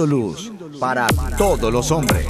Siendo 0.00 0.16
luz 0.16 0.50
para 0.78 1.06
todos 1.36 1.70
los 1.70 1.90
hombres. 1.90 2.24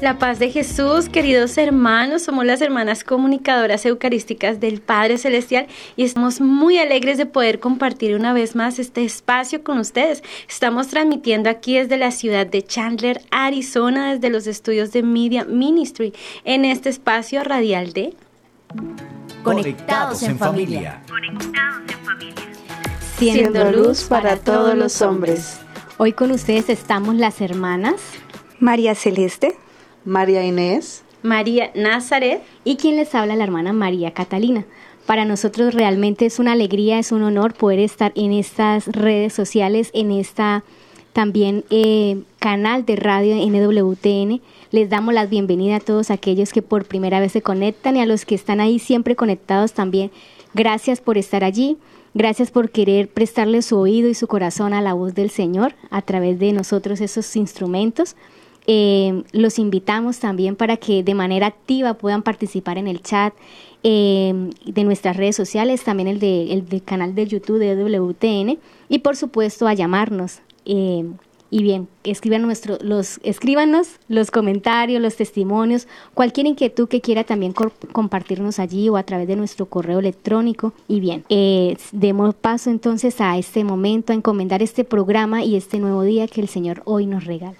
La 0.00 0.18
paz 0.18 0.40
de 0.40 0.50
Jesús, 0.50 1.08
queridos 1.08 1.56
hermanos, 1.56 2.22
somos 2.22 2.44
las 2.44 2.60
hermanas 2.60 3.04
comunicadoras 3.04 3.86
eucarísticas 3.86 4.58
del 4.58 4.80
Padre 4.80 5.18
Celestial 5.18 5.68
y 5.94 6.02
estamos 6.02 6.40
muy 6.40 6.78
alegres 6.78 7.16
de 7.16 7.26
poder 7.26 7.60
compartir 7.60 8.16
una 8.16 8.32
vez 8.32 8.56
más 8.56 8.80
este 8.80 9.04
espacio 9.04 9.62
con 9.62 9.78
ustedes. 9.78 10.24
Estamos 10.48 10.88
transmitiendo 10.88 11.48
aquí 11.48 11.78
desde 11.78 11.96
la 11.96 12.10
ciudad 12.10 12.44
de 12.44 12.64
Chandler, 12.64 13.22
Arizona, 13.30 14.14
desde 14.14 14.30
los 14.30 14.48
estudios 14.48 14.90
de 14.90 15.04
Media 15.04 15.44
Ministry, 15.44 16.12
en 16.44 16.64
este 16.64 16.88
espacio 16.88 17.44
radial 17.44 17.92
de 17.92 18.16
Conectados 19.44 20.24
en 20.24 20.36
familia. 20.36 21.02
Siendo 23.16 23.70
luz 23.70 24.04
para 24.04 24.36
todos 24.36 24.74
los 24.76 25.00
hombres. 25.02 25.60
Hoy 26.02 26.14
con 26.14 26.30
ustedes 26.30 26.70
estamos 26.70 27.14
las 27.16 27.42
hermanas 27.42 28.00
María 28.58 28.94
Celeste, 28.94 29.54
María 30.06 30.42
Inés, 30.46 31.04
María 31.22 31.72
Nazaret 31.74 32.40
y 32.64 32.76
quien 32.76 32.96
les 32.96 33.14
habla 33.14 33.36
la 33.36 33.44
hermana 33.44 33.74
María 33.74 34.14
Catalina. 34.14 34.64
Para 35.04 35.26
nosotros 35.26 35.74
realmente 35.74 36.24
es 36.24 36.38
una 36.38 36.52
alegría, 36.52 36.98
es 36.98 37.12
un 37.12 37.22
honor 37.22 37.52
poder 37.52 37.80
estar 37.80 38.12
en 38.14 38.32
estas 38.32 38.86
redes 38.86 39.34
sociales, 39.34 39.90
en 39.92 40.10
esta 40.10 40.64
también 41.12 41.64
eh, 41.68 42.22
canal 42.38 42.86
de 42.86 42.96
radio 42.96 43.34
NWTN. 43.36 44.40
Les 44.70 44.88
damos 44.88 45.12
la 45.12 45.26
bienvenida 45.26 45.76
a 45.76 45.80
todos 45.80 46.10
aquellos 46.10 46.54
que 46.54 46.62
por 46.62 46.86
primera 46.86 47.20
vez 47.20 47.32
se 47.32 47.42
conectan 47.42 47.98
y 47.98 48.00
a 48.00 48.06
los 48.06 48.24
que 48.24 48.36
están 48.36 48.60
ahí 48.60 48.78
siempre 48.78 49.16
conectados 49.16 49.74
también. 49.74 50.10
Gracias 50.54 51.02
por 51.02 51.18
estar 51.18 51.44
allí. 51.44 51.76
Gracias 52.12 52.50
por 52.50 52.70
querer 52.70 53.08
prestarle 53.08 53.62
su 53.62 53.78
oído 53.78 54.08
y 54.08 54.14
su 54.14 54.26
corazón 54.26 54.72
a 54.74 54.80
la 54.80 54.94
voz 54.94 55.14
del 55.14 55.30
Señor 55.30 55.74
a 55.90 56.02
través 56.02 56.38
de 56.38 56.52
nosotros 56.52 57.00
esos 57.00 57.36
instrumentos. 57.36 58.16
Eh, 58.66 59.22
los 59.32 59.58
invitamos 59.58 60.18
también 60.18 60.54
para 60.56 60.76
que 60.76 61.02
de 61.02 61.14
manera 61.14 61.46
activa 61.46 61.94
puedan 61.94 62.22
participar 62.22 62.78
en 62.78 62.88
el 62.88 63.00
chat 63.00 63.32
eh, 63.82 64.50
de 64.64 64.84
nuestras 64.84 65.16
redes 65.16 65.36
sociales, 65.36 65.82
también 65.82 66.08
el, 66.08 66.20
de, 66.20 66.52
el 66.52 66.68
del 66.68 66.82
canal 66.82 67.14
de 67.14 67.26
YouTube 67.26 67.58
de 67.58 67.74
WTN 67.74 68.58
y 68.88 68.98
por 68.98 69.16
supuesto 69.16 69.66
a 69.66 69.74
llamarnos. 69.74 70.40
Eh, 70.64 71.04
y 71.50 71.62
bien, 71.64 71.88
escriban 72.04 72.42
nuestro, 72.42 72.78
los, 72.80 73.18
escríbanos 73.24 73.88
los 74.08 74.30
comentarios, 74.30 75.02
los 75.02 75.16
testimonios, 75.16 75.88
cualquier 76.14 76.46
inquietud 76.46 76.88
que 76.88 77.00
quiera 77.00 77.24
también 77.24 77.52
co- 77.52 77.72
compartirnos 77.92 78.58
allí 78.60 78.88
o 78.88 78.96
a 78.96 79.02
través 79.02 79.26
de 79.26 79.34
nuestro 79.36 79.66
correo 79.66 79.98
electrónico. 79.98 80.72
Y 80.86 81.00
bien, 81.00 81.24
eh, 81.28 81.76
demos 81.92 82.34
paso 82.36 82.70
entonces 82.70 83.20
a 83.20 83.36
este 83.36 83.64
momento, 83.64 84.12
a 84.12 84.16
encomendar 84.16 84.62
este 84.62 84.84
programa 84.84 85.42
y 85.42 85.56
este 85.56 85.78
nuevo 85.78 86.02
día 86.02 86.28
que 86.28 86.40
el 86.40 86.48
Señor 86.48 86.82
hoy 86.84 87.06
nos 87.06 87.24
regala. 87.24 87.58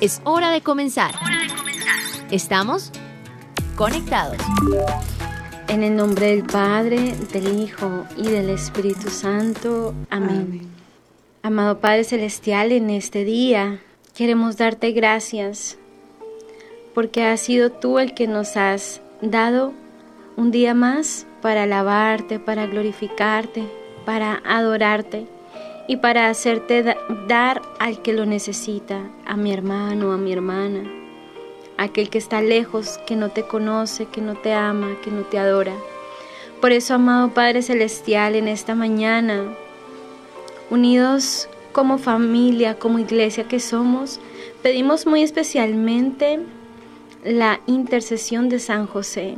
Es 0.00 0.20
hora 0.24 0.50
de 0.50 0.60
comenzar. 0.60 1.14
¿Estamos? 2.30 2.90
Conectados. 3.76 4.36
En 5.68 5.82
el 5.84 5.94
nombre 5.94 6.26
del 6.34 6.44
Padre, 6.44 7.14
del 7.32 7.60
Hijo 7.60 8.04
y 8.16 8.24
del 8.24 8.50
Espíritu 8.50 9.08
Santo. 9.10 9.94
Amén. 10.10 10.77
Amado 11.48 11.78
Padre 11.78 12.04
Celestial, 12.04 12.72
en 12.72 12.90
este 12.90 13.24
día 13.24 13.80
queremos 14.14 14.58
darte 14.58 14.92
gracias 14.92 15.78
porque 16.94 17.22
has 17.22 17.40
sido 17.40 17.72
tú 17.72 17.98
el 17.98 18.12
que 18.12 18.26
nos 18.26 18.58
has 18.58 19.00
dado 19.22 19.72
un 20.36 20.50
día 20.50 20.74
más 20.74 21.26
para 21.40 21.62
alabarte, 21.62 22.38
para 22.38 22.66
glorificarte, 22.66 23.62
para 24.04 24.42
adorarte 24.44 25.26
y 25.86 25.96
para 25.96 26.28
hacerte 26.28 26.82
da- 26.82 26.98
dar 27.26 27.62
al 27.78 28.02
que 28.02 28.12
lo 28.12 28.26
necesita, 28.26 29.00
a 29.24 29.34
mi 29.38 29.50
hermano, 29.50 30.12
a 30.12 30.18
mi 30.18 30.34
hermana, 30.34 30.82
aquel 31.78 32.10
que 32.10 32.18
está 32.18 32.42
lejos, 32.42 32.98
que 33.06 33.16
no 33.16 33.30
te 33.30 33.44
conoce, 33.44 34.04
que 34.04 34.20
no 34.20 34.34
te 34.34 34.52
ama, 34.52 34.98
que 35.02 35.10
no 35.10 35.22
te 35.22 35.38
adora. 35.38 35.72
Por 36.60 36.72
eso, 36.72 36.92
amado 36.92 37.30
Padre 37.30 37.62
Celestial, 37.62 38.34
en 38.34 38.48
esta 38.48 38.74
mañana, 38.74 39.46
unidos 40.70 41.48
como 41.72 41.98
familia, 41.98 42.78
como 42.78 42.98
iglesia 42.98 43.44
que 43.44 43.60
somos, 43.60 44.20
pedimos 44.62 45.06
muy 45.06 45.22
especialmente 45.22 46.40
la 47.24 47.60
intercesión 47.66 48.48
de 48.48 48.58
San 48.58 48.86
José 48.86 49.36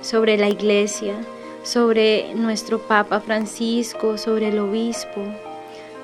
sobre 0.00 0.36
la 0.36 0.48
iglesia, 0.48 1.14
sobre 1.62 2.34
nuestro 2.34 2.78
Papa 2.78 3.20
Francisco, 3.20 4.18
sobre 4.18 4.48
el 4.48 4.58
obispo, 4.58 5.22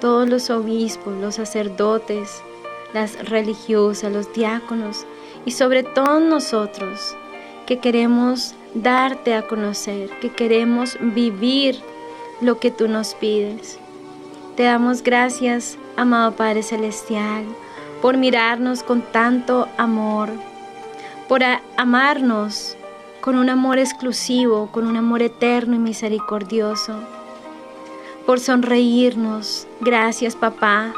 todos 0.00 0.28
los 0.28 0.50
obispos, 0.50 1.14
los 1.20 1.34
sacerdotes, 1.34 2.42
las 2.94 3.28
religiosas, 3.28 4.12
los 4.12 4.32
diáconos 4.32 5.06
y 5.44 5.52
sobre 5.52 5.82
todos 5.82 6.22
nosotros 6.22 7.16
que 7.66 7.78
queremos 7.78 8.54
darte 8.74 9.34
a 9.34 9.46
conocer, 9.46 10.10
que 10.20 10.30
queremos 10.30 10.96
vivir 11.00 11.78
lo 12.40 12.58
que 12.58 12.70
tú 12.70 12.88
nos 12.88 13.14
pides. 13.14 13.79
Te 14.60 14.66
damos 14.66 15.02
gracias, 15.02 15.78
amado 15.96 16.32
Padre 16.32 16.62
Celestial, 16.62 17.46
por 18.02 18.18
mirarnos 18.18 18.82
con 18.82 19.00
tanto 19.00 19.68
amor, 19.78 20.28
por 21.28 21.40
amarnos 21.78 22.76
con 23.22 23.36
un 23.36 23.48
amor 23.48 23.78
exclusivo, 23.78 24.68
con 24.70 24.86
un 24.86 24.98
amor 24.98 25.22
eterno 25.22 25.76
y 25.76 25.78
misericordioso, 25.78 26.92
por 28.26 28.38
sonreírnos. 28.38 29.66
Gracias, 29.80 30.36
papá, 30.36 30.92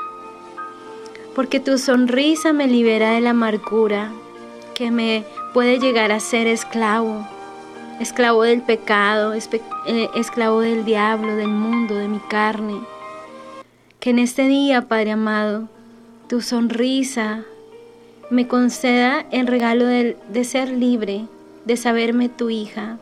porque 1.37 1.61
tu 1.61 1.79
sonrisa 1.79 2.53
me 2.53 2.67
libera 2.67 3.13
de 3.13 3.21
la 3.21 3.31
amargura 3.31 4.11
que 4.75 4.91
me 4.91 5.25
puede 5.55 5.79
llegar 5.79 6.11
a 6.11 6.19
ser 6.19 6.49
esclavo, 6.49 7.25
esclavo 8.01 8.43
del 8.43 8.61
pecado, 8.61 9.35
eh, 9.35 10.11
esclavo 10.17 10.63
del 10.63 10.85
diablo, 10.85 11.37
del 11.37 11.47
mundo, 11.47 11.95
de 11.95 12.09
mi 12.09 12.19
carne. 12.19 12.81
Que 14.03 14.11
en 14.11 14.19
este 14.19 14.49
día, 14.49 14.89
Padre 14.89 15.13
amado, 15.13 15.69
tu 16.29 16.41
sonrisa 16.41 17.45
me 18.31 18.49
conceda 18.49 19.25
el 19.31 19.47
regalo 19.47 19.87
de, 19.87 20.17
de 20.29 20.43
ser 20.43 20.71
libre, 20.71 21.27
de 21.67 21.77
saberme 21.77 22.29
tu 22.29 22.51
hija. 22.51 22.99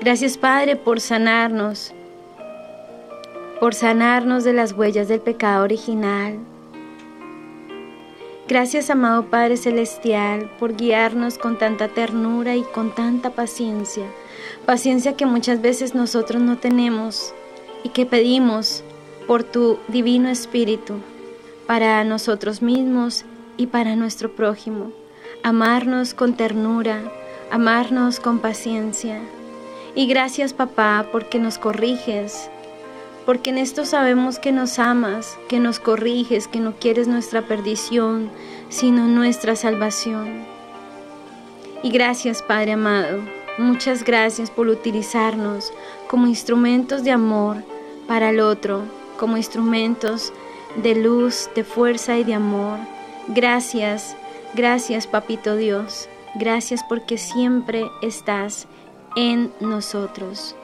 Gracias, 0.00 0.38
Padre, 0.38 0.74
por 0.74 1.00
sanarnos, 1.00 1.94
por 3.60 3.74
sanarnos 3.74 4.42
de 4.42 4.54
las 4.54 4.72
huellas 4.72 5.06
del 5.06 5.20
pecado 5.20 5.62
original. 5.62 6.36
Gracias, 8.48 8.90
amado 8.90 9.26
Padre 9.26 9.56
Celestial, 9.56 10.50
por 10.58 10.74
guiarnos 10.74 11.38
con 11.38 11.58
tanta 11.58 11.86
ternura 11.86 12.56
y 12.56 12.64
con 12.64 12.92
tanta 12.92 13.30
paciencia, 13.30 14.06
paciencia 14.66 15.16
que 15.16 15.26
muchas 15.26 15.62
veces 15.62 15.94
nosotros 15.94 16.42
no 16.42 16.58
tenemos 16.58 17.32
y 17.84 17.90
que 17.90 18.04
pedimos 18.04 18.82
por 19.26 19.42
tu 19.42 19.78
divino 19.88 20.28
Espíritu 20.28 20.94
para 21.66 22.04
nosotros 22.04 22.62
mismos 22.62 23.24
y 23.56 23.66
para 23.66 23.96
nuestro 23.96 24.30
prójimo. 24.32 24.92
Amarnos 25.42 26.14
con 26.14 26.34
ternura, 26.34 27.00
amarnos 27.50 28.20
con 28.20 28.38
paciencia. 28.38 29.20
Y 29.94 30.06
gracias 30.06 30.52
papá 30.52 31.06
porque 31.10 31.38
nos 31.38 31.58
corriges, 31.58 32.50
porque 33.24 33.50
en 33.50 33.58
esto 33.58 33.84
sabemos 33.84 34.38
que 34.38 34.52
nos 34.52 34.78
amas, 34.78 35.36
que 35.48 35.58
nos 35.58 35.80
corriges, 35.80 36.46
que 36.48 36.60
no 36.60 36.74
quieres 36.74 37.08
nuestra 37.08 37.42
perdición, 37.42 38.30
sino 38.68 39.08
nuestra 39.08 39.56
salvación. 39.56 40.44
Y 41.82 41.90
gracias 41.90 42.42
Padre 42.42 42.72
amado, 42.72 43.20
muchas 43.58 44.04
gracias 44.04 44.50
por 44.50 44.68
utilizarnos 44.68 45.72
como 46.08 46.26
instrumentos 46.26 47.02
de 47.02 47.10
amor 47.10 47.56
para 48.06 48.30
el 48.30 48.40
otro, 48.40 48.82
como 49.16 49.36
instrumentos 49.36 50.32
de 50.82 50.94
luz, 50.94 51.48
de 51.54 51.64
fuerza 51.64 52.18
y 52.18 52.24
de 52.24 52.34
amor. 52.34 52.78
Gracias, 53.28 54.16
gracias 54.54 55.06
Papito 55.06 55.56
Dios, 55.56 56.08
gracias 56.34 56.82
porque 56.88 57.18
siempre 57.18 57.86
estás 58.02 58.66
en 59.16 59.52
nosotros. 59.60 60.54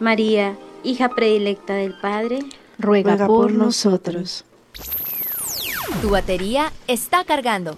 María, 0.00 0.56
hija 0.82 1.08
predilecta 1.10 1.74
del 1.74 1.94
Padre, 2.00 2.40
Ruega, 2.78 3.12
ruega 3.12 3.26
por, 3.26 3.48
por 3.48 3.52
nosotros. 3.52 4.44
nosotros. 4.78 6.00
Tu 6.00 6.10
batería 6.10 6.72
está 6.88 7.24
cargando. 7.24 7.76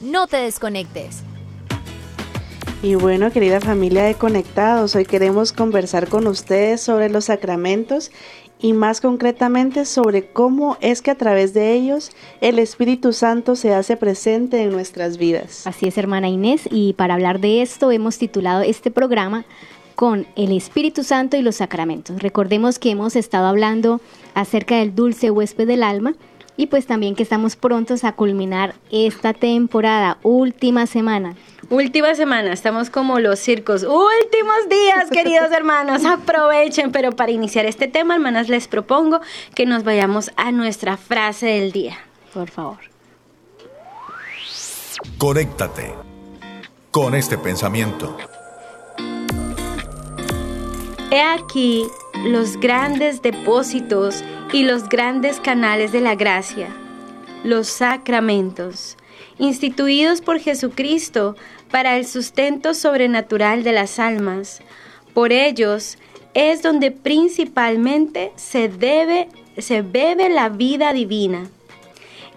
No 0.00 0.26
te 0.26 0.36
desconectes. 0.38 1.22
Y 2.82 2.96
bueno, 2.96 3.32
querida 3.32 3.62
familia 3.62 4.04
de 4.04 4.14
Conectados, 4.14 4.94
hoy 4.94 5.06
queremos 5.06 5.52
conversar 5.52 6.08
con 6.08 6.26
ustedes 6.26 6.82
sobre 6.82 7.08
los 7.08 7.24
sacramentos 7.24 8.10
y 8.64 8.72
más 8.72 9.02
concretamente 9.02 9.84
sobre 9.84 10.24
cómo 10.24 10.78
es 10.80 11.02
que 11.02 11.10
a 11.10 11.16
través 11.16 11.52
de 11.52 11.74
ellos 11.74 12.12
el 12.40 12.58
Espíritu 12.58 13.12
Santo 13.12 13.56
se 13.56 13.74
hace 13.74 13.98
presente 13.98 14.62
en 14.62 14.72
nuestras 14.72 15.18
vidas. 15.18 15.66
Así 15.66 15.86
es, 15.86 15.98
hermana 15.98 16.30
Inés, 16.30 16.62
y 16.70 16.94
para 16.94 17.12
hablar 17.12 17.40
de 17.40 17.60
esto 17.60 17.90
hemos 17.90 18.16
titulado 18.16 18.62
este 18.62 18.90
programa 18.90 19.44
con 19.96 20.26
el 20.34 20.50
Espíritu 20.50 21.04
Santo 21.04 21.36
y 21.36 21.42
los 21.42 21.56
sacramentos. 21.56 22.22
Recordemos 22.22 22.78
que 22.78 22.88
hemos 22.88 23.16
estado 23.16 23.48
hablando 23.48 24.00
acerca 24.32 24.78
del 24.78 24.94
dulce 24.94 25.30
huésped 25.30 25.66
del 25.66 25.82
alma 25.82 26.14
y 26.56 26.68
pues 26.68 26.86
también 26.86 27.16
que 27.16 27.22
estamos 27.22 27.56
prontos 27.56 28.02
a 28.02 28.12
culminar 28.12 28.76
esta 28.90 29.34
temporada, 29.34 30.16
última 30.22 30.86
semana. 30.86 31.36
Última 31.70 32.14
semana, 32.14 32.52
estamos 32.52 32.90
como 32.90 33.18
los 33.18 33.38
circos. 33.38 33.82
Últimos 33.82 34.68
días, 34.68 35.10
queridos 35.10 35.50
hermanos, 35.56 36.04
aprovechen. 36.04 36.92
Pero 36.92 37.12
para 37.12 37.32
iniciar 37.32 37.66
este 37.66 37.88
tema, 37.88 38.14
hermanas, 38.14 38.48
les 38.48 38.68
propongo 38.68 39.20
que 39.54 39.66
nos 39.66 39.84
vayamos 39.84 40.30
a 40.36 40.52
nuestra 40.52 40.96
frase 40.96 41.46
del 41.46 41.72
día. 41.72 41.98
Por 42.32 42.50
favor. 42.50 42.78
Conéctate 45.18 45.94
con 46.90 47.14
este 47.14 47.38
pensamiento. 47.38 48.16
He 51.10 51.20
aquí 51.20 51.84
los 52.24 52.56
grandes 52.56 53.22
depósitos 53.22 54.24
y 54.52 54.64
los 54.64 54.88
grandes 54.88 55.38
canales 55.38 55.92
de 55.92 56.00
la 56.00 56.16
gracia, 56.16 56.68
los 57.44 57.68
sacramentos, 57.68 58.96
instituidos 59.38 60.20
por 60.20 60.40
Jesucristo 60.40 61.36
para 61.74 61.96
el 61.96 62.06
sustento 62.06 62.72
sobrenatural 62.72 63.64
de 63.64 63.72
las 63.72 63.98
almas. 63.98 64.60
Por 65.12 65.32
ellos 65.32 65.98
es 66.32 66.62
donde 66.62 66.92
principalmente 66.92 68.30
se 68.36 68.68
debe 68.68 69.26
se 69.58 69.82
bebe 69.82 70.28
la 70.28 70.50
vida 70.50 70.92
divina 70.92 71.50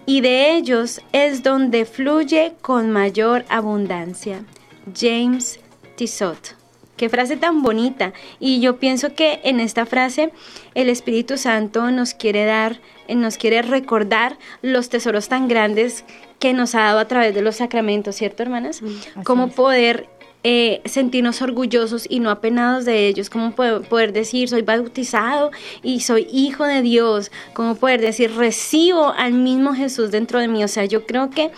y 0.06 0.22
de 0.22 0.56
ellos 0.56 1.00
es 1.12 1.44
donde 1.44 1.84
fluye 1.84 2.54
con 2.62 2.90
mayor 2.90 3.44
abundancia. 3.48 4.44
James 4.92 5.60
Tissot. 5.94 6.56
Qué 6.96 7.08
frase 7.08 7.36
tan 7.36 7.62
bonita. 7.62 8.12
Y 8.40 8.58
yo 8.58 8.78
pienso 8.80 9.14
que 9.14 9.38
en 9.44 9.60
esta 9.60 9.86
frase 9.86 10.32
el 10.74 10.88
Espíritu 10.88 11.38
Santo 11.38 11.92
nos 11.92 12.12
quiere 12.12 12.44
dar, 12.44 12.80
nos 13.08 13.38
quiere 13.38 13.62
recordar 13.62 14.36
los 14.62 14.88
tesoros 14.88 15.28
tan 15.28 15.46
grandes 15.46 16.04
que 16.38 16.52
nos 16.52 16.74
ha 16.74 16.80
dado 16.80 16.98
a 16.98 17.06
través 17.06 17.34
de 17.34 17.42
los 17.42 17.56
sacramentos, 17.56 18.16
¿cierto, 18.16 18.42
hermanas? 18.42 18.80
Cómo 19.24 19.48
poder 19.48 20.08
eh, 20.44 20.82
sentirnos 20.84 21.42
orgullosos 21.42 22.06
y 22.08 22.20
no 22.20 22.30
apenados 22.30 22.84
de 22.84 23.08
ellos, 23.08 23.28
como 23.28 23.50
poder, 23.50 24.12
decir 24.12 24.48
soy 24.48 24.62
bautizado 24.62 25.50
y 25.82 26.00
soy 26.00 26.28
hijo 26.32 26.64
de 26.64 26.80
Dios, 26.80 27.32
como 27.54 27.74
poder 27.74 28.00
decir 28.00 28.30
recibo 28.36 29.12
al 29.12 29.32
mismo 29.32 29.74
Jesús 29.74 30.12
dentro 30.12 30.38
de 30.38 30.46
mí, 30.46 30.62
o 30.62 30.68
sea, 30.68 30.84
yo 30.84 31.06
creo 31.06 31.30
que, 31.30 31.50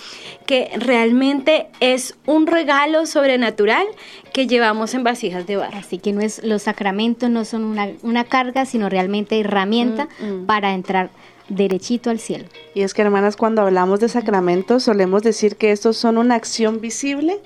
que 0.46 0.70
realmente 0.78 1.66
es 1.80 2.16
un 2.24 2.46
regalo 2.46 3.04
sobrenatural 3.04 3.86
que 4.32 4.46
llevamos 4.46 4.94
en 4.94 5.04
vasijas 5.04 5.46
de 5.46 5.56
barro. 5.56 5.76
Así 5.76 5.98
que 5.98 6.14
no 6.14 6.22
es, 6.22 6.42
los 6.42 6.62
sacramentos 6.62 7.28
no 7.28 7.44
son 7.44 7.78
una, 8.02 8.24
carga, 8.24 8.64
sino 8.64 8.88
realmente 8.88 9.38
herramienta 9.38 10.08
mm, 10.20 10.24
mm. 10.24 10.46
para 10.46 10.72
entrar 10.72 11.10
derechito 11.50 12.08
al 12.08 12.18
cielo. 12.18 12.46
Y 12.74 12.80
es 12.82 12.94
que 12.94 13.02
hermanas, 13.02 13.36
cuando 13.36 13.60
hablamos 13.60 14.00
de 14.00 14.08
sacramentos 14.08 14.84
solemos 14.84 15.22
decir 15.22 15.56
que 15.56 15.72
estos 15.72 15.98
son 15.98 16.16
una 16.16 16.36
acción 16.36 16.80
visible 16.80 17.40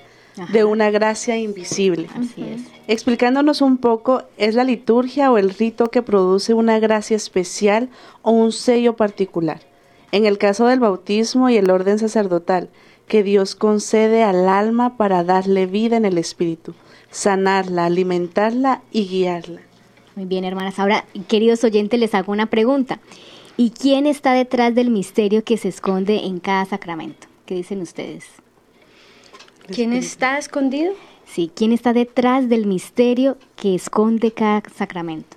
de 0.52 0.64
una 0.64 0.90
gracia 0.90 1.36
invisible. 1.36 2.08
Así 2.14 2.42
es. 2.42 2.60
Explicándonos 2.86 3.60
un 3.60 3.78
poco, 3.78 4.22
¿es 4.36 4.54
la 4.54 4.64
liturgia 4.64 5.32
o 5.32 5.38
el 5.38 5.50
rito 5.50 5.90
que 5.90 6.02
produce 6.02 6.54
una 6.54 6.78
gracia 6.78 7.16
especial 7.16 7.88
o 8.22 8.32
un 8.32 8.52
sello 8.52 8.96
particular? 8.96 9.60
En 10.12 10.26
el 10.26 10.38
caso 10.38 10.66
del 10.66 10.80
bautismo 10.80 11.50
y 11.50 11.56
el 11.56 11.70
orden 11.70 11.98
sacerdotal, 11.98 12.68
que 13.08 13.22
Dios 13.22 13.54
concede 13.54 14.22
al 14.22 14.48
alma 14.48 14.96
para 14.96 15.24
darle 15.24 15.66
vida 15.66 15.96
en 15.96 16.04
el 16.04 16.18
espíritu, 16.18 16.74
sanarla, 17.10 17.86
alimentarla 17.86 18.82
y 18.92 19.06
guiarla. 19.06 19.60
Muy 20.16 20.26
bien, 20.26 20.44
hermanas. 20.44 20.78
Ahora, 20.78 21.04
queridos 21.28 21.64
oyentes, 21.64 21.98
les 21.98 22.14
hago 22.14 22.32
una 22.32 22.46
pregunta. 22.46 23.00
¿Y 23.56 23.70
quién 23.70 24.06
está 24.06 24.32
detrás 24.32 24.74
del 24.74 24.90
misterio 24.90 25.44
que 25.44 25.56
se 25.56 25.68
esconde 25.68 26.24
en 26.26 26.40
cada 26.40 26.64
sacramento? 26.64 27.28
¿Qué 27.46 27.54
dicen 27.54 27.82
ustedes? 27.82 28.24
¿Quién 29.68 29.92
está 29.92 30.38
escondido? 30.38 30.92
Sí, 31.26 31.50
¿quién 31.54 31.72
está 31.72 31.92
detrás 31.92 32.48
del 32.48 32.66
misterio 32.66 33.38
que 33.56 33.74
esconde 33.74 34.32
cada 34.32 34.62
sacramento? 34.74 35.36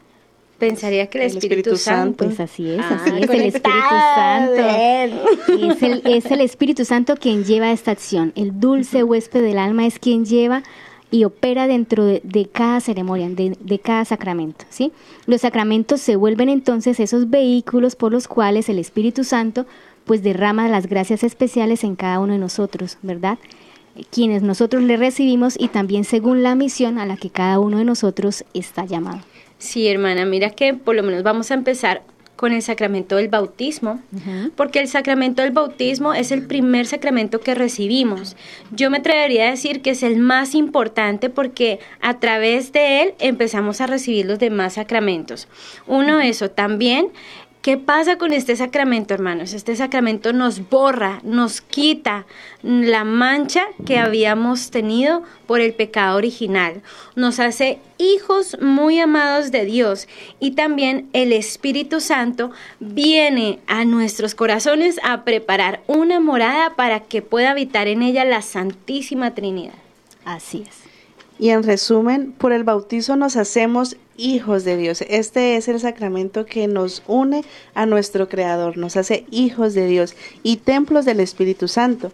Pensaría 0.57 1.07
que 1.07 1.19
el, 1.19 1.37
Espíritu, 1.37 1.77
Santo. 1.77 2.25
Pues 2.25 2.39
así 2.39 2.71
es, 2.71 2.79
ah, 2.79 2.99
así 2.99 3.09
es 3.21 3.29
el 3.29 3.41
Espíritu 3.41 3.95
Santo. 4.15 4.53
Es 4.55 5.83
el, 5.83 6.01
es 6.05 6.25
el 6.31 6.41
Espíritu 6.41 6.85
Santo 6.85 7.15
quien 7.15 7.43
lleva 7.45 7.71
esta 7.71 7.91
acción. 7.91 8.33
El 8.35 8.59
dulce 8.59 9.03
huésped 9.03 9.43
del 9.43 9.59
alma 9.59 9.85
es 9.85 9.99
quien 9.99 10.25
lleva 10.25 10.63
y 11.09 11.24
opera 11.24 11.68
dentro 11.68 12.06
de, 12.06 12.50
cada 12.51 12.81
ceremonia, 12.81 13.30
de, 13.30 13.57
de, 13.59 13.80
cada 13.80 14.06
sacramento. 14.06 14.65
¿sí? 14.69 14.92
Los 15.25 15.42
sacramentos 15.42 16.01
se 16.01 16.15
vuelven 16.15 16.50
entonces 16.50 17.00
esos 17.00 17.30
vehículos 17.30 17.95
por 17.95 18.12
los 18.12 18.27
cuales 18.27 18.69
el 18.69 18.80
Espíritu 18.80 19.24
Santo 19.24 19.65
pues 20.06 20.24
derrama 20.24 20.69
las 20.69 20.88
gracias 20.88 21.24
especiales 21.24 21.83
en 21.83 21.95
cada 21.95 22.19
uno 22.19 22.33
de 22.33 22.39
nosotros, 22.39 22.98
¿verdad? 23.01 23.38
quienes 24.12 24.42
nosotros 24.44 24.83
le 24.83 24.98
recibimos 24.98 25.56
y 25.59 25.69
también 25.69 26.04
según 26.04 26.44
la 26.44 26.56
misión 26.56 27.00
a 27.00 27.06
la 27.06 27.18
que 27.18 27.30
cada 27.30 27.59
uno 27.59 27.77
de 27.77 27.86
nosotros 27.86 28.44
está 28.54 28.86
llamado. 28.86 29.21
Sí, 29.57 29.88
hermana, 29.88 30.25
mira 30.25 30.51
que 30.51 30.74
por 30.74 30.95
lo 30.95 31.04
menos 31.04 31.24
vamos 31.24 31.50
a 31.51 31.56
empezar 31.56 32.04
con 32.37 32.53
el 32.53 32.61
sacramento 32.61 33.17
del 33.17 33.27
bautismo, 33.27 33.99
porque 34.55 34.79
el 34.79 34.87
sacramento 34.87 35.41
del 35.41 35.51
bautismo 35.51 36.13
es 36.13 36.31
el 36.31 36.43
primer 36.43 36.85
sacramento 36.85 37.41
que 37.41 37.55
recibimos. 37.55 38.37
Yo 38.71 38.89
me 38.89 38.99
atrevería 38.99 39.47
a 39.47 39.51
decir 39.51 39.81
que 39.81 39.89
es 39.89 40.03
el 40.03 40.17
más 40.17 40.55
importante 40.55 41.29
porque 41.29 41.79
a 41.99 42.19
través 42.19 42.71
de 42.71 43.01
él 43.01 43.13
empezamos 43.19 43.81
a 43.81 43.87
recibir 43.87 44.27
los 44.27 44.39
demás 44.39 44.73
sacramentos. 44.73 45.47
Uno, 45.87 46.21
eso, 46.21 46.51
también 46.51 47.09
¿Qué 47.68 47.78
pasa 47.78 48.18
con 48.18 48.31
este 48.31 48.56
sacramento, 48.56 49.14
hermanos? 49.14 49.52
Este 49.52 49.76
sacramento 49.76 50.31
nos 50.31 50.69
borra, 50.69 51.19
nos 51.24 51.59
quita 51.59 52.26
la 52.64 53.04
mancha 53.04 53.66
que 53.86 54.00
habíamos 54.00 54.71
tenido 54.71 55.24
por 55.47 55.59
el 55.59 55.74
pecado 55.74 56.16
original. 56.16 56.81
Nos 57.18 57.42
hace 57.42 57.80
hijos 57.97 58.57
muy 58.62 59.02
amados 59.02 59.52
de 59.52 59.66
Dios 59.66 60.07
y 60.40 60.52
también 60.52 61.09
el 61.12 61.33
Espíritu 61.33 62.00
Santo 62.00 62.52
viene 62.80 63.59
a 63.68 63.83
nuestros 63.83 64.33
corazones 64.33 64.97
a 65.04 65.26
preparar 65.26 65.81
una 65.88 66.21
morada 66.21 66.78
para 66.78 67.02
que 67.02 67.21
pueda 67.21 67.52
habitar 67.52 67.90
en 67.90 68.02
ella 68.02 68.24
la 68.24 68.44
Santísima 68.44 69.36
Trinidad. 69.36 69.76
Así 70.24 70.64
es. 70.66 70.86
Y 71.39 71.49
en 71.49 71.63
resumen, 71.63 72.31
por 72.31 72.51
el 72.51 72.63
bautizo 72.63 73.15
nos 73.15 73.35
hacemos 73.35 73.95
hijos 74.17 74.63
de 74.63 74.75
Dios. 74.75 75.03
Este 75.07 75.56
es 75.56 75.67
el 75.67 75.79
sacramento 75.79 76.45
que 76.45 76.67
nos 76.67 77.03
une 77.07 77.44
a 77.75 77.85
nuestro 77.85 78.27
Creador, 78.27 78.77
nos 78.77 78.97
hace 78.97 79.25
hijos 79.29 79.75
de 79.75 79.85
Dios 79.85 80.15
y 80.41 80.57
templos 80.57 81.06
del 81.06 81.19
Espíritu 81.19 81.67
Santo. 81.67 82.11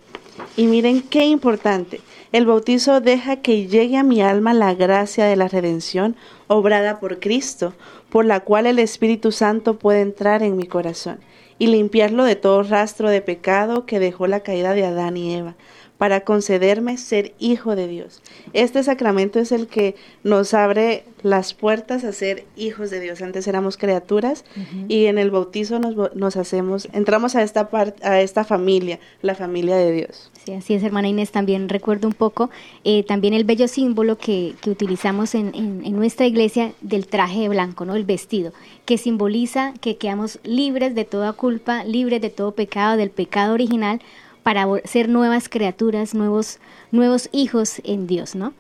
Y 0.57 0.65
miren 0.67 1.01
qué 1.01 1.25
importante, 1.25 2.01
el 2.33 2.45
bautizo 2.45 2.99
deja 2.99 3.37
que 3.37 3.67
llegue 3.67 3.95
a 3.97 4.03
mi 4.03 4.21
alma 4.21 4.53
la 4.53 4.73
gracia 4.73 5.25
de 5.25 5.35
la 5.35 5.47
redención 5.47 6.15
obrada 6.47 6.99
por 6.99 7.19
Cristo, 7.19 7.73
por 8.09 8.25
la 8.25 8.41
cual 8.41 8.65
el 8.65 8.79
Espíritu 8.79 9.31
Santo 9.31 9.79
puede 9.79 10.01
entrar 10.01 10.43
en 10.43 10.57
mi 10.57 10.65
corazón 10.65 11.19
y 11.59 11.67
limpiarlo 11.67 12.25
de 12.25 12.35
todo 12.35 12.63
rastro 12.63 13.09
de 13.09 13.21
pecado 13.21 13.85
que 13.85 13.99
dejó 13.99 14.27
la 14.27 14.41
caída 14.41 14.73
de 14.73 14.85
Adán 14.85 15.15
y 15.15 15.33
Eva 15.35 15.55
para 16.03 16.25
concederme 16.25 16.97
ser 16.97 17.33
hijo 17.39 17.77
de 17.77 17.87
Dios. 17.87 18.21
Este 18.51 18.83
sacramento 18.83 19.39
es 19.39 19.53
el 19.53 19.67
que 19.67 19.95
nos 20.25 20.53
abre 20.53 21.05
las 21.21 21.53
puertas 21.53 22.03
a 22.03 22.11
ser 22.11 22.43
hijos 22.57 22.89
de 22.89 22.99
Dios. 22.99 23.21
Antes 23.21 23.47
éramos 23.47 23.77
criaturas 23.77 24.43
y 24.89 25.05
en 25.05 25.17
el 25.17 25.31
bautizo 25.31 25.79
nos, 25.79 26.35
hacemos, 26.35 26.89
entramos 26.91 27.37
a 27.37 27.41
esta 27.41 27.69
parte, 27.69 28.05
a 28.05 28.19
esta 28.19 28.43
familia, 28.43 28.99
la 29.21 29.33
familia 29.33 29.77
de 29.77 29.93
Dios. 29.93 30.29
Sí, 30.43 30.51
así 30.51 30.73
es, 30.73 30.83
hermana 30.83 31.07
Inés. 31.07 31.31
También 31.31 31.69
recuerdo 31.69 32.09
un 32.09 32.13
poco 32.13 32.49
eh, 32.83 33.03
también 33.03 33.33
el 33.33 33.45
bello 33.45 33.69
símbolo 33.69 34.17
que, 34.17 34.55
que 34.59 34.71
utilizamos 34.71 35.35
en, 35.35 35.55
en, 35.55 35.85
en, 35.85 35.95
nuestra 35.95 36.25
iglesia 36.25 36.73
del 36.81 37.07
traje 37.07 37.47
blanco, 37.47 37.85
¿no? 37.85 37.95
El 37.95 38.03
vestido, 38.03 38.51
que 38.83 38.97
simboliza 38.97 39.73
que 39.79 39.95
quedamos 39.95 40.41
libres 40.43 40.95
de 40.95 41.05
toda 41.05 41.31
culpa, 41.31 41.85
libres 41.85 42.19
de 42.19 42.29
todo 42.29 42.51
pecado, 42.51 42.97
del 42.97 43.09
pecado 43.09 43.53
original, 43.53 44.01
para 44.43 44.67
ser 44.83 45.09
nuevas 45.09 45.49
criaturas, 45.49 46.13
nuevos, 46.13 46.59
nuevos 46.91 47.29
hijos 47.31 47.81
en 47.85 48.07
Dios, 48.07 48.35
¿no? 48.35 48.53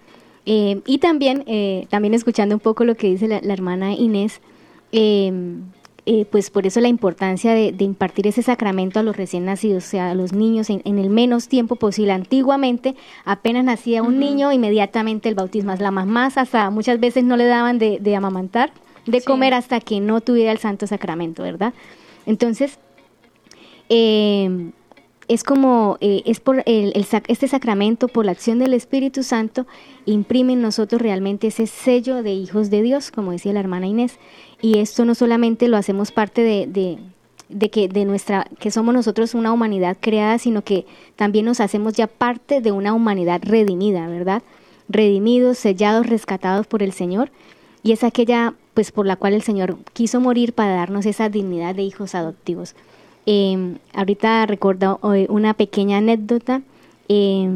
Eh, 0.45 0.81
y 0.85 0.97
también, 0.97 1.43
eh, 1.47 1.87
también 1.89 2.13
escuchando 2.13 2.55
un 2.55 2.59
poco 2.59 2.83
lo 2.83 2.95
que 2.95 3.07
dice 3.07 3.27
la, 3.27 3.53
hermana 3.53 3.93
Inés, 3.93 4.41
em, 4.91 5.61
eh, 6.05 6.25
pues 6.29 6.49
por 6.49 6.67
eso 6.67 6.81
la 6.81 6.89
importancia 6.89 7.53
de, 7.53 7.73
impartir 7.79 8.27
ese 8.27 8.41
sacramento 8.41 8.99
a 8.99 9.03
los 9.03 9.15
recién 9.15 9.45
nacidos, 9.45 9.85
o 9.85 9.87
sea, 9.87 10.11
a 10.11 10.15
los 10.15 10.33
niños 10.33 10.69
en, 10.69 10.81
el 10.85 11.09
menos 11.09 11.47
tiempo 11.47 11.77
posible. 11.77 12.11
Antiguamente, 12.11 12.95
apenas 13.23 13.63
nacía 13.63 14.03
un 14.03 14.19
niño, 14.19 14.51
inmediatamente 14.51 15.29
el 15.29 15.35
bautismo. 15.35 15.73
Las 15.73 15.93
mamás 15.93 16.37
hasta 16.37 16.69
muchas 16.71 16.99
veces 16.99 17.23
no 17.23 17.37
le 17.37 17.45
daban 17.45 17.79
de, 17.79 18.15
amamantar 18.15 18.73
de 19.05 19.21
comer 19.21 19.53
hasta 19.53 19.79
que 19.79 20.01
no 20.01 20.19
tuviera 20.21 20.51
el 20.51 20.57
Santo 20.57 20.87
Sacramento, 20.87 21.43
¿verdad? 21.43 21.73
Entonces, 22.25 22.79
eh, 23.87 24.71
es 25.27 25.43
como, 25.43 25.97
eh, 26.01 26.21
es 26.25 26.39
por 26.39 26.63
el, 26.65 26.93
este 27.27 27.47
sacramento, 27.47 28.07
por 28.07 28.25
la 28.25 28.31
acción 28.31 28.59
del 28.59 28.73
Espíritu 28.73 29.23
Santo, 29.23 29.65
imprime 30.05 30.53
en 30.53 30.61
nosotros 30.61 31.01
realmente 31.01 31.47
ese 31.47 31.67
sello 31.67 32.23
de 32.23 32.33
hijos 32.33 32.69
de 32.69 32.81
Dios, 32.81 33.11
como 33.11 33.31
decía 33.31 33.53
la 33.53 33.61
hermana 33.61 33.87
Inés. 33.87 34.17
Y 34.61 34.79
esto 34.79 35.05
no 35.05 35.15
solamente 35.15 35.67
lo 35.67 35.77
hacemos 35.77 36.11
parte 36.11 36.41
de, 36.41 36.97
de, 37.49 37.69
que 37.69 37.87
de 37.87 38.05
nuestra, 38.05 38.47
que 38.59 38.71
somos 38.71 38.93
nosotros 38.93 39.33
una 39.33 39.53
humanidad 39.53 39.97
creada, 39.99 40.37
sino 40.37 40.63
que 40.63 40.85
también 41.15 41.45
nos 41.45 41.59
hacemos 41.59 41.93
ya 41.93 42.07
parte 42.07 42.61
de 42.61 42.71
una 42.71 42.93
humanidad 42.93 43.41
redimida, 43.43 44.07
¿verdad? 44.07 44.43
Redimidos, 44.89 45.57
sellados, 45.57 46.07
rescatados 46.07 46.67
por 46.67 46.83
el 46.83 46.91
Señor. 46.91 47.31
Y 47.81 47.91
es 47.91 48.03
aquella, 48.03 48.53
pues, 48.73 48.91
por 48.91 49.05
la 49.05 49.15
cual 49.15 49.33
el 49.33 49.41
Señor 49.41 49.77
quiso 49.93 50.19
morir 50.19 50.53
para 50.53 50.75
darnos 50.75 51.05
esa 51.05 51.29
dignidad 51.29 51.75
de 51.75 51.83
hijos 51.83 52.15
adoptivos. 52.15 52.75
Eh, 53.25 53.77
ahorita 53.93 54.45
recuerdo 54.45 54.99
eh, 55.13 55.27
una 55.29 55.53
pequeña 55.53 55.97
anécdota. 55.97 56.61
Eh, 57.09 57.49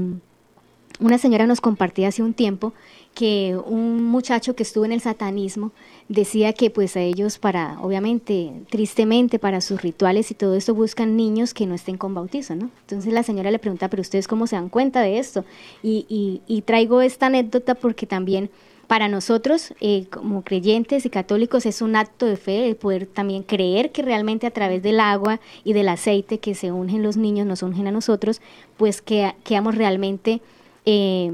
una 1.00 1.18
señora 1.18 1.46
nos 1.46 1.62
compartía 1.62 2.08
hace 2.08 2.24
un 2.24 2.34
tiempo 2.34 2.74
que 3.14 3.58
un 3.66 4.04
muchacho 4.04 4.56
que 4.56 4.64
estuvo 4.64 4.86
en 4.86 4.92
el 4.92 5.02
satanismo 5.02 5.72
decía 6.08 6.54
que 6.54 6.70
pues 6.70 6.96
a 6.96 7.02
ellos 7.02 7.40
para, 7.40 7.80
obviamente, 7.82 8.52
tristemente 8.70 9.40
para 9.40 9.62
sus 9.62 9.82
rituales 9.82 10.30
y 10.32 10.36
todo 10.36 10.56
esto 10.56 10.76
buscan 10.76 11.16
niños 11.16 11.54
que 11.54 11.66
no 11.66 11.76
estén 11.76 11.98
con 11.98 12.14
bautizo, 12.14 12.56
¿no? 12.56 12.70
Entonces 12.82 13.12
la 13.14 13.24
señora 13.24 13.50
le 13.50 13.60
pregunta, 13.60 13.90
pero 13.90 14.02
ustedes 14.02 14.28
cómo 14.28 14.46
se 14.46 14.56
dan 14.56 14.70
cuenta 14.70 15.02
de 15.02 15.18
esto? 15.18 15.46
Y, 15.82 16.06
y, 16.10 16.42
y 16.48 16.62
traigo 16.62 17.02
esta 17.02 17.26
anécdota 17.26 17.76
porque 17.76 18.06
también 18.06 18.50
para 18.88 19.10
nosotros, 19.10 19.74
eh, 19.82 20.06
como 20.10 20.44
creyentes 20.44 21.06
y 21.06 21.10
católicos, 21.10 21.66
es 21.66 21.82
un 21.82 21.96
acto 21.96 22.26
de 22.26 22.38
fe 22.38 22.68
el 22.68 22.78
poder 22.78 23.06
también 23.06 23.44
creer 23.44 23.92
que 23.92 24.02
realmente 24.02 24.48
a 24.48 24.52
través 24.52 24.82
del 24.82 25.02
agua 25.02 25.40
y 25.66 25.74
del 25.74 25.90
aceite 25.90 26.40
que 26.40 26.56
se 26.56 26.72
ungen 26.72 27.04
los 27.04 27.18
niños, 27.18 27.46
nos 27.46 27.64
ungen 27.64 27.88
a 27.88 27.92
nosotros, 27.92 28.42
pues 28.78 29.02
que 29.02 29.34
quedamos 29.44 29.76
realmente 29.76 30.42
eh, 30.86 31.32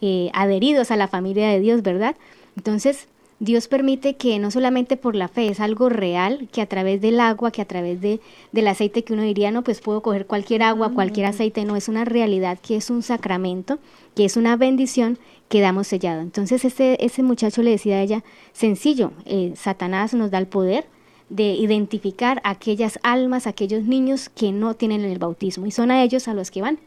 eh, 0.00 0.30
adheridos 0.32 0.92
a 0.92 0.96
la 0.96 1.08
familia 1.08 1.48
de 1.48 1.58
Dios, 1.58 1.82
¿verdad? 1.82 2.14
Entonces, 2.56 3.08
Dios 3.42 3.66
permite 3.66 4.14
que 4.14 4.38
no 4.38 4.52
solamente 4.52 4.96
por 4.96 5.16
la 5.16 5.26
fe, 5.26 5.48
es 5.48 5.58
algo 5.58 5.88
real, 5.88 6.48
que 6.52 6.62
a 6.62 6.66
través 6.66 7.00
del 7.00 7.18
agua, 7.18 7.50
que 7.50 7.60
a 7.60 7.64
través 7.64 8.00
de, 8.00 8.20
del 8.52 8.68
aceite 8.68 9.02
que 9.02 9.14
uno 9.14 9.22
diría, 9.22 9.50
no, 9.50 9.64
pues 9.64 9.80
puedo 9.80 10.00
coger 10.00 10.26
cualquier 10.26 10.62
agua, 10.62 10.90
cualquier 10.90 11.26
aceite, 11.26 11.64
no, 11.64 11.74
es 11.74 11.88
una 11.88 12.04
realidad, 12.04 12.60
que 12.60 12.76
es 12.76 12.88
un 12.88 13.02
sacramento, 13.02 13.80
que 14.14 14.24
es 14.24 14.36
una 14.36 14.56
bendición 14.56 15.18
quedamos 15.52 15.86
sellados. 15.86 16.24
Entonces 16.24 16.64
ese, 16.64 16.96
ese 16.98 17.22
muchacho 17.22 17.62
le 17.62 17.72
decía 17.72 17.96
a 17.96 18.00
ella, 18.00 18.24
sencillo, 18.54 19.12
eh, 19.26 19.52
Satanás 19.54 20.14
nos 20.14 20.30
da 20.30 20.38
el 20.38 20.46
poder 20.46 20.86
de 21.28 21.52
identificar 21.52 22.40
aquellas 22.42 22.98
almas, 23.02 23.46
aquellos 23.46 23.84
niños 23.84 24.30
que 24.30 24.50
no 24.50 24.72
tienen 24.72 25.04
el 25.04 25.18
bautismo 25.18 25.66
y 25.66 25.70
son 25.70 25.90
a 25.90 26.02
ellos 26.02 26.26
a 26.26 26.32
los 26.32 26.50
que 26.50 26.62
van. 26.62 26.78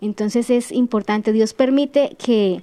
Entonces 0.00 0.48
es 0.48 0.72
importante, 0.72 1.30
Dios 1.30 1.52
permite 1.52 2.16
que 2.18 2.62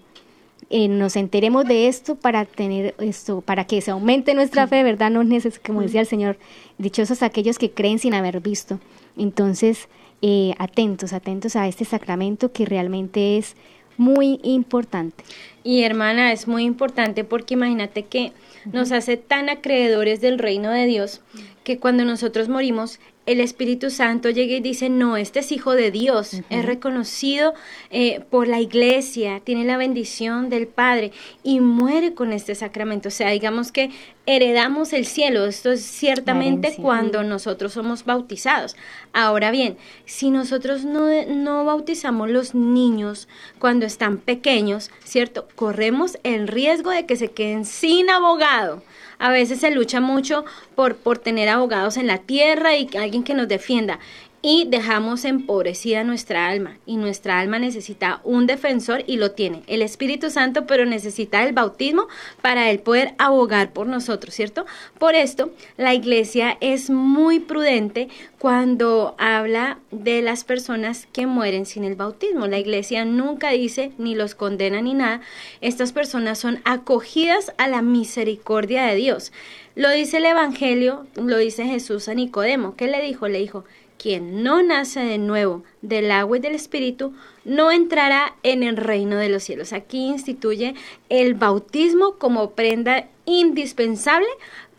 eh, 0.72 0.88
nos 0.88 1.16
enteremos 1.16 1.66
de 1.66 1.88
esto 1.88 2.16
para 2.16 2.46
tener 2.46 2.96
esto, 2.98 3.42
para 3.42 3.66
que 3.66 3.80
se 3.82 3.92
aumente 3.92 4.34
nuestra 4.34 4.66
fe, 4.66 4.82
¿verdad? 4.82 5.12
No 5.12 5.22
es 5.22 5.60
como 5.60 5.82
decía 5.82 6.02
el 6.02 6.08
Señor, 6.08 6.40
dichosos 6.80 7.22
aquellos 7.22 7.60
que 7.60 7.70
creen 7.70 8.00
sin 8.00 8.16
haber 8.16 8.40
visto. 8.40 8.80
Entonces, 9.18 9.88
eh, 10.24 10.56
atentos, 10.58 11.14
atentos 11.14 11.56
a 11.56 11.68
este 11.68 11.86
sacramento 11.86 12.52
que 12.52 12.66
realmente 12.66 13.38
es 13.38 13.56
muy 13.98 14.40
importante. 14.44 15.24
Y 15.64 15.84
hermana, 15.84 16.32
es 16.32 16.48
muy 16.48 16.64
importante 16.64 17.24
porque 17.24 17.54
imagínate 17.54 18.04
que 18.04 18.34
nos 18.72 18.92
hace 18.92 19.18
tan 19.18 19.50
acreedores 19.50 20.22
del 20.22 20.40
reino 20.40 20.72
de 20.72 20.86
Dios 20.86 21.22
que 21.64 21.80
cuando 21.80 22.06
nosotros 22.06 22.50
morimos, 22.50 23.00
el 23.25 23.39
Espíritu 23.39 23.89
Santo 23.89 24.30
llega 24.30 24.56
y 24.56 24.60
dice, 24.60 24.89
no, 24.89 25.15
este 25.15 25.39
es 25.39 25.51
hijo 25.51 25.75
de 25.75 25.92
Dios, 25.92 26.42
es 26.50 26.65
reconocido 26.65 27.53
eh, 27.89 28.22
por 28.30 28.48
la 28.48 28.60
iglesia, 28.60 29.39
tiene 29.44 29.63
la 29.63 29.77
bendición 29.77 30.50
del 30.50 30.68
Padre 30.68 31.12
y 31.42 31.62
muere 31.62 32.13
con 32.13 32.34
este 32.34 32.53
sacramento. 32.53 33.08
O 33.08 33.12
sea, 33.12 33.30
digamos 33.30 33.72
que 33.72 33.92
heredamos 34.25 34.92
el 34.92 35.06
cielo, 35.06 35.46
esto 35.46 35.72
es 35.72 35.84
ciertamente 35.84 36.75
cuando 36.82 37.24
nosotros 37.24 37.74
somos 37.74 38.03
bautizados. 38.03 38.75
Ahora 39.13 39.51
bien, 39.51 39.77
si 40.06 40.30
nosotros 40.30 40.84
no, 40.84 41.08
no 41.27 41.63
bautizamos 41.63 42.30
los 42.30 42.53
niños 42.56 43.30
cuando 43.58 43.86
están 43.86 44.18
pequeños, 44.18 44.92
¿cierto? 45.06 45.48
Corremos 45.56 46.18
el 46.24 46.50
riesgo 46.50 46.92
de 46.92 47.06
que 47.06 47.15
se 47.15 47.32
queden 47.32 47.63
sin 47.63 48.10
abogado 48.10 48.84
a 49.20 49.29
veces 49.29 49.60
se 49.60 49.72
lucha 49.72 50.01
mucho 50.01 50.46
por, 50.75 50.96
por 50.96 51.17
tener 51.17 51.50
abogados 51.50 51.98
en 51.98 52.08
la 52.08 52.20
tierra 52.20 52.75
y 52.75 52.89
alguien 52.98 53.24
que 53.24 53.34
nos 53.34 53.48
defienda 53.48 54.00
y 54.46 54.66
dejamos 54.68 55.24
empobrecida 55.24 56.04
nuestra 56.04 56.50
alma 56.50 56.78
y 56.86 56.98
nuestra 56.98 57.40
alma 57.40 57.60
necesita 57.60 58.20
un 58.26 58.46
defensor 58.46 59.04
y 59.08 59.16
lo 59.16 59.32
tiene 59.32 59.64
el 59.68 59.82
Espíritu 59.82 60.30
Santo, 60.30 60.68
pero 60.68 60.86
necesita 60.86 61.44
el 61.44 61.54
bautismo 61.54 62.08
para 62.42 62.70
él 62.70 62.80
poder 62.80 63.16
abogar 63.18 63.72
por 63.72 63.88
nosotros, 63.88 64.36
¿cierto? 64.36 64.66
Por 65.00 65.16
esto, 65.16 65.52
la 65.78 65.94
iglesia 65.94 66.58
es 66.60 66.90
muy 66.90 67.40
prudente 67.40 68.10
cuando 68.38 69.16
habla 69.18 69.80
de 69.92 70.22
las 70.22 70.44
personas 70.44 71.08
que 71.14 71.26
mueren 71.26 71.66
sin 71.66 71.86
el 71.86 71.96
bautismo. 71.96 72.46
La 72.46 72.60
iglesia 72.60 73.06
nunca 73.06 73.52
dice 73.52 73.94
ni 73.98 74.14
los 74.14 74.36
condena 74.36 74.82
ni 74.82 74.94
nada. 74.94 75.22
Estas 75.62 75.94
personas 75.94 76.38
son 76.38 76.60
acogidas 76.66 77.54
a 77.58 77.70
la 77.70 77.82
misericordia 77.82 78.84
de 78.88 78.96
Dios. 78.96 79.32
Lo 79.76 79.90
dice 79.90 80.18
el 80.18 80.26
Evangelio, 80.26 81.08
lo 81.16 81.38
dice 81.38 81.64
Jesús 81.64 82.10
a 82.10 82.14
Nicodemo. 82.14 82.76
¿Qué 82.76 82.88
le 82.88 83.02
dijo? 83.02 83.30
Le 83.30 83.40
dijo, 83.40 83.64
quien 84.04 84.44
no 84.44 84.62
nace 84.62 85.00
de 85.00 85.18
nuevo 85.18 85.64
del 85.82 86.12
agua 86.12 86.36
y 86.36 86.42
del 86.42 86.56
espíritu 86.56 87.14
no 87.46 87.72
entrará 87.72 88.36
en 88.44 88.62
el 88.62 88.76
reino 88.76 89.16
de 89.16 89.30
los 89.30 89.44
cielos. 89.44 89.72
Aquí 89.72 90.08
instituye 90.08 90.76
el 91.08 91.36
bautismo 91.36 92.16
como 92.18 92.50
prenda 92.50 93.08
indispensable 93.24 94.28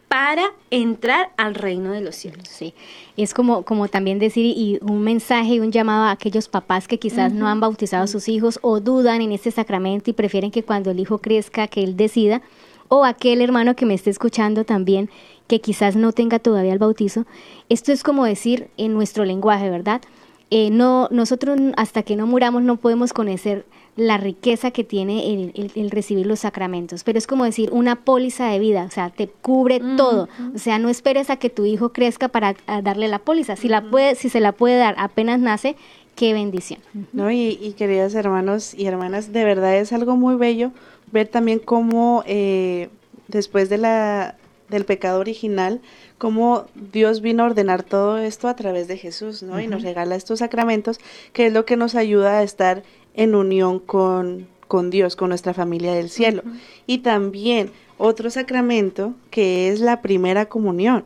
para 0.08 0.52
entrar 0.70 1.30
al 1.38 1.54
reino 1.54 1.92
de 1.92 2.02
los 2.02 2.16
cielos. 2.16 2.46
Sí, 2.48 2.74
es 3.16 3.32
como, 3.32 3.62
como 3.62 3.88
también 3.88 4.18
decir 4.18 4.44
y 4.44 4.78
un 4.82 5.00
mensaje 5.00 5.54
y 5.54 5.60
un 5.60 5.72
llamado 5.72 6.04
a 6.04 6.10
aquellos 6.10 6.48
papás 6.48 6.86
que 6.86 6.98
quizás 6.98 7.32
no 7.32 7.48
han 7.48 7.60
bautizado 7.60 8.04
a 8.04 8.08
sus 8.08 8.28
hijos 8.28 8.58
o 8.60 8.78
dudan 8.78 9.22
en 9.22 9.32
este 9.32 9.50
sacramento 9.50 10.10
y 10.10 10.12
prefieren 10.12 10.50
que 10.50 10.64
cuando 10.64 10.90
el 10.90 11.00
hijo 11.00 11.16
crezca 11.16 11.66
que 11.66 11.82
él 11.82 11.96
decida 11.96 12.42
o 12.88 13.04
aquel 13.04 13.40
hermano 13.40 13.74
que 13.74 13.86
me 13.86 13.94
esté 13.94 14.10
escuchando 14.10 14.64
también 14.64 15.08
que 15.46 15.60
quizás 15.60 15.96
no 15.96 16.12
tenga 16.12 16.38
todavía 16.38 16.72
el 16.72 16.78
bautizo. 16.78 17.26
Esto 17.68 17.92
es 17.92 18.02
como 18.02 18.24
decir 18.24 18.68
en 18.76 18.94
nuestro 18.94 19.24
lenguaje, 19.24 19.70
¿verdad? 19.70 20.02
Eh, 20.50 20.70
no, 20.70 21.08
nosotros 21.10 21.58
hasta 21.76 22.02
que 22.02 22.16
no 22.16 22.26
muramos 22.26 22.62
no 22.62 22.76
podemos 22.76 23.12
conocer 23.12 23.64
la 23.96 24.18
riqueza 24.18 24.70
que 24.72 24.84
tiene 24.84 25.50
el, 25.54 25.90
recibir 25.90 26.26
los 26.26 26.40
sacramentos, 26.40 27.04
pero 27.04 27.16
es 27.16 27.26
como 27.26 27.44
decir 27.44 27.70
una 27.72 28.04
póliza 28.04 28.48
de 28.48 28.58
vida, 28.58 28.84
o 28.84 28.90
sea, 28.90 29.10
te 29.10 29.28
cubre 29.28 29.80
todo, 29.96 30.28
o 30.52 30.58
sea, 30.58 30.80
no 30.80 30.88
esperes 30.88 31.30
a 31.30 31.36
que 31.36 31.48
tu 31.48 31.64
hijo 31.64 31.92
crezca 31.92 32.26
para 32.28 32.56
darle 32.82 33.06
la 33.06 33.20
póliza, 33.20 33.54
si, 33.54 33.68
la 33.68 33.82
puede, 33.82 34.16
si 34.16 34.30
se 34.30 34.40
la 34.40 34.50
puede 34.50 34.78
dar 34.78 34.96
apenas 34.98 35.38
nace, 35.38 35.76
qué 36.16 36.32
bendición. 36.32 36.80
No, 37.12 37.30
y, 37.30 37.56
y 37.60 37.74
queridas 37.74 38.16
hermanos 38.16 38.74
y 38.74 38.86
hermanas, 38.86 39.32
de 39.32 39.44
verdad 39.44 39.76
es 39.76 39.92
algo 39.92 40.16
muy 40.16 40.34
bello 40.34 40.72
ver 41.12 41.28
también 41.28 41.60
cómo 41.60 42.24
eh, 42.26 42.88
después 43.28 43.68
de 43.68 43.78
la 43.78 44.36
del 44.68 44.84
pecado 44.84 45.20
original, 45.20 45.80
cómo 46.18 46.66
Dios 46.74 47.20
vino 47.20 47.42
a 47.42 47.46
ordenar 47.46 47.82
todo 47.82 48.18
esto 48.18 48.48
a 48.48 48.56
través 48.56 48.88
de 48.88 48.96
Jesús, 48.96 49.42
¿no? 49.42 49.60
Y 49.60 49.66
nos 49.66 49.82
regala 49.82 50.16
estos 50.16 50.38
sacramentos, 50.38 50.98
que 51.32 51.46
es 51.46 51.52
lo 51.52 51.64
que 51.64 51.76
nos 51.76 51.94
ayuda 51.94 52.38
a 52.38 52.42
estar 52.42 52.82
en 53.14 53.34
unión 53.34 53.78
con, 53.78 54.48
con 54.68 54.90
Dios, 54.90 55.16
con 55.16 55.28
nuestra 55.28 55.54
familia 55.54 55.92
del 55.94 56.10
cielo. 56.10 56.42
Y 56.86 56.98
también 56.98 57.70
otro 57.98 58.30
sacramento 58.30 59.14
que 59.30 59.68
es 59.68 59.80
la 59.80 60.02
primera 60.02 60.46
comunión. 60.46 61.04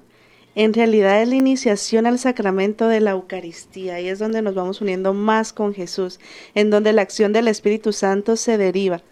En 0.54 0.74
realidad 0.74 1.22
es 1.22 1.28
la 1.28 1.36
iniciación 1.36 2.06
al 2.06 2.18
sacramento 2.18 2.88
de 2.88 3.00
la 3.00 3.12
Eucaristía 3.12 4.00
y 4.00 4.08
es 4.08 4.18
donde 4.18 4.42
nos 4.42 4.54
vamos 4.54 4.80
uniendo 4.80 5.14
más 5.14 5.52
con 5.52 5.72
Jesús, 5.72 6.18
en 6.54 6.70
donde 6.70 6.92
la 6.92 7.02
acción 7.02 7.32
del 7.32 7.46
Espíritu 7.46 7.92
Santo 7.92 8.34
se 8.34 8.58
deriva, 8.58 9.02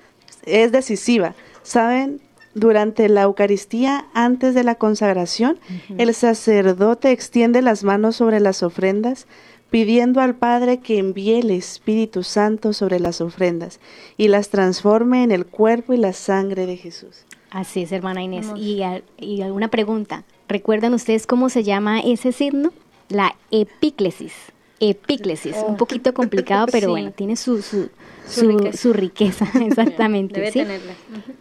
es 0.44 0.72
decisiva. 0.72 1.36
¿Saben? 1.62 2.20
Durante 2.56 3.10
la 3.10 3.24
Eucaristía, 3.24 4.06
antes 4.14 4.54
de 4.54 4.64
la 4.64 4.76
consagración, 4.76 5.58
el 5.98 6.14
sacerdote 6.14 7.10
extiende 7.10 7.60
las 7.60 7.84
manos 7.84 8.16
sobre 8.16 8.40
las 8.40 8.62
ofrendas, 8.62 9.26
pidiendo 9.68 10.22
al 10.22 10.36
Padre 10.36 10.78
que 10.78 10.96
envíe 10.96 11.40
el 11.40 11.50
Espíritu 11.50 12.22
Santo 12.22 12.72
sobre 12.72 12.98
las 12.98 13.20
ofrendas 13.20 13.78
y 14.16 14.28
las 14.28 14.48
transforme 14.48 15.22
en 15.22 15.32
el 15.32 15.44
cuerpo 15.44 15.92
y 15.92 15.98
la 15.98 16.14
sangre 16.14 16.64
de 16.64 16.78
Jesús. 16.78 17.26
Así 17.50 17.82
es, 17.82 17.92
hermana 17.92 18.22
Inés. 18.22 18.46
Y, 18.56 18.80
y, 19.18 19.42
alguna 19.42 19.68
pregunta. 19.68 20.24
¿Recuerdan 20.48 20.94
ustedes 20.94 21.26
cómo 21.26 21.50
se 21.50 21.62
llama 21.62 22.00
ese 22.00 22.32
signo? 22.32 22.72
La 23.10 23.36
epíclesis. 23.50 24.32
Epíclesis. 24.80 25.56
Un 25.68 25.76
poquito 25.76 26.14
complicado, 26.14 26.68
pero 26.72 26.88
bueno, 26.92 27.10
tiene 27.10 27.36
su, 27.36 27.60
su, 27.60 27.90
su, 28.26 28.92
riqueza. 28.92 29.48
exactamente. 29.60 30.40
Debe 30.40 30.52
Tenerla. 30.52 30.92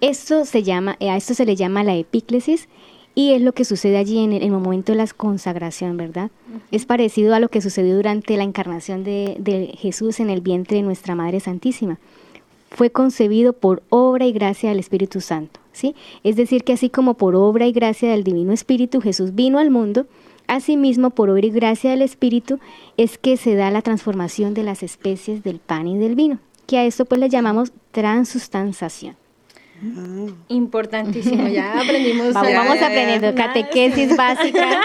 Esto 0.02 0.46
se 0.46 0.64
llama, 0.64 0.98
eh, 1.00 1.10
a 1.10 1.18
esto 1.18 1.34
se 1.34 1.46
le 1.46 1.56
llama 1.56 1.84
la 1.84 1.96
epíclesis 1.96 2.68
Y 3.14 3.34
es 3.34 3.42
lo 3.42 3.54
que 3.54 3.66
sucede 3.66 3.98
allí 3.98 4.24
en 4.24 4.34
el, 4.34 4.52
momento 4.52 4.92
de 4.92 4.98
la 4.98 5.08
consagración, 5.08 5.98
¿verdad? 5.98 6.32
Es 6.72 6.86
parecido 6.86 7.34
a 7.34 7.40
lo 7.40 7.50
que 7.50 7.62
sucedió 7.62 7.96
durante 7.96 8.38
la 8.38 8.44
encarnación 8.44 9.04
de, 9.04 9.36
de 9.40 9.76
Jesús 9.78 10.20
en 10.20 10.30
el 10.30 10.42
vientre 10.42 10.78
de 10.78 10.84
nuestra 10.84 11.16
Madre 11.16 11.40
Santísima. 11.40 11.98
Fue 12.72 12.90
concebido 12.90 13.54
por 13.54 13.84
obra 13.90 14.26
y 14.26 14.34
gracia 14.34 14.70
del 14.70 14.80
Espíritu 14.80 15.22
Santo, 15.22 15.62
¿sí? 15.72 15.96
Es 16.24 16.36
decir, 16.36 16.64
que 16.64 16.74
así 16.74 16.90
como 16.90 17.14
por 17.14 17.36
obra 17.36 17.68
y 17.68 17.72
gracia 17.72 18.12
del 18.12 18.24
Divino 18.26 18.52
Espíritu 18.52 19.00
Jesús 19.00 19.34
vino 19.34 19.60
al 19.60 19.70
mundo, 19.70 20.08
Asimismo, 20.48 21.10
por 21.10 21.30
obra 21.30 21.46
y 21.46 21.50
gracia 21.50 21.92
del 21.92 22.02
Espíritu, 22.02 22.60
es 22.98 23.18
que 23.18 23.38
se 23.38 23.56
da 23.56 23.72
la 23.72 23.82
transformación 23.82 24.54
de 24.54 24.64
las 24.64 24.84
especies 24.84 25.44
del 25.44 25.60
pan 25.60 25.88
y 25.88 25.98
del 25.98 26.16
vino, 26.16 26.40
que 26.66 26.78
a 26.78 26.86
esto 26.86 27.06
pues 27.06 27.20
le 27.20 27.30
llamamos 27.30 27.72
transustanzación. 27.92 29.16
Importantísimo, 30.48 31.48
ya 31.48 31.80
aprendimos. 31.80 32.34
Vamos, 32.34 32.54
vamos 32.54 32.82
aprendiendo 32.82 33.36
catequesis 33.36 34.16
básica. 34.16 34.82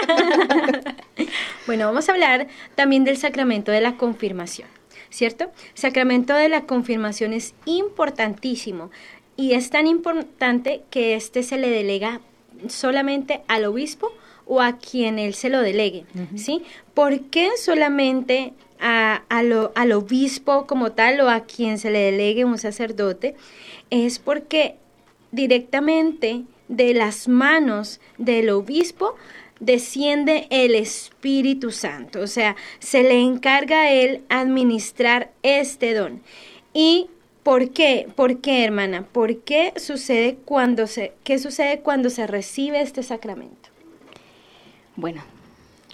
bueno, 1.67 1.85
vamos 1.85 2.09
a 2.09 2.11
hablar 2.11 2.47
también 2.75 3.03
del 3.03 3.17
sacramento 3.17 3.71
de 3.71 3.79
la 3.79 3.95
confirmación, 3.95 4.67
¿cierto? 5.09 5.49
Sacramento 5.73 6.33
de 6.33 6.49
la 6.49 6.65
confirmación 6.65 7.31
es 7.31 7.55
importantísimo 7.65 8.91
y 9.37 9.53
es 9.53 9.69
tan 9.69 9.87
importante 9.87 10.83
que 10.89 11.15
este 11.15 11.41
se 11.41 11.57
le 11.57 11.69
delega 11.69 12.19
solamente 12.67 13.41
al 13.47 13.65
obispo 13.65 14.11
o 14.45 14.61
a 14.61 14.77
quien 14.77 15.19
él 15.19 15.33
se 15.33 15.49
lo 15.49 15.61
delegue, 15.61 16.05
¿sí? 16.35 16.63
¿Por 16.93 17.21
qué 17.21 17.51
solamente 17.57 18.53
a, 18.81 19.23
al 19.29 19.91
obispo 19.91 20.67
como 20.67 20.91
tal 20.91 21.21
o 21.21 21.29
a 21.29 21.41
quien 21.41 21.77
se 21.77 21.91
le 21.91 21.99
delegue 21.99 22.43
un 22.43 22.57
sacerdote? 22.57 23.35
Es 23.89 24.19
porque 24.19 24.75
directamente 25.31 26.43
de 26.67 26.93
las 26.93 27.27
manos 27.27 28.01
del 28.17 28.49
obispo 28.49 29.15
desciende 29.59 30.47
el 30.49 30.73
Espíritu 30.73 31.71
Santo, 31.71 32.21
o 32.21 32.27
sea, 32.27 32.55
se 32.79 33.03
le 33.03 33.21
encarga 33.21 33.81
a 33.81 33.91
él 33.91 34.23
administrar 34.29 35.31
este 35.43 35.93
don. 35.93 36.21
¿Y 36.73 37.09
por 37.43 37.69
qué? 37.69 38.07
¿Por 38.15 38.41
qué, 38.41 38.63
hermana? 38.63 39.05
¿Por 39.11 39.37
qué 39.41 39.73
sucede 39.77 40.37
cuando 40.45 40.87
se 40.87 41.13
qué 41.23 41.37
sucede 41.37 41.81
cuando 41.81 42.09
se 42.09 42.25
recibe 42.27 42.81
este 42.81 43.03
sacramento? 43.03 43.69
Bueno, 44.95 45.23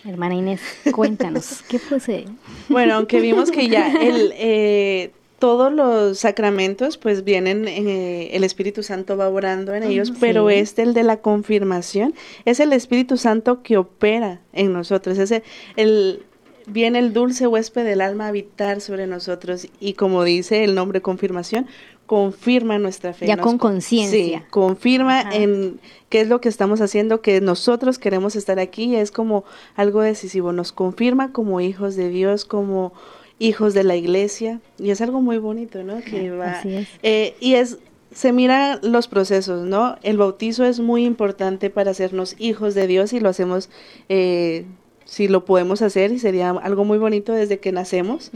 hermana 0.05 0.35
Inés, 0.35 0.61
cuéntanos, 0.91 1.63
¿qué 1.69 1.79
sucede? 1.79 2.25
Bueno, 2.69 2.95
aunque 2.95 3.21
vimos 3.21 3.51
que 3.51 3.67
ya 3.67 3.91
el 3.93 4.33
eh, 4.35 5.11
todos 5.39 5.71
los 5.71 6.19
sacramentos 6.19 6.97
pues 6.97 7.23
vienen, 7.23 7.67
eh, 7.67 8.35
el 8.35 8.43
Espíritu 8.43 8.83
Santo 8.83 9.17
va 9.17 9.29
orando 9.29 9.73
en 9.73 9.83
ellos, 9.83 10.11
pero 10.19 10.49
este, 10.49 10.81
el 10.81 10.93
de 10.93 11.03
la 11.03 11.17
confirmación, 11.17 12.13
es 12.45 12.59
el 12.59 12.73
Espíritu 12.73 13.17
Santo 13.17 13.61
que 13.61 13.77
opera 13.77 14.41
en 14.53 14.73
nosotros, 14.73 15.17
es 15.19 15.41
el, 15.75 16.23
viene 16.65 16.99
el 16.99 17.13
dulce 17.13 17.45
huésped 17.45 17.85
del 17.85 18.01
alma 18.01 18.25
a 18.25 18.27
habitar 18.29 18.81
sobre 18.81 19.05
nosotros 19.05 19.67
y 19.79 19.93
como 19.93 20.23
dice 20.23 20.63
el 20.63 20.73
nombre 20.73 21.01
confirmación, 21.01 21.67
confirma 22.07 22.79
nuestra 22.79 23.13
fe. 23.13 23.27
Ya 23.27 23.37
con 23.37 23.59
conciencia. 23.59 24.39
Sí, 24.39 24.45
confirma 24.49 25.21
en 25.21 25.79
qué 26.09 26.21
es 26.21 26.27
lo 26.27 26.41
que 26.41 26.49
estamos 26.49 26.81
haciendo, 26.81 27.21
que 27.21 27.41
nosotros 27.41 27.99
queremos 27.99 28.35
estar 28.35 28.59
aquí, 28.59 28.95
es 28.95 29.11
como 29.11 29.43
algo 29.75 30.01
decisivo, 30.01 30.51
nos 30.53 30.71
confirma 30.71 31.31
como 31.31 31.61
hijos 31.61 31.95
de 31.95 32.09
Dios, 32.09 32.45
como 32.45 32.93
hijos 33.39 33.73
de 33.73 33.84
la 33.84 33.95
iglesia 33.95 34.62
y 34.79 34.89
es 34.89 35.01
algo 35.01 35.21
muy 35.21 35.38
bonito, 35.38 35.84
¿no? 35.84 36.01
Que 36.01 36.32
va, 36.32 36.62
eh, 37.03 37.36
y 37.39 37.53
es 37.53 37.77
se 38.12 38.32
mira 38.32 38.79
los 38.82 39.08
procesos, 39.08 39.67
¿no? 39.67 39.97
El 40.01 40.17
bautizo 40.17 40.63
es 40.63 40.79
muy 40.79 41.05
importante 41.05 41.69
para 41.69 41.91
hacernos 41.91 42.36
hijos 42.39 42.73
de 42.73 42.88
Dios 42.88 43.13
y 43.13 43.19
lo 43.19 43.29
hacemos, 43.29 43.69
eh, 44.10 44.65
si 45.08 45.30
lo 45.30 45.46
podemos 45.46 45.82
hacer, 45.82 46.12
y 46.12 46.20
sería 46.20 46.50
algo 46.50 46.84
muy 46.84 46.98
bonito 46.98 47.32
desde 47.32 47.60
que 47.60 47.72
nacemos. 47.72 48.30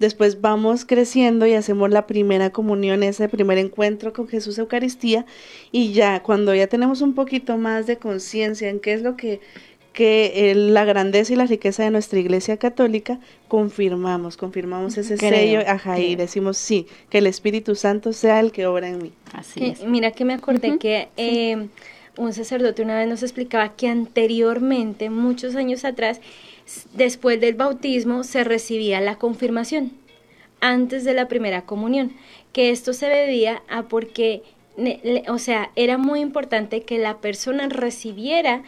Después 0.00 0.40
vamos 0.40 0.86
creciendo 0.86 1.46
y 1.46 1.52
hacemos 1.52 1.90
la 1.90 2.06
primera 2.06 2.50
comunión, 2.50 3.02
ese 3.02 3.28
primer 3.28 3.58
encuentro 3.58 4.12
con 4.14 4.26
Jesús 4.26 4.58
Eucaristía, 4.58 5.26
y 5.70 5.92
ya 5.92 6.22
cuando 6.22 6.54
ya 6.54 6.66
tenemos 6.66 7.02
un 7.02 7.14
poquito 7.14 7.58
más 7.58 7.86
de 7.86 7.98
conciencia 7.98 8.70
en 8.70 8.80
qué 8.80 8.94
es 8.94 9.02
lo 9.02 9.16
que 9.16 9.40
que 9.92 10.52
la 10.56 10.84
grandeza 10.84 11.32
y 11.32 11.36
la 11.36 11.46
riqueza 11.46 11.84
de 11.84 11.90
nuestra 11.92 12.18
Iglesia 12.18 12.56
Católica 12.56 13.20
confirmamos, 13.46 14.36
confirmamos 14.36 14.98
ese 14.98 15.16
sello, 15.16 15.60
ajá, 15.68 16.00
y 16.00 16.16
decimos 16.16 16.58
sí, 16.58 16.88
que 17.10 17.18
el 17.18 17.28
Espíritu 17.28 17.76
Santo 17.76 18.12
sea 18.12 18.40
el 18.40 18.50
que 18.50 18.66
obra 18.66 18.88
en 18.88 19.00
mí. 19.00 19.12
Así 19.32 19.66
es. 19.66 19.84
Mira 19.84 20.10
que 20.10 20.24
me 20.24 20.34
acordé 20.34 20.78
que 20.78 21.10
eh, 21.16 21.68
un 22.16 22.32
sacerdote 22.32 22.82
una 22.82 22.98
vez 22.98 23.08
nos 23.08 23.22
explicaba 23.22 23.76
que 23.76 23.88
anteriormente, 23.88 25.10
muchos 25.10 25.56
años 25.56 25.84
atrás, 25.84 26.20
después 26.94 27.40
del 27.40 27.54
bautismo 27.54 28.24
se 28.24 28.44
recibía 28.44 29.00
la 29.00 29.16
confirmación, 29.16 29.92
antes 30.60 31.04
de 31.04 31.14
la 31.14 31.28
primera 31.28 31.62
comunión, 31.62 32.12
que 32.52 32.70
esto 32.70 32.92
se 32.92 33.06
debía 33.06 33.62
a 33.68 33.84
porque, 33.84 34.42
o 35.28 35.38
sea, 35.38 35.70
era 35.76 35.98
muy 35.98 36.20
importante 36.20 36.82
que 36.82 36.98
la 36.98 37.18
persona 37.18 37.68
recibiera 37.68 38.62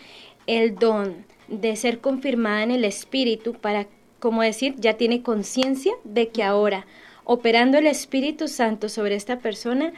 el 0.46 0.74
don 0.74 1.24
de 1.48 1.76
ser 1.76 2.00
confirmada 2.00 2.62
en 2.62 2.70
el 2.70 2.84
Espíritu 2.84 3.54
para, 3.54 3.86
como 4.18 4.42
decir, 4.42 4.74
ya 4.78 4.94
tiene 4.94 5.22
conciencia 5.22 5.94
de 6.04 6.28
que 6.28 6.42
ahora, 6.42 6.86
operando 7.24 7.78
el 7.78 7.86
Espíritu 7.86 8.48
Santo 8.48 8.88
sobre 8.88 9.14
esta 9.14 9.38
persona, 9.38 9.92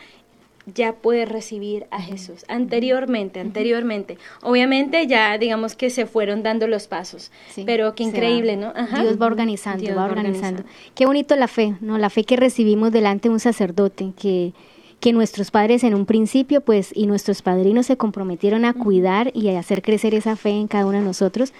ya 0.74 0.94
puede 0.94 1.24
recibir 1.24 1.86
a 1.90 2.00
Jesús. 2.00 2.44
Anteriormente, 2.48 3.40
anteriormente. 3.40 4.18
Obviamente 4.42 5.06
ya 5.06 5.36
digamos 5.38 5.76
que 5.76 5.90
se 5.90 6.06
fueron 6.06 6.42
dando 6.42 6.66
los 6.66 6.86
pasos, 6.88 7.30
pero 7.66 7.94
qué 7.94 8.04
increíble, 8.04 8.56
¿no? 8.56 8.72
Dios 9.00 9.20
va 9.20 9.26
organizando, 9.26 9.94
va 9.94 10.04
organizando. 10.04 10.62
Qué 10.94 11.06
bonito 11.06 11.36
la 11.36 11.48
fe, 11.48 11.74
¿no? 11.80 11.98
La 11.98 12.10
fe 12.10 12.24
que 12.24 12.36
recibimos 12.36 12.92
delante 12.92 13.28
de 13.28 13.34
un 13.34 13.40
sacerdote, 13.40 14.12
que 14.20 14.52
que 15.00 15.12
nuestros 15.12 15.50
padres 15.50 15.84
en 15.84 15.94
un 15.94 16.06
principio, 16.06 16.60
pues, 16.60 16.90
y 16.94 17.06
nuestros 17.06 17.42
padrinos 17.42 17.86
se 17.86 17.96
comprometieron 17.96 18.64
a 18.64 18.74
cuidar 18.74 19.30
y 19.34 19.48
a 19.48 19.58
hacer 19.58 19.82
crecer 19.82 20.14
esa 20.14 20.36
fe 20.36 20.50
en 20.50 20.66
cada 20.66 20.86
uno 20.86 20.98
de 20.98 21.04
nosotros, 21.04 21.52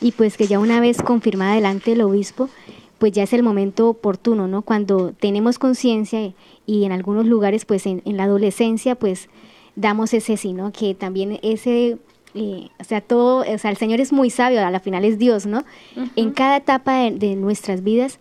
y 0.00 0.12
pues 0.12 0.36
que 0.36 0.46
ya 0.46 0.58
una 0.58 0.80
vez 0.80 1.00
confirmada 1.00 1.54
delante 1.54 1.92
del 1.92 2.02
obispo, 2.02 2.50
pues 3.02 3.10
ya 3.10 3.24
es 3.24 3.32
el 3.32 3.42
momento 3.42 3.88
oportuno, 3.88 4.46
¿no? 4.46 4.62
Cuando 4.62 5.10
tenemos 5.10 5.58
conciencia 5.58 6.32
y 6.66 6.84
en 6.84 6.92
algunos 6.92 7.26
lugares, 7.26 7.64
pues 7.64 7.84
en, 7.86 8.00
la 8.04 8.22
adolescencia, 8.22 8.94
pues 8.94 9.28
damos 9.74 10.14
ese 10.14 10.36
sí, 10.36 10.52
¿no? 10.52 10.70
Que 10.70 10.94
también 10.94 11.40
ese 11.42 11.98
eh, 12.36 12.68
o 12.78 12.84
sea, 12.84 13.00
todo, 13.00 13.38
o 13.38 13.58
sea, 13.58 13.72
el 13.72 13.76
Señor 13.76 13.98
es 14.00 14.12
muy 14.12 14.30
sabio, 14.30 14.64
a 14.64 14.70
la 14.70 14.78
final 14.78 15.04
es 15.04 15.18
Dios, 15.18 15.46
¿no? 15.46 15.64
En 16.14 16.30
cada 16.30 16.58
etapa 16.58 17.10
de, 17.10 17.34
nuestras 17.34 17.82
vidas 17.82 18.20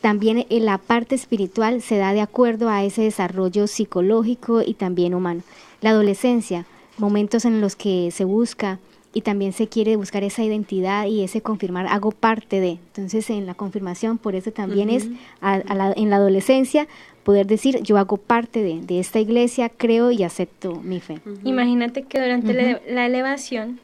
también 0.00 0.46
en 0.48 0.64
la 0.64 0.78
parte 0.78 1.16
espiritual 1.16 1.82
se 1.82 1.98
da 1.98 2.12
de 2.12 2.20
acuerdo 2.20 2.68
a 2.68 2.84
ese 2.84 3.02
desarrollo 3.02 3.66
psicológico 3.66 4.62
y 4.62 4.74
también 4.74 5.12
humano. 5.12 5.42
La 5.80 5.90
adolescencia, 5.90 6.66
momentos 6.98 7.44
en 7.44 7.60
los 7.60 7.74
que 7.74 8.12
se 8.12 8.24
busca 8.24 8.78
y 9.12 9.22
también 9.22 9.52
se 9.52 9.68
quiere 9.68 9.96
buscar 9.96 10.22
esa 10.22 10.44
identidad 10.44 11.06
y 11.06 11.22
ese 11.22 11.40
confirmar, 11.40 11.86
hago 11.88 12.12
parte 12.12 12.60
de. 12.60 12.70
Entonces 12.70 13.28
en 13.30 13.46
la 13.46 13.54
confirmación, 13.54 14.18
por 14.18 14.34
eso 14.34 14.52
también 14.52 14.88
es 14.90 15.06
en 15.42 16.10
la 16.10 16.16
adolescencia 16.16 16.86
poder 17.24 17.46
decir, 17.46 17.82
yo 17.82 17.98
hago 17.98 18.16
parte 18.16 18.62
de, 18.62 19.00
esta 19.00 19.20
iglesia, 19.20 19.68
creo 19.68 20.10
y 20.10 20.22
acepto 20.22 20.76
mi 20.76 21.00
fe. 21.00 21.18
Imagínate 21.44 22.02
que 22.04 22.20
durante 22.20 22.80
la, 22.88 23.06
elevación, 23.06 23.80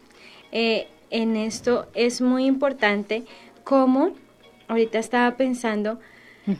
eh, 0.52 0.88
en 1.10 1.36
esto 1.36 1.86
es 1.94 2.20
muy 2.20 2.46
importante 2.46 3.24
cómo 3.64 4.12
ahorita 4.68 4.98
estaba 4.98 5.36
pensando 5.36 5.98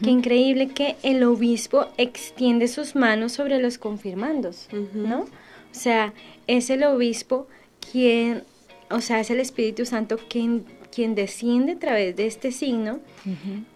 que 0.03 0.11
increíble 0.11 0.69
que 0.69 0.97
el 1.05 1.23
obispo 1.23 1.87
extiende 1.97 2.67
sus 2.67 2.97
manos 2.97 3.33
sobre 3.33 3.61
los 3.61 3.79
confirmandos, 3.79 4.69
¿no? 4.93 5.21
O 5.21 5.79
sea, 5.79 6.13
es 6.49 6.71
el 6.71 6.83
obispo 6.83 7.47
quien, 7.93 8.43
o 8.91 9.01
sea, 9.01 9.21
es 9.21 9.31
el 9.31 9.41
Espíritu 9.41 9.85
Santo 9.85 10.19
quien, 10.29 10.65
quien 10.95 11.15
desciende 11.15 11.73
a 11.73 11.79
través 11.79 12.17
de 12.17 12.27
este 12.27 12.53
signo, 12.53 13.01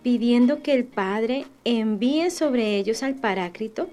pidiendo 0.02 0.62
que 0.62 0.74
el 0.74 0.84
Padre 0.84 1.46
envíe 1.64 2.30
sobre 2.30 2.76
ellos 2.76 3.02
al 3.02 3.14
Paráclito, 3.16 3.88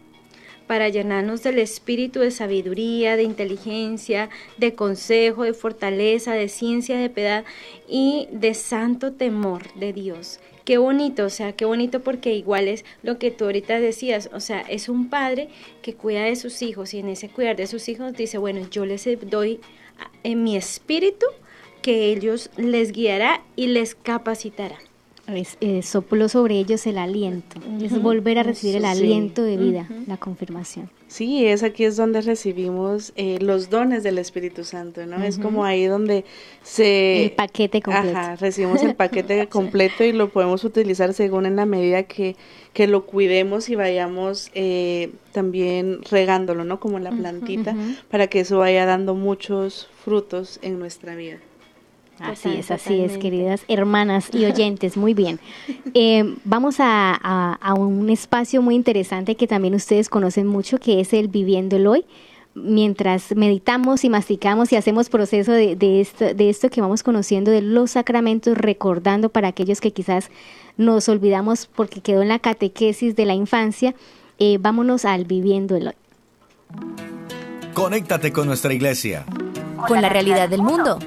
para 0.67 0.89
llenarnos 0.89 1.43
del 1.43 1.59
espíritu 1.59 2.19
de 2.19 2.29
sabiduría, 2.29 3.15
de 3.15 3.23
inteligencia, 3.23 4.29
de 4.57 4.75
consejo, 4.75 5.43
de 5.43 5.53
fortaleza, 5.53 6.33
de 6.33 6.49
ciencia, 6.49 6.97
de 6.97 7.09
piedad 7.09 7.45
y 7.87 8.27
de 8.31 8.53
santo 8.53 9.13
temor 9.13 9.73
de 9.75 9.93
Dios. 9.93 10.39
Qué 10.65 10.77
bonito, 10.77 11.23
o 11.23 11.29
sea, 11.29 11.53
qué 11.53 11.63
bonito 11.63 12.01
porque 12.01 12.33
igual 12.33 12.67
es 12.67 12.83
lo 13.01 13.17
que 13.17 13.31
tú 13.31 13.45
ahorita 13.45 13.79
decías, 13.79 14.29
o 14.33 14.41
sea, 14.41 14.59
es 14.59 14.89
un 14.89 15.09
padre 15.09 15.47
que 15.81 15.93
cuida 15.93 16.25
de 16.25 16.35
sus 16.35 16.61
hijos 16.61 16.93
y 16.93 16.99
en 16.99 17.07
ese 17.07 17.29
cuidar 17.29 17.55
de 17.55 17.67
sus 17.67 17.87
hijos 17.87 18.11
dice, 18.11 18.37
bueno, 18.37 18.67
yo 18.69 18.85
les 18.85 19.07
doy 19.29 19.61
en 20.23 20.43
mi 20.43 20.55
espíritu 20.55 21.25
que 21.81 22.11
ellos 22.11 22.49
les 22.57 22.91
guiará 22.91 23.41
y 23.55 23.67
les 23.67 23.95
capacitará. 23.95 24.75
Es, 25.27 25.57
eh, 25.61 25.81
sopló 25.83 26.29
sobre 26.29 26.57
ellos 26.57 26.87
el 26.87 26.97
aliento. 26.97 27.59
Es 27.81 28.01
volver 28.01 28.39
a 28.39 28.43
recibir 28.43 28.77
el 28.77 28.83
Sí. 28.83 28.87
aliento 28.87 29.43
de 29.43 29.57
vida, 29.57 29.87
la 30.07 30.17
confirmación. 30.17 30.89
Sí, 31.07 31.45
es 31.45 31.63
aquí 31.63 31.85
es 31.85 31.95
donde 31.95 32.21
recibimos 32.21 33.13
eh, 33.15 33.37
los 33.39 33.69
dones 33.69 34.03
del 34.03 34.17
Espíritu 34.17 34.65
Santo, 34.65 35.05
¿no? 35.05 35.23
Es 35.23 35.39
como 35.39 35.63
ahí 35.63 35.85
donde 35.85 36.25
se... 36.63 37.23
El 37.23 37.31
paquete 37.31 37.81
completo. 37.81 38.17
Ajá, 38.17 38.35
recibimos 38.35 38.83
el 38.83 38.93
paquete 38.93 39.47
completo 39.49 40.03
y 40.03 40.11
lo 40.11 40.29
podemos 40.29 40.65
utilizar 40.65 41.13
según 41.13 41.45
en 41.45 41.55
la 41.55 41.65
medida 41.65 42.03
que, 42.03 42.35
que 42.73 42.87
lo 42.87 43.05
cuidemos 43.05 43.69
y 43.69 43.75
vayamos 43.75 44.51
eh, 44.53 45.11
también 45.31 45.99
regándolo, 46.11 46.65
¿no? 46.65 46.81
Como 46.81 46.99
la 46.99 47.11
plantita, 47.11 47.73
para 48.09 48.27
que 48.27 48.41
eso 48.41 48.57
vaya 48.57 48.85
dando 48.85 49.15
muchos 49.15 49.87
frutos 50.03 50.59
en 50.61 50.77
nuestra 50.77 51.15
vida. 51.15 51.37
Así 52.19 52.49
es, 52.57 52.71
así 52.71 53.01
es, 53.01 53.17
queridas 53.17 53.61
hermanas 53.67 54.29
y 54.33 54.45
oyentes, 54.45 54.97
muy 54.97 55.13
bien. 55.13 55.39
Eh, 55.93 56.35
vamos 56.43 56.79
a, 56.79 57.17
a- 57.21 57.53
a 57.61 57.73
un 57.73 58.09
espacio 58.09 58.61
muy 58.61 58.75
interesante 58.75 59.35
que 59.35 59.47
también 59.47 59.73
ustedes 59.75 60.09
conocen 60.09 60.45
mucho, 60.47 60.79
que 60.79 60.99
es 60.99 61.13
el 61.13 61.27
Viviendo 61.27 61.75
el 61.77 61.87
Hoy. 61.87 62.05
Mientras 62.53 63.35
meditamos 63.35 64.03
y 64.03 64.09
masticamos 64.09 64.71
y 64.71 64.75
hacemos 64.75 65.09
proceso 65.09 65.51
de, 65.51 65.75
de 65.75 66.01
esto, 66.01 66.33
de 66.33 66.49
esto 66.49 66.69
que 66.69 66.81
vamos 66.81 67.03
conociendo 67.03 67.51
de 67.51 67.61
los 67.61 67.91
sacramentos, 67.91 68.57
recordando 68.57 69.29
para 69.29 69.47
aquellos 69.49 69.79
que 69.81 69.91
quizás 69.91 70.29
nos 70.75 71.07
olvidamos 71.09 71.67
porque 71.67 72.01
quedó 72.01 72.21
en 72.23 72.27
la 72.29 72.39
catequesis 72.39 73.15
de 73.15 73.25
la 73.25 73.33
infancia, 73.35 73.93
eh, 74.39 74.57
vámonos 74.59 75.05
al 75.05 75.25
Viviendo 75.25 75.75
el 75.75 75.87
Hoy. 75.89 75.93
Conéctate 77.73 78.31
con 78.31 78.47
nuestra 78.47 78.73
iglesia, 78.73 79.25
Con 79.87 80.01
la 80.01 80.09
realidad 80.09 80.49
del 80.49 80.61
mundo. 80.63 80.97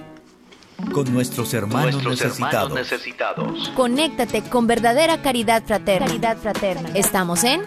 Con 0.92 1.12
nuestros 1.12 1.52
hermanos 1.54 2.02
Nuestros 2.02 2.20
necesitados. 2.26 2.70
hermanos 2.70 2.90
necesitados. 2.90 3.68
Conéctate 3.76 4.42
con 4.42 4.66
verdadera 4.66 5.20
caridad 5.22 5.62
fraterna. 5.64 6.06
Caridad 6.06 6.36
fraterna. 6.36 6.90
Estamos 6.94 7.44
en 7.44 7.62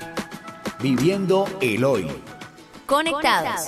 Viviendo 0.82 1.46
el 1.62 1.84
hoy. 1.86 2.08
Conectados. 2.86 3.68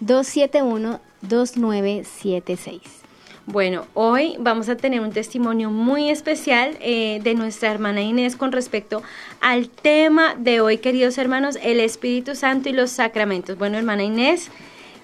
271 0.01 1.01
2976. 1.21 3.03
Bueno, 3.45 3.87
hoy 3.95 4.37
vamos 4.39 4.69
a 4.69 4.77
tener 4.77 5.01
un 5.01 5.11
testimonio 5.11 5.69
muy 5.71 6.11
especial 6.11 6.79
eh, 6.81 7.19
de 7.25 7.35
nuestra 7.35 7.73
hermana 7.73 8.01
Inés 8.01 8.37
con 8.37 8.53
respecto 8.53 9.03
al 9.41 9.69
tema 9.69 10.37
de 10.37 10.61
hoy, 10.61 10.79
queridos 10.79 11.19
hermanos, 11.19 11.59
el 11.61 11.81
Espíritu 11.81 12.37
Santo 12.37 12.69
y 12.69 12.73
los 12.73 12.93
sacramentos. 12.93 13.59
Bueno, 13.59 13.79
hermana 13.79 14.05
Inés, 14.05 14.49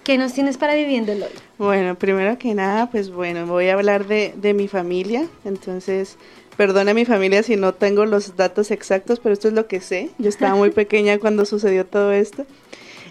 ¿qué 0.08 0.16
nos 0.16 0.32
tienes 0.32 0.56
para 0.56 0.74
viviéndolo 0.74 1.26
hoy? 1.26 1.32
Bueno, 1.58 1.94
primero 1.94 2.38
que 2.38 2.54
nada, 2.54 2.90
pues 2.90 3.10
bueno, 3.10 3.44
voy 3.44 3.68
a 3.68 3.74
hablar 3.74 4.06
de, 4.06 4.32
de 4.38 4.54
mi 4.54 4.66
familia, 4.66 5.28
entonces 5.44 6.16
perdona 6.56 6.94
mi 6.94 7.04
familia 7.04 7.42
si 7.42 7.56
no 7.56 7.74
tengo 7.74 8.06
los 8.06 8.34
datos 8.34 8.70
exactos, 8.70 9.20
pero 9.20 9.34
esto 9.34 9.48
es 9.48 9.54
lo 9.54 9.66
que 9.66 9.82
sé. 9.82 10.08
Yo 10.16 10.30
estaba 10.30 10.54
muy 10.54 10.70
pequeña 10.82 11.18
cuando 11.18 11.44
sucedió 11.44 11.84
todo 11.84 12.12
esto. 12.12 12.46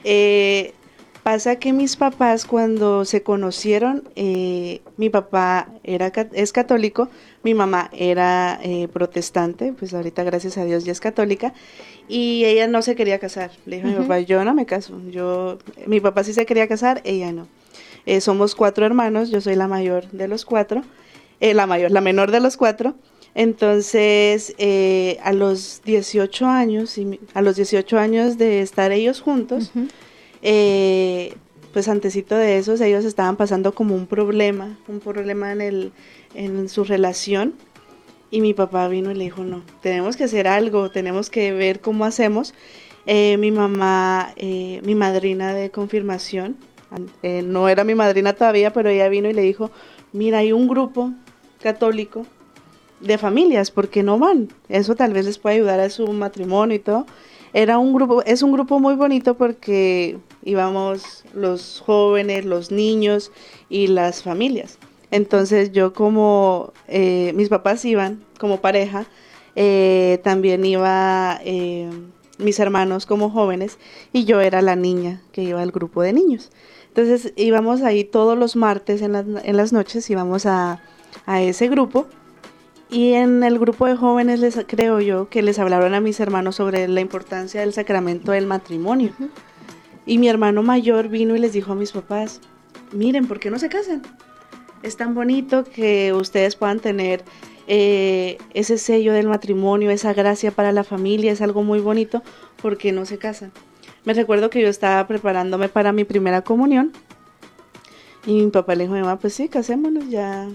Eh, 0.03 0.73
pasa 1.23 1.57
que 1.57 1.73
mis 1.73 1.95
papás 1.95 2.45
cuando 2.45 3.05
se 3.05 3.23
conocieron, 3.23 4.03
eh, 4.15 4.81
mi 4.97 5.09
papá 5.09 5.69
era, 5.83 6.11
es 6.33 6.51
católico, 6.51 7.09
mi 7.43 7.53
mamá 7.53 7.89
era 7.93 8.59
eh, 8.63 8.87
protestante, 8.87 9.73
pues 9.73 9.93
ahorita 9.93 10.23
gracias 10.23 10.57
a 10.57 10.65
Dios 10.65 10.85
ya 10.85 10.91
es 10.91 10.99
católica, 10.99 11.53
y 12.07 12.45
ella 12.45 12.67
no 12.67 12.81
se 12.81 12.95
quería 12.95 13.19
casar. 13.19 13.51
Le 13.65 13.77
dijo 13.77 13.87
a 13.87 13.91
mi 13.91 13.97
papá, 13.97 14.19
yo 14.19 14.43
no 14.43 14.53
me 14.53 14.65
caso, 14.65 14.99
yo, 15.09 15.57
mi 15.85 15.99
papá 15.99 16.23
sí 16.23 16.33
se 16.33 16.45
quería 16.45 16.67
casar, 16.67 17.01
ella 17.03 17.31
no. 17.31 17.47
Eh, 18.05 18.21
somos 18.21 18.55
cuatro 18.55 18.85
hermanos, 18.85 19.29
yo 19.29 19.41
soy 19.41 19.55
la 19.55 19.67
mayor 19.67 20.09
de 20.11 20.29
los 20.29 20.45
cuatro, 20.45 20.83
eh, 21.41 21.53
la 21.53 21.67
mayor, 21.67 21.91
la 21.91 22.01
menor 22.01 22.31
de 22.31 22.39
los 22.39 22.55
cuatro. 22.55 22.95
Entonces, 23.35 24.55
eh, 24.57 25.19
a 25.21 25.31
los 25.31 25.81
18 25.85 26.47
años, 26.47 26.97
y 26.97 27.19
a 27.33 27.41
los 27.41 27.57
18 27.57 27.99
años 27.99 28.37
de 28.37 28.61
estar 28.61 28.91
ellos 28.91 29.21
juntos, 29.21 29.71
eh, 30.41 31.35
pues 31.73 31.87
antecito 31.87 32.35
de 32.35 32.57
esos, 32.57 32.81
ellos 32.81 33.05
estaban 33.05 33.35
pasando 33.35 33.73
como 33.73 33.95
un 33.95 34.07
problema, 34.07 34.77
un 34.87 34.99
problema 34.99 35.51
en, 35.51 35.61
el, 35.61 35.91
en 36.33 36.69
su 36.69 36.83
relación. 36.83 37.53
Y 38.29 38.41
mi 38.41 38.53
papá 38.53 38.87
vino 38.89 39.11
y 39.11 39.15
le 39.15 39.23
dijo, 39.23 39.43
no, 39.43 39.63
tenemos 39.81 40.17
que 40.17 40.25
hacer 40.25 40.47
algo, 40.47 40.91
tenemos 40.91 41.29
que 41.29 41.53
ver 41.53 41.79
cómo 41.79 42.03
hacemos. 42.03 42.53
Eh, 43.05 43.37
mi 43.37 43.51
mamá, 43.51 44.33
eh, 44.35 44.81
mi 44.83 44.95
madrina 44.95 45.53
de 45.53 45.71
confirmación, 45.71 46.57
eh, 47.23 47.41
no 47.41 47.69
era 47.69 47.83
mi 47.83 47.95
madrina 47.95 48.33
todavía, 48.33 48.73
pero 48.73 48.89
ella 48.89 49.07
vino 49.07 49.29
y 49.29 49.33
le 49.33 49.43
dijo, 49.43 49.71
mira, 50.11 50.39
hay 50.39 50.51
un 50.51 50.67
grupo 50.67 51.13
católico 51.61 52.25
de 52.99 53.17
familias, 53.17 53.71
¿por 53.71 53.89
qué 53.89 54.03
no 54.03 54.19
van? 54.19 54.49
Eso 54.67 54.95
tal 54.95 55.13
vez 55.13 55.25
les 55.25 55.37
puede 55.37 55.55
ayudar 55.57 55.79
a 55.79 55.89
su 55.89 56.07
matrimonio 56.07 56.75
y 56.75 56.79
todo. 56.79 57.05
Era 57.53 57.77
un 57.77 57.93
grupo, 57.93 58.23
es 58.23 58.41
un 58.41 58.51
grupo 58.51 58.79
muy 58.79 58.95
bonito 58.95 59.35
porque 59.35 60.17
íbamos 60.43 61.23
los 61.33 61.81
jóvenes, 61.85 62.45
los 62.45 62.71
niños 62.71 63.31
y 63.69 63.87
las 63.87 64.23
familias. 64.23 64.77
Entonces 65.11 65.71
yo 65.71 65.93
como 65.93 66.73
eh, 66.87 67.31
mis 67.35 67.49
papás 67.49 67.85
iban 67.85 68.23
como 68.39 68.59
pareja, 68.59 69.05
eh, 69.55 70.19
también 70.23 70.65
iba 70.65 71.39
eh, 71.43 71.89
mis 72.37 72.59
hermanos 72.59 73.05
como 73.05 73.29
jóvenes 73.29 73.77
y 74.11 74.25
yo 74.25 74.41
era 74.41 74.61
la 74.61 74.75
niña 74.75 75.21
que 75.31 75.43
iba 75.43 75.61
al 75.61 75.71
grupo 75.71 76.01
de 76.01 76.13
niños. 76.13 76.51
Entonces 76.89 77.33
íbamos 77.35 77.81
ahí 77.83 78.03
todos 78.03 78.37
los 78.37 78.55
martes 78.55 79.01
en 79.01 79.13
las, 79.13 79.25
en 79.43 79.57
las 79.57 79.71
noches, 79.71 80.09
íbamos 80.09 80.45
a, 80.45 80.81
a 81.25 81.41
ese 81.41 81.69
grupo 81.69 82.07
y 82.89 83.13
en 83.13 83.43
el 83.43 83.59
grupo 83.59 83.85
de 83.85 83.95
jóvenes 83.95 84.39
les 84.39 84.57
creo 84.67 85.01
yo 85.01 85.29
que 85.29 85.41
les 85.41 85.59
hablaron 85.59 85.93
a 85.93 85.99
mis 85.99 86.19
hermanos 86.19 86.55
sobre 86.55 86.87
la 86.87 87.01
importancia 87.01 87.61
del 87.61 87.73
sacramento 87.73 88.31
del 88.31 88.47
matrimonio. 88.47 89.13
Y 90.05 90.19
mi 90.19 90.29
hermano 90.29 90.63
mayor 90.63 91.09
vino 91.09 91.35
y 91.35 91.39
les 91.39 91.51
dijo 91.51 91.73
a 91.73 91.75
mis 91.75 91.91
papás, 91.91 92.39
miren, 92.93 93.27
¿por 93.27 93.39
qué 93.39 93.49
no 93.51 93.59
se 93.59 93.67
casan? 93.67 94.03
Es 94.83 94.95
tan 94.95 95.13
bonito 95.15 95.65
que 95.65 96.13
ustedes 96.13 96.55
puedan 96.55 96.79
tener 96.79 97.25
eh, 97.67 98.37
ese 98.53 98.77
sello 98.77 99.11
del 99.11 99.27
matrimonio, 99.27 99.91
esa 99.91 100.13
gracia 100.13 100.51
para 100.51 100.71
la 100.71 100.85
familia, 100.85 101.33
es 101.33 101.41
algo 101.41 101.63
muy 101.63 101.79
bonito, 101.79 102.23
¿por 102.61 102.77
qué 102.77 102.93
no 102.93 103.05
se 103.05 103.17
casan? 103.17 103.51
Me 104.05 104.13
recuerdo 104.13 104.49
que 104.49 104.61
yo 104.61 104.69
estaba 104.69 105.05
preparándome 105.07 105.67
para 105.67 105.91
mi 105.91 106.05
primera 106.05 106.41
comunión 106.41 106.93
y 108.25 108.41
mi 108.41 108.51
papá 108.51 108.75
le 108.75 108.85
dijo 108.85 108.95
mamá, 108.95 109.19
pues 109.19 109.33
sí, 109.33 109.49
casémonos, 109.49 110.09
ya 110.09 110.47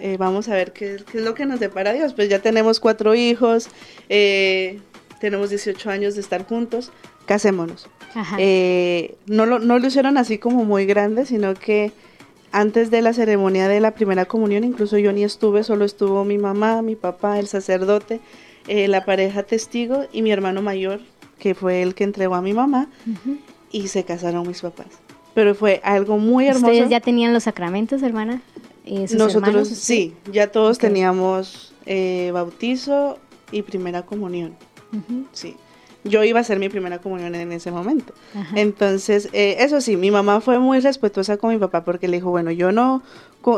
eh, 0.00 0.16
vamos 0.18 0.48
a 0.48 0.54
ver 0.54 0.72
qué, 0.72 1.02
qué, 1.10 1.18
es 1.18 1.24
lo 1.24 1.34
que 1.34 1.46
nos 1.46 1.60
depara 1.60 1.92
Dios. 1.92 2.14
Pues 2.14 2.28
ya 2.28 2.40
tenemos 2.40 2.80
cuatro 2.80 3.14
hijos, 3.14 3.68
eh, 4.08 4.80
tenemos 5.20 5.50
18 5.50 5.90
años 5.90 6.14
de 6.14 6.20
estar 6.20 6.46
juntos, 6.46 6.92
casémonos. 7.26 7.88
Eh, 8.38 9.16
no, 9.26 9.46
lo, 9.46 9.58
no 9.58 9.78
lo 9.78 9.86
hicieron 9.86 10.18
así 10.18 10.38
como 10.38 10.64
muy 10.64 10.86
grande, 10.86 11.26
sino 11.26 11.54
que 11.54 11.92
antes 12.52 12.90
de 12.90 13.02
la 13.02 13.12
ceremonia 13.12 13.66
de 13.66 13.80
la 13.80 13.92
primera 13.92 14.26
comunión, 14.26 14.62
incluso 14.62 14.98
yo 14.98 15.12
ni 15.12 15.24
estuve, 15.24 15.64
solo 15.64 15.84
estuvo 15.84 16.24
mi 16.24 16.38
mamá, 16.38 16.82
mi 16.82 16.94
papá, 16.94 17.40
el 17.40 17.48
sacerdote, 17.48 18.20
eh, 18.68 18.86
la 18.86 19.04
pareja 19.04 19.42
testigo 19.42 20.04
y 20.12 20.22
mi 20.22 20.30
hermano 20.30 20.62
mayor, 20.62 21.00
que 21.38 21.54
fue 21.54 21.82
el 21.82 21.94
que 21.94 22.04
entregó 22.04 22.36
a 22.36 22.42
mi 22.42 22.52
mamá, 22.52 22.88
uh 23.06 23.10
-huh. 23.10 23.38
y 23.72 23.88
se 23.88 24.04
casaron 24.04 24.46
mis 24.46 24.60
papás. 24.62 24.86
pero 25.34 25.56
fue 25.56 25.80
algo 25.82 26.16
muy 26.18 26.46
hermoso. 26.46 26.66
¿Ustedes 26.66 26.90
ya 26.90 27.00
tenían 27.00 27.32
los 27.32 27.42
sacramentos, 27.42 28.04
hermana? 28.04 28.40
Eh, 28.84 29.08
¿sus 29.08 29.16
Nosotros 29.18 29.48
hermanos? 29.48 29.68
sí, 29.68 30.14
ya 30.30 30.52
todos 30.52 30.78
teníamos 30.78 31.72
eh, 31.86 32.30
bautizo 32.32 33.18
y 33.50 33.62
primera 33.62 34.02
comunión. 34.02 34.56
Sí. 35.32 35.56
Yo 36.04 36.22
iba 36.22 36.38
a 36.38 36.42
hacer 36.42 36.58
mi 36.58 36.68
primera 36.68 36.98
comunión 37.00 37.34
en 37.34 37.50
ese 37.52 37.70
momento. 37.70 38.12
ajá. 38.34 38.60
Entonces, 38.60 39.30
eh, 39.32 39.56
eso 39.60 39.80
sí, 39.80 39.96
mi 39.96 40.10
mamá 40.10 40.40
fue 40.42 40.58
muy 40.58 40.80
respetuosa 40.80 41.38
con 41.38 41.50
mi 41.52 41.58
papá 41.58 41.82
porque 41.84 42.08
le 42.08 42.18
dijo, 42.18 42.30
bueno, 42.30 42.50
yo 42.50 42.72
no, 42.72 43.02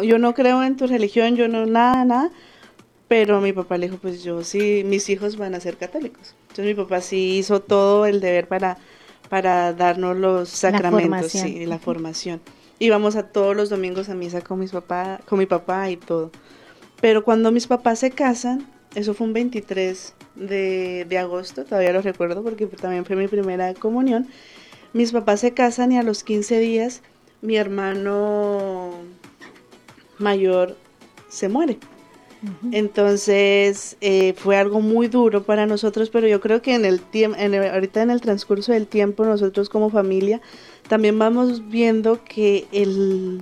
yo 0.05 0.19
no 0.19 0.33
creo 0.35 0.63
en 0.63 0.77
tu 0.77 0.87
religión, 0.87 1.35
yo 1.37 1.49
no, 1.49 1.67
nada, 1.67 2.05
nada. 2.05 2.31
Pero 3.09 3.41
mi 3.41 3.53
papá 3.53 3.79
le 3.79 3.87
dijo, 3.87 3.99
pues 4.01 4.23
yo 4.23 4.43
sí, 4.45 4.83
mis 4.85 5.09
hijos 5.11 5.37
van 5.37 5.55
a 5.55 5.61
ser 5.61 5.77
católicos. 5.77 6.35
Entonces 6.43 6.67
mi 6.67 6.75
papá 6.75 7.01
sí 7.01 7.37
hizo 7.39 7.61
todo 7.61 8.07
el 8.07 8.21
deber 8.21 8.49
para, 8.49 8.79
para 9.29 9.73
darnos 9.73 10.17
los 10.17 10.49
sacramentos, 10.49 11.33
formación. 11.33 11.45
sí, 11.49 11.67
la 11.67 11.79
formación. 11.79 12.41
Íbamos 12.79 13.17
a 13.17 13.25
todos 13.25 13.57
los 13.57 13.71
domingos 13.71 14.09
a 14.09 14.15
misa 14.15 14.41
con 14.41 14.59
mis 14.59 14.73
papá, 14.73 15.21
con 15.27 15.39
mi 15.39 15.47
papá 15.47 15.91
y 15.91 15.97
todo. 15.97 16.31
Pero 17.01 17.25
cuando 17.25 17.53
mis 17.53 17.67
papás 17.67 18.01
se 18.01 18.11
casan, 18.11 18.67
eso 18.95 19.15
fue 19.15 19.27
un 19.27 19.33
23 19.33 20.15
de, 20.35 21.07
de 21.09 21.19
agosto, 21.19 21.65
todavía 21.65 21.93
lo 21.93 22.03
recuerdo 22.03 22.43
porque 22.43 22.67
también 22.67 23.05
fue 23.05 23.17
mi 23.17 23.29
primera 23.29 23.73
comunión. 23.75 24.29
Mis 24.93 25.13
papás 25.13 25.41
se 25.41 25.53
casan 25.53 25.93
y 25.93 25.99
a 25.99 26.03
los 26.03 26.25
15 26.25 26.59
días 26.59 27.03
mi 27.43 27.57
hermano 27.57 28.93
mayor 30.19 30.77
se 31.29 31.49
muere. 31.49 31.79
Entonces 32.71 33.97
eh, 34.01 34.35
fue 34.37 34.57
algo 34.57 34.81
muy 34.81 35.09
duro 35.09 35.43
para 35.43 35.67
nosotros, 35.67 36.11
pero 36.11 36.29
yo 36.29 36.41
creo 36.41 36.63
que 36.63 36.75
en 36.75 36.85
el 36.85 37.01
tiempo, 37.01 37.39
ahorita 37.73 38.03
en 38.03 38.11
el 38.11 38.21
transcurso 38.21 38.73
del 38.73 38.87
tiempo, 38.87 39.25
nosotros 39.25 39.69
como 39.69 39.91
familia 39.91 40.41
también 40.89 41.19
vamos 41.19 41.69
viendo 41.69 42.23
que 42.25 42.67
el 42.73 43.41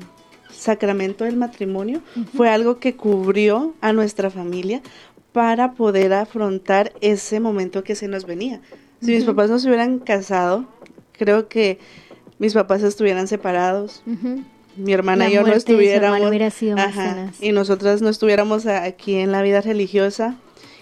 sacramento 0.51 1.25
del 1.25 1.37
matrimonio 1.37 2.01
fue 2.37 2.49
algo 2.49 2.79
que 2.79 2.97
cubrió 2.97 3.75
a 3.81 3.93
nuestra 3.93 4.31
familia 4.31 4.83
para 5.33 5.73
poder 5.73 6.13
afrontar 6.13 6.93
ese 7.01 7.41
momento 7.41 7.83
que 7.83 7.95
se 7.95 8.09
nos 8.09 8.25
venía. 8.25 8.61
Si 9.01 9.13
mis 9.13 9.25
papás 9.25 9.51
no 9.51 9.59
se 9.59 9.69
hubieran 9.69 9.99
casado, 9.99 10.65
creo 11.13 11.49
que 11.49 11.79
mis 12.39 12.55
papás 12.55 12.83
estuvieran 12.83 13.29
separados, 13.29 14.03
mi 14.77 14.93
hermana 14.93 15.25
La 15.25 15.31
y 15.31 15.35
yo 15.35 15.43
no 15.43 15.53
estuviéramos 15.53 16.29
hubiera 16.29 16.51
sido 16.51 16.77
más 16.77 16.97
ajá, 16.97 17.33
y 17.41 17.53
nosotras 17.53 18.01
no 18.01 18.09
estuviéramos 18.09 18.67
aquí 18.67 19.17
en 19.17 19.33
la 19.33 19.43
vida 19.43 19.61
religiosa. 19.61 20.37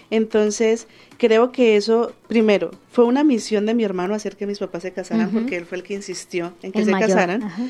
Entonces, 0.09 0.87
creo 1.17 1.51
que 1.51 1.75
eso, 1.75 2.13
primero, 2.27 2.71
fue 2.91 3.05
una 3.05 3.23
misión 3.23 3.65
de 3.65 3.73
mi 3.73 3.83
hermano 3.83 4.13
hacer 4.13 4.35
que 4.35 4.45
mis 4.47 4.59
papás 4.59 4.83
se 4.83 4.91
casaran, 4.91 5.31
porque 5.31 5.57
él 5.57 5.65
fue 5.65 5.77
el 5.77 5.83
que 5.83 5.93
insistió 5.95 6.53
en 6.61 6.71
que 6.71 6.79
El 6.79 6.85
se 6.85 6.91
mayor, 6.91 7.09
casaran. 7.09 7.43
ajá. 7.43 7.63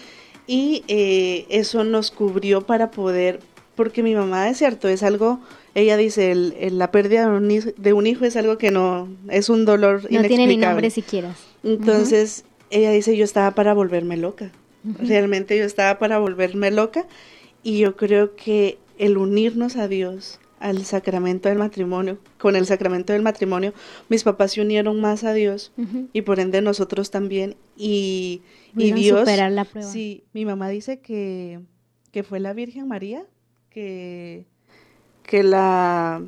Y 0.46 0.84
eh, 0.88 1.46
eso 1.50 1.84
nos 1.84 2.12
cubrió 2.12 2.62
para 2.62 2.92
poder, 2.92 3.40
porque 3.76 4.04
mi 4.04 4.14
mamá 4.14 4.50
es 4.50 4.58
cierto, 4.58 4.90
es 4.90 5.02
algo, 5.04 5.40
ella 5.74 5.96
dice, 5.96 6.32
el, 6.32 6.54
el- 6.60 6.78
la 6.78 6.92
pérdida 6.92 7.30
de 7.30 7.38
un, 7.38 7.50
hijo, 7.50 7.70
de 7.78 7.94
un 7.94 8.06
hijo 8.08 8.26
es 8.26 8.36
algo 8.36 8.58
que 8.58 8.70
no, 8.72 9.08
es 9.30 9.50
un 9.50 9.64
dolor 9.64 10.04
No 10.04 10.10
inexplicable. 10.10 10.28
tiene 10.28 10.48
ni 10.48 10.58
nombre 10.58 10.90
siquiera. 10.90 11.34
Entonces, 11.64 12.44
ella 12.72 12.92
dice, 12.92 13.16
yo 13.16 13.24
estaba 13.24 13.52
para 13.52 13.74
volverme 13.74 14.18
loca. 14.18 14.52
Realmente 15.00 15.58
yo 15.58 15.64
estaba 15.64 15.98
para 15.98 16.18
volverme 16.20 16.70
loca. 16.72 17.06
Y 17.64 17.78
yo 17.80 17.96
creo 17.96 18.36
que 18.36 18.78
el 18.98 19.18
unirnos 19.18 19.78
a 19.78 19.88
Dios, 19.88 20.40
al 20.64 20.86
sacramento 20.86 21.50
del 21.50 21.58
matrimonio, 21.58 22.18
con 22.40 22.56
el 22.56 22.66
sacramento 22.66 23.12
del 23.12 23.22
matrimonio, 23.22 23.74
mis 24.08 24.24
papás 24.24 24.54
se 24.54 24.62
unieron 24.62 25.02
más 25.02 25.26
a 25.26 25.34
Dios 25.34 25.74
y 26.14 26.22
por 26.22 26.40
ende 26.40 26.62
nosotros 26.62 27.12
también. 27.12 27.58
Y, 27.76 28.42
y 28.78 28.94
Dios... 28.94 29.20
superar 29.20 29.52
la 29.52 29.66
prueba. 29.66 29.90
Sí, 29.90 30.24
mi 30.32 30.46
mamá 30.46 30.70
dice 30.70 31.00
que, 31.00 31.60
que 32.12 32.24
fue 32.24 32.40
la 32.40 32.54
Virgen 32.54 32.88
María 32.88 33.26
que, 33.70 34.46
que 35.24 35.44
la 35.44 36.24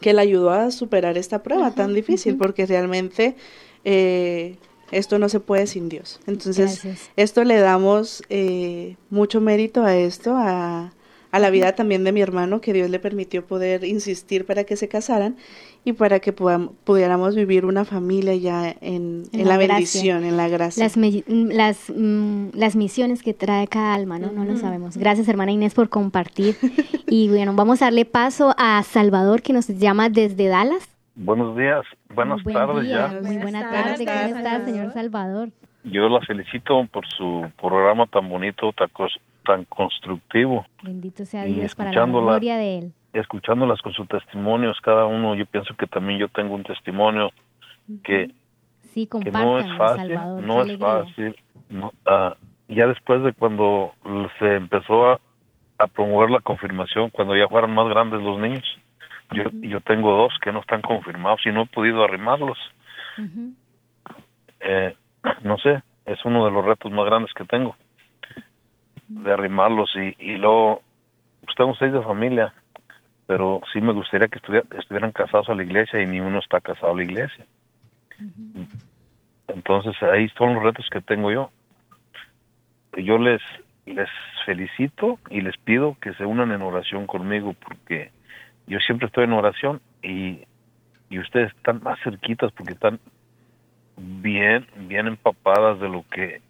que 0.00 0.14
la 0.14 0.22
ayudó 0.22 0.50
a 0.50 0.70
superar 0.70 1.18
esta 1.18 1.42
prueba 1.42 1.74
tan 1.74 1.94
difícil, 1.94 2.36
porque 2.36 2.64
realmente 2.66 3.36
eh, 3.84 4.56
esto 4.90 5.18
no 5.18 5.28
se 5.28 5.40
puede 5.40 5.66
sin 5.66 5.90
Dios. 5.90 6.20
Entonces, 6.26 6.82
Gracias. 6.82 7.10
esto 7.16 7.44
le 7.44 7.58
damos 7.58 8.22
eh, 8.30 8.96
mucho 9.10 9.40
mérito 9.42 9.82
a 9.82 9.96
esto, 9.96 10.34
a, 10.34 10.93
a 11.34 11.38
la 11.40 11.50
vida 11.50 11.74
también 11.74 12.04
de 12.04 12.12
mi 12.12 12.20
hermano, 12.20 12.60
que 12.60 12.72
Dios 12.72 12.88
le 12.90 12.98
permitió 13.00 13.44
poder 13.44 13.82
insistir 13.84 14.46
para 14.46 14.62
que 14.64 14.76
se 14.76 14.86
casaran 14.88 15.36
y 15.84 15.92
para 15.92 16.20
que 16.20 16.34
podam- 16.34 16.70
pudiéramos 16.84 17.34
vivir 17.34 17.64
una 17.64 17.84
familia 17.84 18.34
ya 18.36 18.70
en, 18.80 19.24
En 19.32 19.40
en 19.40 19.48
la 19.48 19.56
bendición, 19.58 20.24
en 20.24 20.36
la 20.36 20.48
gracia. 20.48 20.84
Las, 20.84 20.96
me- 20.96 21.24
mm, 21.26 21.48
las, 21.50 21.90
mm, 21.94 22.48
las 22.54 22.76
misiones 22.76 23.22
que 23.22 23.34
trae 23.34 23.66
cada 23.66 23.94
alma, 23.94 24.18
¿no? 24.18 24.30
No 24.30 24.44
lo 24.44 24.56
sabemos. 24.56 24.96
Gracias, 24.96 25.26
hermana 25.28 25.50
Inés, 25.52 25.74
por 25.74 25.88
compartir. 25.88 26.56
y 27.08 27.28
bueno, 27.28 27.52
vamos 27.54 27.82
a 27.82 27.86
darle 27.86 28.04
paso 28.04 28.54
a 28.56 28.82
Salvador, 28.84 29.42
que 29.42 29.52
nos 29.52 29.66
llama 29.66 30.08
desde 30.10 30.46
Dallas. 30.46 30.88
Buenos 31.16 31.56
días, 31.56 31.84
buenas 32.14 32.42
Buen 32.44 32.54
tardes 32.56 32.84
día, 32.84 33.10
ya. 33.12 33.20
Muy 33.20 33.38
buena 33.38 33.42
Buenas 33.42 33.70
tarde. 33.70 34.04
tardes, 34.04 34.28
¿Cómo 34.32 34.36
está, 34.38 34.64
señor 34.64 34.92
Salvador? 34.92 35.48
Yo 35.84 36.08
la 36.08 36.20
felicito 36.22 36.86
por 36.92 37.04
su 37.06 37.44
programa 37.60 38.06
tan 38.06 38.28
bonito, 38.28 38.72
tan, 38.72 38.88
tan 39.44 39.64
constructivo. 39.66 40.66
Bendito 40.82 41.24
sea 41.24 41.46
Y 41.46 41.54
Dios 41.54 41.74
para 41.74 41.90
la 41.90 41.96
escuchándola- 41.96 42.30
gloria 42.32 42.56
de 42.56 42.78
Él. 42.78 42.92
Escuchándolas 43.12 43.80
con 43.82 43.92
sus 43.92 44.08
testimonios, 44.08 44.80
cada 44.80 45.06
uno, 45.06 45.34
yo 45.36 45.46
pienso 45.46 45.74
que 45.76 45.86
también 45.86 46.18
yo 46.18 46.28
tengo 46.28 46.54
un 46.54 46.64
testimonio 46.64 47.30
que, 48.02 48.30
Sí, 48.92 49.06
que 49.06 49.30
no 49.30 49.58
es 49.58 49.66
fácil, 49.76 50.08
Salvador. 50.14 50.42
no 50.42 50.54
es 50.54 50.64
alegría. 50.64 50.88
fácil. 51.04 51.36
no, 51.68 51.92
ah, 52.06 52.34
ya 52.68 52.86
después 52.86 53.22
de 53.22 53.32
cuando 53.32 53.94
se 54.38 54.56
empezó 54.56 55.10
a, 55.12 55.20
a 55.78 55.86
promover 55.86 56.30
la 56.30 56.40
confirmación, 56.40 57.10
cuando 57.10 57.36
ya 57.36 57.46
fueron 57.48 57.72
más 57.74 57.88
grandes 57.88 58.20
los 58.22 58.38
niños, 58.40 58.64
yo, 59.32 59.44
yo 59.62 59.80
tengo 59.80 60.10
dos 60.16 60.32
que 60.42 60.52
no 60.52 60.60
están 60.60 60.80
confirmados 60.82 61.40
y 61.46 61.50
no 61.52 61.62
he 61.62 61.66
podido 61.66 62.02
arrimarlos. 62.04 62.58
Eh, 64.60 64.94
no 65.42 65.58
sé, 65.58 65.82
es 66.06 66.24
uno 66.24 66.44
de 66.44 66.50
los 66.50 66.64
retos 66.64 66.90
más 66.92 67.04
grandes 67.06 67.32
que 67.34 67.44
tengo, 67.44 67.76
de 69.08 69.32
arrimarlos 69.32 69.90
y, 69.96 70.14
y 70.18 70.36
luego, 70.36 70.82
pues 71.44 71.56
tengo 71.56 71.74
seis 71.76 71.92
de 71.92 72.02
familia, 72.02 72.52
pero 73.26 73.60
sí 73.72 73.80
me 73.80 73.92
gustaría 73.92 74.28
que 74.28 74.38
estuviera- 74.38 74.66
estuvieran 74.78 75.12
casados 75.12 75.48
a 75.48 75.54
la 75.54 75.62
iglesia 75.62 76.00
y 76.02 76.06
ni 76.06 76.20
uno 76.20 76.38
está 76.38 76.60
casado 76.60 76.92
a 76.92 76.96
la 76.96 77.04
iglesia. 77.04 77.46
Entonces 79.48 79.94
ahí 80.02 80.28
son 80.30 80.54
los 80.54 80.62
retos 80.62 80.88
que 80.90 81.00
tengo 81.00 81.30
yo. 81.30 81.50
Yo 82.96 83.18
les, 83.18 83.42
les 83.86 84.08
felicito 84.46 85.18
y 85.30 85.40
les 85.40 85.56
pido 85.58 85.96
que 86.00 86.14
se 86.14 86.24
unan 86.24 86.52
en 86.52 86.62
oración 86.62 87.06
conmigo 87.06 87.54
porque 87.54 88.10
yo 88.66 88.78
siempre 88.80 89.06
estoy 89.06 89.24
en 89.24 89.32
oración 89.32 89.80
y, 90.02 90.40
y 91.10 91.18
ustedes 91.18 91.52
están 91.54 91.82
más 91.82 91.98
cerquitas 92.00 92.52
porque 92.52 92.72
están 92.72 93.00
bien, 93.96 94.66
bien 94.88 95.06
empapadas 95.06 95.80
de 95.80 95.88
lo 95.88 96.04
que 96.10 96.40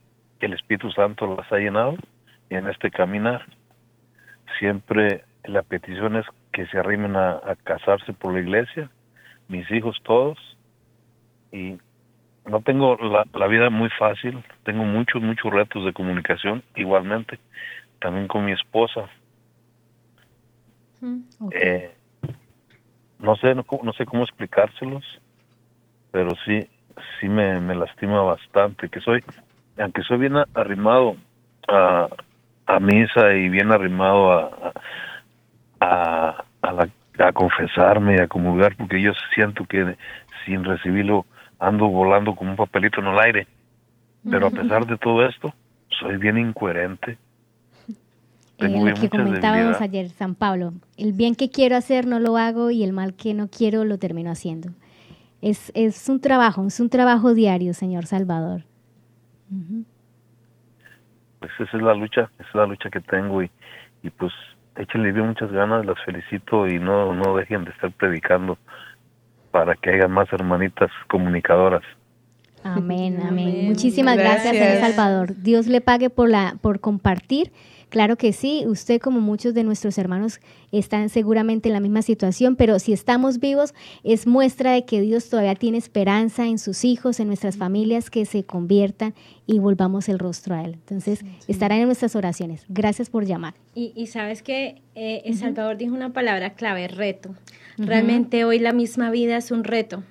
el 0.41 0.53
Espíritu 0.53 0.91
Santo 0.91 1.35
las 1.37 1.51
ha 1.51 1.57
llenado 1.57 1.97
en 2.57 2.69
este 2.69 2.91
caminar. 2.91 3.45
Siempre 4.59 5.25
la 5.45 5.63
petición 5.63 6.17
es 6.17 6.27
que 6.53 6.67
se 6.67 6.79
arrimen 6.79 7.17
a, 7.17 7.33
a 7.33 7.57
casarse 7.63 8.13
por 8.13 8.33
la 8.33 8.41
iglesia, 8.41 8.91
mis 9.49 9.71
hijos 9.71 9.99
todos, 10.05 10.39
y 11.53 11.79
no 12.47 12.61
tengo 12.61 12.97
la, 12.97 13.25
la 13.33 13.47
vida 13.47 13.71
muy 13.71 13.89
fácil, 13.91 14.43
tengo 14.65 14.85
muchos, 14.85 15.23
muchos 15.23 15.53
retos 15.53 15.85
de 15.85 15.93
comunicación, 15.93 16.63
igualmente, 16.77 17.39
también 18.01 18.29
con 18.29 18.45
mi 18.45 18.53
esposa. 18.53 19.09
Eh, 21.53 21.95
no 23.19 23.37
sé, 23.37 23.55
no, 23.55 23.65
no 23.83 23.93
sé 23.93 24.07
cómo 24.07 24.25
explicárselos, 24.25 25.05
pero 26.11 26.31
sí, 26.45 26.69
sí 27.21 27.29
me, 27.29 27.61
me 27.61 27.75
lastima 27.75 28.23
bastante, 28.23 28.89
que 28.89 29.01
soy, 29.01 29.23
aunque 29.79 30.03
soy 30.03 30.19
bien 30.19 30.37
arrimado 30.55 31.17
a, 31.69 32.09
a 32.67 32.81
misa 32.81 33.35
y 33.35 33.49
bien 33.49 33.71
arrimado 33.73 34.33
a, 34.33 34.73
a, 35.81 36.45
a, 36.63 36.73
la- 36.73 36.89
a 37.27 37.33
confesarme 37.33 38.17
y 38.17 38.21
a 38.21 38.27
comulgar, 38.29 38.77
porque 38.77 39.01
yo 39.01 39.13
siento 39.35 39.65
que 39.67 39.97
sin 40.45 40.65
recibirlo 40.65 41.27
ando 41.59 41.89
volando 41.89 42.35
como 42.35 42.51
un 42.51 42.57
papelito 42.57 43.01
en 43.01 43.07
el 43.07 43.19
aire. 43.19 43.47
Pero 44.31 44.47
a 44.47 44.51
pesar 44.51 44.87
de 44.87 44.97
todo 44.97 45.27
esto, 45.27 45.53
soy 46.01 46.17
bien 46.17 46.39
incoherente. 46.39 47.13
Eh, 47.89 47.95
Tengo 48.57 48.79
lo 48.79 48.85
bien 48.85 48.97
que 48.97 49.09
comentábamos 49.11 49.81
ayer, 49.83 50.09
San 50.11 50.35
Pablo, 50.35 50.73
el 50.97 51.13
bien 51.13 51.35
que 51.35 51.51
quiero 51.51 51.77
hacer 51.77 52.07
no 52.07 52.19
lo 52.21 52.37
hago 52.39 52.71
y 52.71 52.83
el 52.85 52.93
mal 52.93 53.15
que 53.15 53.35
no 53.35 53.49
quiero 53.49 53.85
lo 53.85 53.99
termino 53.99 54.31
haciendo. 54.31 54.71
Es, 55.43 55.71
es 55.75 56.09
un 56.09 56.21
trabajo, 56.21 56.67
es 56.67 56.81
un 56.81 56.89
trabajo 56.89 57.35
diario, 57.35 57.75
señor 57.75 58.07
Salvador. 58.07 58.63
Ujú. 59.51 59.85
Pues 61.47 61.69
esa 61.69 61.77
es 61.77 61.83
la 61.83 61.95
lucha, 61.95 62.31
esa 62.39 62.49
es 62.49 62.55
la 62.55 62.67
lucha 62.67 62.91
que 62.91 63.01
tengo 63.01 63.43
y, 63.43 63.51
y 64.03 64.11
pues 64.11 64.33
échenle 64.77 65.13
bien 65.13 65.29
muchas 65.29 65.51
ganas, 65.53 65.85
las 65.85 66.03
felicito 66.05 66.67
y 66.67 66.79
no, 66.79 67.15
no 67.15 67.37
dejen 67.37 67.65
de 67.65 67.71
estar 67.71 67.93
predicando 67.93 68.59
para 69.51 69.75
que 69.77 69.91
haya 69.91 70.09
más 70.09 70.33
hermanitas 70.33 70.91
comunicadoras. 71.09 71.83
Amén, 72.65 73.21
amén. 73.23 73.67
Muchísimas 73.67 74.17
gracias, 74.17 74.55
gracias, 74.55 74.79
señor 74.79 74.95
Salvador. 74.95 75.37
Dios 75.37 75.67
le 75.67 75.81
pague 75.81 76.09
por 76.09 76.31
la 76.31 76.57
por 76.63 76.81
compartir 76.81 77.53
Claro 77.89 78.17
que 78.17 78.33
sí, 78.33 78.65
usted 78.67 79.01
como 79.01 79.21
muchos 79.21 79.55
de 79.55 79.65
nuestros 79.65 79.99
hermanos 79.99 80.41
están 80.73 81.09
seguramente 81.09 81.69
en 81.69 81.73
la 81.73 81.81
misma 81.81 82.03
situación, 82.03 82.57
pero 82.57 82.79
si 82.79 82.93
estamos 82.93 83.39
vivos 83.39 83.75
es 84.03 84.27
muestra 84.27 84.73
de 84.73 84.85
que 84.85 85.01
Dios 85.01 85.29
todavía 85.29 85.55
tiene 85.55 85.79
esperanza 85.79 86.47
en 86.47 86.59
sus 86.59 86.85
hijos, 86.85 87.21
en 87.21 87.29
nuestras 87.29 87.57
familias, 87.57 88.11
que 88.11 88.25
se 88.25 88.45
conviertan 88.45 89.15
y 89.47 89.59
volvamos 89.59 90.09
el 90.09 90.19
rostro 90.19 90.55
a 90.55 90.65
Él. 90.65 90.75
Entonces, 90.75 91.21
estarán 91.49 91.81
en 91.81 91.87
nuestras 91.87 92.17
oraciones. 92.17 92.65
Gracias 92.69 93.11
por 93.11 93.25
llamar. 93.25 93.55
Y, 93.75 94.07
sabes 94.07 94.43
que 94.43 94.83
eh, 94.95 95.23
El 95.25 95.37
Salvador 95.37 95.77
dijo 95.77 95.95
una 95.95 96.13
palabra 96.13 96.55
clave, 96.55 96.89
reto. 96.89 97.35
Realmente 97.77 98.45
hoy 98.45 98.61
la 98.61 98.73
misma 98.73 99.11
vida 99.11 99.37
es 99.37 99.51
un 99.51 99.65
reto. 99.65 100.05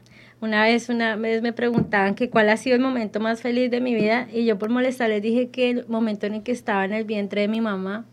Una 0.43 0.63
vez, 0.63 0.89
una 0.89 1.15
vez 1.15 1.41
me 1.41 1.53
preguntaban 1.53 2.15
que 2.15 2.29
cuál 2.29 2.49
ha 2.49 2.57
sido 2.57 2.75
el 2.75 2.81
momento 2.81 3.21
más 3.21 3.41
feliz 3.41 3.71
de 3.71 3.79
mi 3.79 3.95
vida 3.95 4.27
y 4.29 4.43
yo 4.43 4.59
por 4.59 4.69
molestar 4.69 5.07
les 5.07 5.21
dije 5.21 5.47
que 5.47 5.69
el 5.69 5.87
momento 5.87 6.25
en 6.25 6.33
el 6.33 6.43
que 6.43 6.51
estaba 6.51 6.83
en 6.83 6.91
el 6.91 7.05
vientre 7.05 7.39
de 7.39 7.47
mi 7.47 7.61
mamá, 7.61 8.03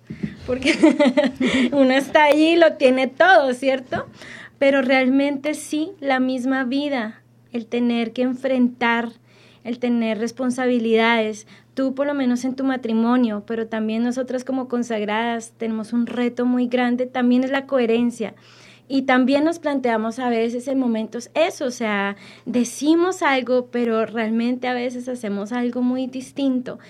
porque 0.47 0.75
uno 1.73 1.91
está 1.91 2.27
allí 2.27 2.51
y 2.51 2.57
lo 2.57 2.75
tiene 2.75 3.09
todo, 3.09 3.53
¿cierto? 3.53 4.07
Pero 4.61 4.81
realmente 4.81 5.55
sí, 5.55 5.91
la 5.99 6.21
misma 6.21 6.63
vida, 6.63 7.21
el 7.51 7.67
tener 7.67 8.13
que 8.13 8.23
enfrentar, 8.23 9.09
el 9.65 9.81
tener 9.81 10.19
responsabilidades, 10.19 11.49
tú 11.75 11.97
por 11.97 12.07
lo 12.07 12.15
menos 12.15 12.45
en 12.45 12.55
tu 12.55 12.63
matrimonio, 12.63 13.43
pero 13.45 13.67
también 13.67 14.05
nosotras 14.05 14.45
como 14.45 14.69
consagradas 14.69 15.53
tenemos 15.59 15.93
un 15.93 16.07
reto 16.07 16.47
muy 16.47 16.69
grande, 16.69 17.07
también 17.07 17.43
es 17.43 17.51
la 17.51 17.67
coherencia 17.67 18.35
y 18.93 19.03
también 19.03 19.45
nos 19.45 19.61
planteamos 19.61 20.19
a 20.19 20.29
veces 20.29 20.67
en 20.67 20.77
momentos 20.77 21.31
eso, 21.35 21.67
o 21.67 21.71
sea, 21.71 22.17
decimos 22.45 23.23
algo, 23.23 23.69
pero 23.71 24.05
realmente 24.05 24.67
a 24.67 24.75
veces 24.75 25.09
hacemos 25.09 25.53
algo 25.53 25.81
muy 25.81 26.09
distinto. 26.09 26.81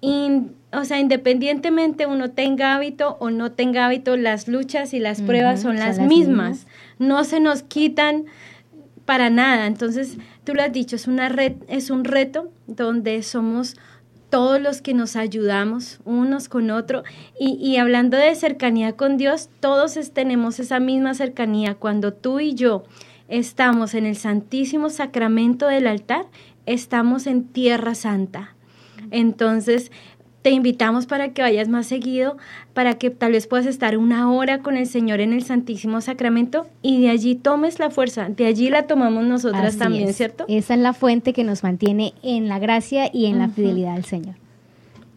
o 0.00 0.84
sea, 0.84 1.00
independientemente 1.00 2.06
uno 2.06 2.30
tenga 2.30 2.76
hábito 2.76 3.16
o 3.18 3.30
no 3.30 3.50
tenga 3.50 3.86
hábito, 3.86 4.16
las 4.16 4.46
luchas 4.46 4.94
y 4.94 5.00
las 5.00 5.20
pruebas 5.20 5.62
son, 5.62 5.74
las, 5.80 5.98
mismas. 5.98 6.68
No 7.00 7.24
se 7.24 7.40
nos 7.40 7.64
quitan 7.64 8.26
para 9.04 9.28
nada. 9.28 9.66
Entonces, 9.66 10.18
tú 10.44 10.54
lo 10.54 10.62
has 10.62 10.72
dicho, 10.72 10.94
es, 10.94 11.08
una 11.08 11.28
red, 11.28 11.54
es 11.66 11.90
un 11.90 12.04
reto 12.04 12.52
donde 12.68 13.20
somos 13.24 13.76
todos 14.30 14.60
los 14.60 14.82
que 14.82 14.94
nos 14.94 15.16
ayudamos 15.16 16.00
unos 16.04 16.48
con 16.48 16.70
otro. 16.70 17.02
Y, 17.38 17.76
hablando 17.76 18.16
de 18.16 18.34
cercanía 18.34 18.92
con 18.92 19.16
Dios, 19.16 19.48
todos 19.60 19.98
tenemos 20.12 20.58
esa 20.60 20.80
misma 20.80 21.14
cercanía. 21.14 21.74
Cuando 21.74 22.12
tú 22.12 22.40
y 22.40 22.54
yo 22.54 22.84
estamos 23.28 23.94
en 23.94 24.06
el 24.06 24.16
Santísimo 24.16 24.90
Sacramento 24.90 25.66
del 25.66 25.86
altar, 25.86 26.26
estamos 26.66 27.26
en 27.26 27.44
Tierra 27.44 27.94
Santa. 27.94 28.54
Entonces, 29.10 29.92
te 30.46 30.52
invitamos 30.52 31.06
para 31.06 31.30
que 31.30 31.42
vayas 31.42 31.66
más 31.66 31.88
seguido, 31.88 32.36
para 32.72 32.94
que 32.94 33.10
tal 33.10 33.32
vez 33.32 33.48
puedas 33.48 33.66
estar 33.66 33.98
una 33.98 34.30
hora 34.30 34.60
con 34.60 34.76
el 34.76 34.86
Señor 34.86 35.18
en 35.18 35.32
el 35.32 35.42
Santísimo 35.42 36.00
Sacramento 36.00 36.68
y 36.82 37.02
de 37.02 37.10
allí 37.10 37.34
tomes 37.34 37.80
la 37.80 37.90
fuerza, 37.90 38.28
de 38.28 38.46
allí 38.46 38.70
la 38.70 38.86
tomamos 38.86 39.24
nosotras 39.24 39.76
también, 39.76 40.14
¿cierto? 40.14 40.44
Esa 40.46 40.74
es 40.74 40.80
la 40.80 40.92
fuente 40.92 41.32
que 41.32 41.42
nos 41.42 41.64
mantiene 41.64 42.14
en 42.22 42.46
la 42.46 42.60
gracia 42.60 43.10
y 43.12 43.26
en 43.26 43.38
la 43.40 43.48
fidelidad 43.48 43.96
al 43.96 44.04
Señor. 44.04 44.36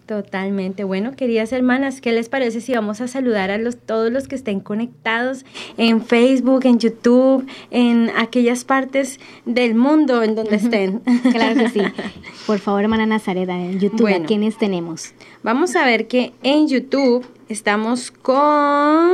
Totalmente. 0.09 0.83
Bueno, 0.85 1.15
queridas 1.15 1.53
hermanas, 1.53 2.01
¿qué 2.01 2.11
les 2.11 2.29
parece 2.29 2.61
si 2.61 2.73
vamos 2.73 2.99
a 2.99 3.07
saludar 3.07 3.51
a 3.51 3.59
los, 3.59 3.77
todos 3.77 4.11
los 4.11 4.27
que 4.27 4.33
estén 4.33 4.59
conectados 4.59 5.45
en 5.77 6.03
Facebook, 6.03 6.65
en 6.65 6.79
YouTube, 6.79 7.45
en 7.69 8.09
aquellas 8.17 8.63
partes 8.63 9.19
del 9.45 9.75
mundo 9.75 10.23
en 10.23 10.33
donde 10.33 10.55
estén? 10.55 11.03
Claro 11.31 11.59
que 11.59 11.69
sí. 11.69 11.81
Por 12.47 12.57
favor, 12.57 12.81
hermana 12.81 13.05
Nazareda, 13.05 13.53
en 13.55 13.79
YouTube, 13.79 14.07
¿a 14.07 14.25
quiénes 14.25 14.57
tenemos? 14.57 15.13
Vamos 15.43 15.75
a 15.75 15.85
ver 15.85 16.07
que 16.07 16.33
en 16.41 16.67
YouTube 16.67 17.23
estamos 17.47 18.09
con 18.09 19.11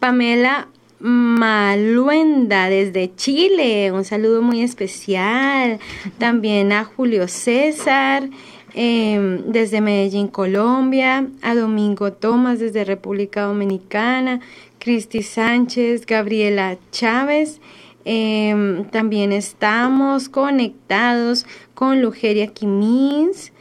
Pamela 0.00 0.66
Maluenda 0.98 2.68
desde 2.68 3.14
Chile, 3.14 3.92
un 3.92 4.04
saludo 4.04 4.42
muy 4.42 4.60
especial. 4.62 5.78
También 6.18 6.72
a 6.72 6.84
Julio 6.84 7.28
César. 7.28 8.28
Em, 8.74 9.42
desde 9.46 9.80
Medellín, 9.80 10.28
Colombia, 10.28 11.26
a 11.42 11.54
Domingo 11.54 12.12
Tomás 12.12 12.60
desde 12.60 12.84
República 12.84 13.42
Dominicana, 13.42 14.40
Cristi 14.78 15.22
Sánchez, 15.22 16.06
Gabriela 16.06 16.78
Chávez. 16.92 17.60
Em, 18.04 18.84
también 18.84 19.32
estamos 19.32 20.28
conectados 20.28 21.46
con 21.74 22.00
Lugeria 22.00 22.46
Quimins, 22.46 23.52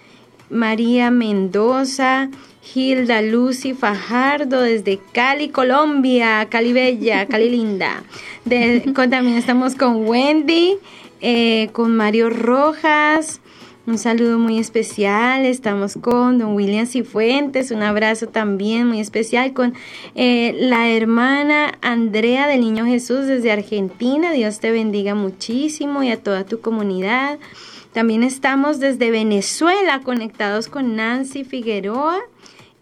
María 0.49 1.11
Mendoza, 1.11 2.29
Hilda 2.73 3.21
Lucy 3.21 3.73
Fajardo 3.73 4.61
desde 4.61 4.99
Cali, 5.11 5.49
Colombia, 5.49 6.47
Cali 6.49 6.73
Bella, 6.73 7.25
Cali 7.25 7.49
Linda. 7.49 8.03
también 8.43 9.37
estamos 9.37 9.75
con 9.75 10.07
Wendy, 10.07 10.77
eh, 11.21 11.69
con 11.73 11.95
Mario 11.95 12.29
Rojas, 12.29 13.41
un 13.89 13.97
saludo 13.97 14.37
muy 14.37 14.59
especial. 14.59 15.45
Estamos 15.45 15.97
con 15.99 16.37
don 16.37 16.53
William 16.53 16.85
Cifuentes. 16.85 17.71
Un 17.71 17.81
abrazo 17.81 18.27
también 18.27 18.87
muy 18.87 18.99
especial 18.99 19.53
con 19.53 19.73
eh, 20.13 20.55
la 20.59 20.89
hermana 20.89 21.77
Andrea 21.81 22.47
del 22.47 22.61
Niño 22.61 22.85
Jesús 22.85 23.25
desde 23.25 23.51
Argentina. 23.51 24.31
Dios 24.31 24.59
te 24.59 24.71
bendiga 24.71 25.15
muchísimo 25.15 26.03
y 26.03 26.11
a 26.11 26.21
toda 26.21 26.45
tu 26.45 26.61
comunidad. 26.61 27.39
También 27.91 28.21
estamos 28.21 28.79
desde 28.79 29.09
Venezuela 29.09 30.01
conectados 30.01 30.67
con 30.67 30.95
Nancy 30.95 31.43
Figueroa 31.43 32.19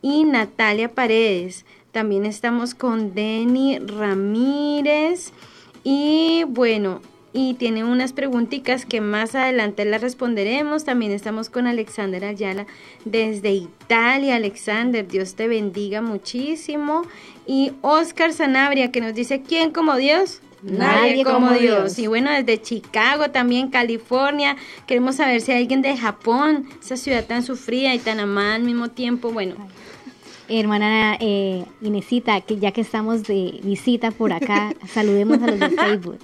y 0.01 0.25
Natalia 0.25 0.93
Paredes. 0.93 1.65
También 1.93 2.25
estamos 2.25 2.75
con 2.75 3.13
Denny 3.15 3.79
Ramírez. 3.79 5.31
Y 5.85 6.43
bueno, 6.49 6.99
y 7.39 7.53
tiene 7.53 7.83
unas 7.83 8.13
preguntitas 8.13 8.87
que 8.87 8.99
más 8.99 9.35
adelante 9.35 9.85
las 9.85 10.01
responderemos. 10.01 10.85
También 10.85 11.11
estamos 11.11 11.51
con 11.51 11.67
Alexander 11.67 12.25
Ayala 12.25 12.65
desde 13.05 13.51
Italia. 13.51 14.37
Alexander, 14.37 15.07
Dios 15.07 15.35
te 15.35 15.47
bendiga 15.47 16.01
muchísimo. 16.01 17.03
Y 17.45 17.73
Oscar 17.81 18.33
Sanabria 18.33 18.91
que 18.91 19.01
nos 19.01 19.13
dice, 19.13 19.43
¿quién 19.43 19.71
como 19.71 19.97
Dios? 19.97 20.41
Nadie, 20.63 21.23
como, 21.23 21.51
Dios. 21.51 21.99
Y 21.99 22.07
bueno, 22.07 22.31
desde 22.31 22.59
Chicago, 22.59 23.29
también 23.29 23.69
California. 23.69 24.57
Queremos 24.87 25.17
saber 25.17 25.41
si 25.41 25.51
hay 25.51 25.61
alguien 25.61 25.83
de 25.83 25.95
Japón, 25.95 26.67
esa 26.81 26.97
ciudad 26.97 27.23
tan 27.23 27.43
sufrida 27.43 27.93
y 27.93 27.99
tan 27.99 28.19
amada 28.19 28.55
al 28.55 28.63
mismo 28.63 28.89
tiempo. 28.89 29.31
Bueno, 29.31 29.57
Hermana 30.49 31.17
eh, 31.19 31.65
Inesita, 31.81 32.41
que 32.41 32.57
ya 32.57 32.71
que 32.71 32.81
estamos 32.81 33.23
de 33.23 33.59
visita 33.63 34.11
por 34.11 34.31
acá, 34.31 34.73
saludemos 34.93 35.41
a 35.41 35.47
los 35.47 35.59
de 35.59 35.69
Facebook. 35.69 36.19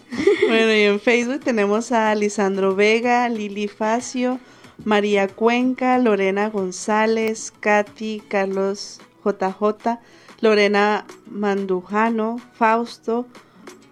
Bueno, 0.48 0.74
y 0.74 0.82
en 0.82 1.00
Facebook 1.00 1.42
tenemos 1.42 1.92
a 1.92 2.14
Lisandro 2.16 2.76
Vega, 2.76 3.28
Lili 3.30 3.68
Facio, 3.68 4.40
María 4.86 5.28
Cuenca, 5.28 5.98
Lorena 5.98 6.50
González, 6.50 7.54
Katy, 7.60 8.24
Carlos 8.28 9.00
JJ, 9.24 10.00
Lorena 10.42 11.06
Mandujano, 11.30 12.40
Fausto, 12.54 13.26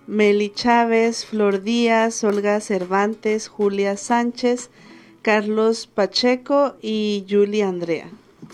Meli 0.08 0.50
Chávez, 0.50 1.26
Flor 1.26 1.62
Díaz, 1.62 2.24
Olga 2.24 2.60
Cervantes, 2.60 3.48
Julia 3.48 3.96
Sánchez, 3.96 4.70
Carlos 5.22 5.88
Pacheco 5.88 6.76
y 6.82 7.26
Julia 7.30 7.70
Andrea. 7.70 8.10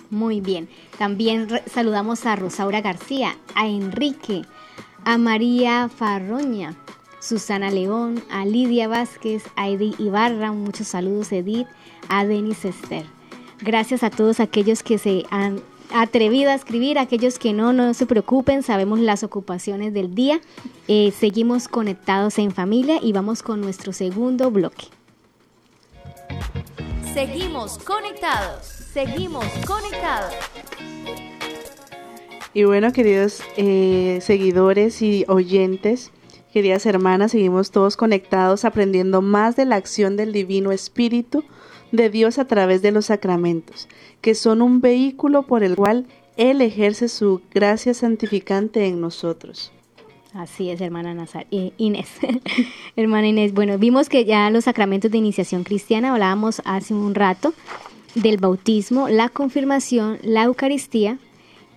Muy 0.10 0.42
bien. 0.42 0.70
También 0.98 1.48
saludamos 1.72 2.26
a 2.26 2.36
Rosaura 2.36 2.82
García, 2.82 3.38
a 3.56 3.68
Enrique, 3.68 4.44
a 5.06 5.18
María 5.18 5.90
Farroña, 5.90 6.76
Susana 7.20 7.70
León, 7.70 8.24
a 8.30 8.46
Lidia 8.46 8.88
Vázquez, 8.88 9.44
a 9.56 9.70
Edith 9.70 10.00
Ibarra, 10.00 10.52
muchos 10.52 10.88
saludos 10.88 11.32
Edith, 11.32 11.68
a 12.10 12.26
Denis 12.26 12.66
Esther. 12.66 13.06
Gracias 13.60 14.04
a 14.04 14.10
todos 14.10 14.40
aquellos 14.40 14.84
que 14.84 14.98
se 14.98 15.26
han 15.30 15.62
atrevido 15.94 16.52
a 16.52 16.56
escribir, 16.56 17.00
aquellos 17.00 17.40
que 17.40 17.54
no, 17.54 17.74
no 17.74 17.94
se 17.94 18.06
preocupen, 18.06 18.64
sabemos 18.64 19.00
las 19.00 19.24
ocupaciones 19.24 19.94
del 19.94 20.14
día. 20.14 20.40
Eh, 20.88 21.14
seguimos 21.18 21.68
conectados 21.68 22.38
en 22.40 22.52
familia 22.52 23.00
y 23.02 23.14
vamos 23.14 23.44
con 23.44 23.62
nuestro 23.62 23.94
segundo 23.94 24.52
bloque. 24.52 24.86
Seguimos 27.14 27.78
conectados. 27.80 28.77
Seguimos 28.98 29.46
conectados. 29.68 30.34
Y 32.56 32.64
bueno, 32.64 32.92
queridos 32.92 33.44
eh, 33.56 34.18
seguidores 34.24 35.04
y 35.04 35.24
oyentes, 35.28 36.12
queridas 36.52 36.88
hermanas, 36.88 37.34
seguimos 37.34 37.70
todos 37.70 37.96
conectados 37.96 38.66
aprendiendo 38.66 39.22
más 39.22 39.56
de 39.56 39.66
la 39.66 39.76
acción 39.76 40.18
del 40.18 40.34
Divino 40.34 40.72
Espíritu 40.72 41.44
de 41.92 42.10
Dios 42.10 42.40
a 42.40 42.48
través 42.48 42.82
de 42.82 42.92
los 42.92 43.06
sacramentos, 43.06 43.88
que 44.22 44.34
son 44.34 44.64
un 44.64 44.82
vehículo 44.82 45.44
por 45.44 45.64
el 45.64 45.76
cual 45.76 46.08
Él 46.36 46.60
ejerce 46.64 47.08
su 47.08 47.44
gracia 47.54 47.94
santificante 47.94 48.88
en 48.88 49.00
nosotros. 49.00 49.72
Así 50.34 50.72
es, 50.72 50.82
hermana 50.82 51.14
Nazar, 51.14 51.46
eh, 51.52 51.72
Inés. 51.78 52.10
hermana 52.96 53.28
Inés, 53.28 53.54
bueno, 53.54 53.78
vimos 53.78 54.10
que 54.10 54.26
ya 54.26 54.50
los 54.50 54.64
sacramentos 54.64 55.12
de 55.12 55.20
iniciación 55.20 55.64
cristiana, 55.64 56.14
hablábamos 56.14 56.64
hace 56.66 56.96
un 56.96 57.14
rato 57.14 57.54
del 58.22 58.38
bautismo, 58.38 59.10
la 59.10 59.30
confirmación, 59.30 60.20
la 60.24 60.44
Eucaristía, 60.44 61.20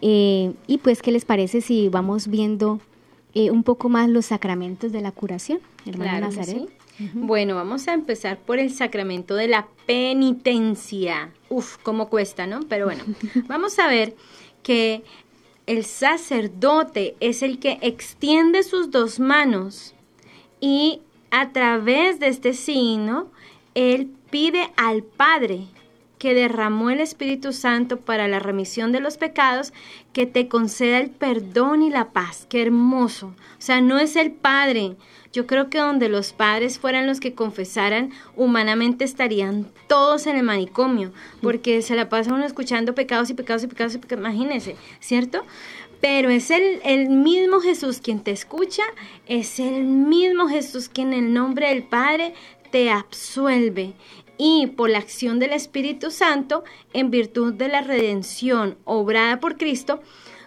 eh, 0.03 0.53
y 0.67 0.79
pues, 0.79 1.03
¿qué 1.03 1.13
les 1.13 1.25
parece 1.25 1.61
si 1.61 1.89
vamos 1.89 2.29
viendo 2.29 2.81
eh, 3.35 3.51
un 3.51 3.63
poco 3.63 3.89
más 3.89 4.09
los 4.09 4.27
sacramentos 4.27 4.93
de 4.93 5.01
la 5.01 5.13
curación, 5.13 5.61
hermana 5.87 6.21
Nazaret? 6.21 6.69
Bueno, 7.15 7.55
vamos 7.55 7.89
a 7.89 7.95
empezar 7.95 8.39
por 8.39 8.59
el 8.59 8.71
sacramento 8.73 9.35
de 9.35 9.49
la 9.49 9.69
penitencia. 9.87 11.33
Uf, 11.49 11.79
cómo 11.83 12.11
cuesta, 12.11 12.47
¿no? 12.47 12.61
Pero 12.69 12.85
bueno, 12.85 13.05
vamos 13.49 13.79
a 13.79 13.89
ver 13.89 14.15
que 14.63 15.03
el 15.67 15.85
sacerdote 15.85 17.17
es 17.21 17.43
el 17.43 17.59
que 17.59 17.79
extiende 17.81 18.63
sus 18.63 18.91
dos 18.91 19.19
manos 19.19 19.95
y 20.61 21.01
a 21.31 21.53
través 21.53 22.21
de 22.21 22.29
este 22.29 22.53
signo, 22.53 23.29
él 23.75 24.11
pide 24.31 24.71
al 24.77 25.03
Padre 25.03 25.67
que 26.21 26.35
derramó 26.35 26.91
el 26.91 27.01
Espíritu 27.01 27.55
Santo 27.55 27.97
para 27.97 28.29
la 28.29 28.41
remisión 28.41 28.93
de 28.93 29.01
los 29.01 29.17
pecados, 29.17 29.73
que 30.13 30.27
te 30.27 30.49
conceda 30.49 30.99
el 30.99 31.09
perdón 31.09 31.83
y 31.83 31.89
la 31.89 32.11
paz. 32.13 32.47
Qué 32.51 32.61
hermoso. 32.61 33.29
O 33.29 33.61
sea, 33.63 33.81
no 33.81 33.99
es 33.99 34.17
el 34.17 34.31
Padre. 34.31 34.97
Yo 35.33 35.47
creo 35.47 35.71
que 35.71 35.79
donde 35.79 36.11
los 36.11 36.35
padres 36.35 36.79
fueran 36.79 37.07
los 37.07 37.21
que 37.21 37.35
confesaran, 37.35 38.11
humanamente 38.37 39.05
estarían 39.05 39.67
todos 39.87 40.27
en 40.27 40.37
el 40.37 40.43
manicomio, 40.43 41.13
porque 41.41 41.81
se 41.81 41.95
la 41.95 42.11
pasa 42.11 42.35
uno 42.35 42.45
escuchando 42.45 42.95
pecados 42.95 43.31
y 43.31 43.35
pecados 43.35 43.65
y 43.65 43.69
pecados 43.69 43.95
y 43.95 43.99
pecados, 43.99 44.71
¿cierto? 44.99 45.45
Pero 46.03 46.29
es 46.29 46.51
el, 46.51 46.81
el 46.85 47.09
mismo 47.09 47.61
Jesús 47.61 48.01
quien 48.01 48.21
te 48.21 48.33
escucha, 48.33 48.83
es 49.27 49.59
el 49.59 49.85
mismo 49.85 50.49
Jesús 50.49 50.91
quien 50.91 51.15
en 51.15 51.27
el 51.27 51.33
nombre 51.33 51.69
del 51.69 51.85
Padre 51.85 52.35
te 52.71 52.91
absuelve 52.91 53.95
y 54.43 54.69
por 54.69 54.89
la 54.89 54.97
acción 54.97 55.39
del 55.39 55.53
Espíritu 55.53 56.11
Santo, 56.11 56.65
en 56.95 57.11
virtud 57.11 57.53
de 57.53 57.69
la 57.69 57.83
redención 57.83 58.79
obrada 58.87 59.39
por 59.39 59.59
Cristo, 59.59 60.01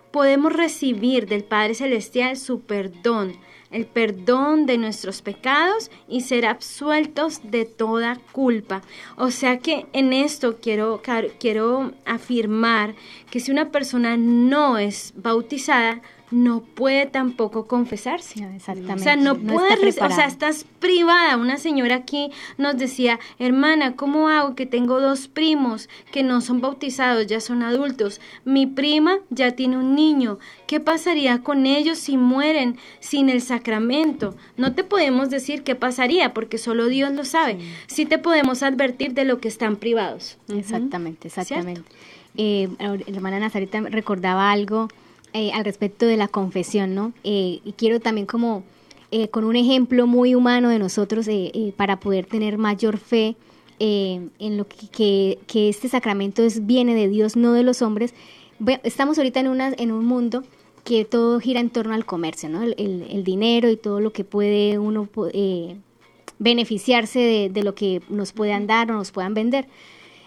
podemos 0.10 0.52
recibir 0.52 1.28
del 1.28 1.44
Padre 1.44 1.76
Celestial 1.76 2.36
su 2.36 2.62
perdón, 2.62 3.36
el 3.70 3.86
perdón 3.86 4.66
de 4.66 4.80
nuestros 4.80 5.22
pecados 5.22 5.92
y 6.10 6.22
ser 6.22 6.48
absueltos 6.48 7.42
de 7.44 7.66
toda 7.66 8.18
culpa. 8.32 8.82
O 9.16 9.30
sea 9.30 9.60
que 9.60 9.86
en 9.94 10.12
esto 10.12 10.58
quiero, 10.60 11.04
quiero 11.40 11.92
afirmar 12.04 12.96
que 13.30 13.40
si 13.40 13.52
una 13.52 13.70
persona 13.70 14.18
no 14.18 14.80
es 14.80 15.14
bautizada, 15.16 16.02
no 16.34 16.62
puede 16.62 17.06
tampoco 17.06 17.68
confesarse. 17.68 18.44
exactamente. 18.56 18.94
O 18.94 18.98
sea, 18.98 19.16
no, 19.16 19.36
puede, 19.36 19.90
o 19.90 19.92
sea, 19.92 20.26
estás 20.26 20.66
privada. 20.80 21.38
Una 21.38 21.58
señora 21.58 21.98
aquí 21.98 22.32
nos 22.58 22.76
decía, 22.78 23.20
hermana, 23.38 23.96
¿cómo 23.96 24.30
hago 24.30 24.56
que 24.56 24.66
tengo 24.66 25.00
dos 25.00 25.28
primos 25.28 25.90
que 26.12 26.24
no 26.24 26.42
son 26.42 26.60
bautizados, 26.60 27.28
ya 27.28 27.40
son 27.40 27.62
adultos? 27.62 28.20
Mi 28.46 28.66
prima 28.66 29.20
ya 29.30 29.52
tiene 29.52 29.78
un 29.78 29.96
niño. 29.96 30.40
¿Qué 30.66 30.80
pasaría 30.80 31.44
con 31.44 31.68
ellos 31.68 32.00
si 32.00 32.18
mueren 32.18 32.78
sin 33.00 33.30
el 33.30 33.42
sacramento? 33.42 34.36
No 34.58 34.74
te 34.74 34.84
podemos 34.84 35.30
decir 35.30 35.62
qué 35.62 35.76
pasaría, 35.76 36.34
porque 36.34 36.58
solo 36.58 36.88
Dios 36.88 37.14
lo 37.14 37.26
sabe. 37.26 37.60
Sí, 37.86 38.08
te 38.08 38.18
podemos 38.18 38.64
advertir 38.64 39.14
de 39.14 39.26
lo 39.26 39.40
que 39.40 39.48
están 39.48 39.76
privados. 39.76 40.38
Exactamente, 40.48 41.28
exactamente. 41.28 41.84
Eh, 42.36 42.68
hermana 43.06 43.40
Nazarita 43.40 43.80
recordaba 43.82 44.52
algo 44.52 44.88
eh, 45.34 45.52
al 45.52 45.66
respecto 45.66 46.06
de 46.06 46.16
la 46.16 46.28
confesión, 46.28 46.94
¿no? 46.94 47.12
Eh, 47.24 47.60
y 47.66 47.74
quiero 47.74 48.00
también 48.00 48.28
como 48.28 48.64
eh, 49.10 49.30
con 49.30 49.46
un 49.46 49.56
ejemplo 49.56 50.06
muy 50.06 50.36
humano 50.36 50.70
de 50.70 50.78
nosotros 50.78 51.28
para 51.76 52.00
poder 52.00 52.28
tener 52.28 52.58
mayor 52.58 52.98
fe 52.98 53.36
en 53.80 54.58
lo 54.58 54.68
que, 54.68 55.40
que, 55.48 55.70
este 55.70 55.90
sacramento 55.90 56.44
es, 56.44 56.66
viene 56.66 56.96
de 56.96 57.10
Dios, 57.10 57.36
no 57.36 57.54
de 57.54 57.64
los 57.64 57.82
hombres. 57.82 58.14
estamos 58.84 59.18
ahorita 59.18 59.40
en, 59.40 59.48
una, 59.48 59.74
en 59.76 59.92
un 59.92 60.06
mundo 60.06 60.44
que 60.84 61.04
todo 61.04 61.40
gira 61.40 61.60
en 61.60 61.70
torno 61.70 61.94
al 61.96 62.06
comercio, 62.06 62.50
¿no? 62.50 62.62
El, 62.62 62.76
el, 62.78 63.24
dinero 63.24 63.70
y 63.70 63.76
todo 63.76 64.00
lo 64.00 64.14
que 64.14 64.24
puede 64.24 64.80
uno 64.80 65.10
beneficiarse 66.40 67.20
de, 67.20 67.50
de, 67.50 67.64
lo 67.64 67.76
que 67.76 68.02
nos 68.10 68.32
puedan 68.34 68.68
dar 68.68 68.92
o 68.92 68.96
nos 68.96 69.12
puedan 69.12 69.34
vender. 69.34 69.68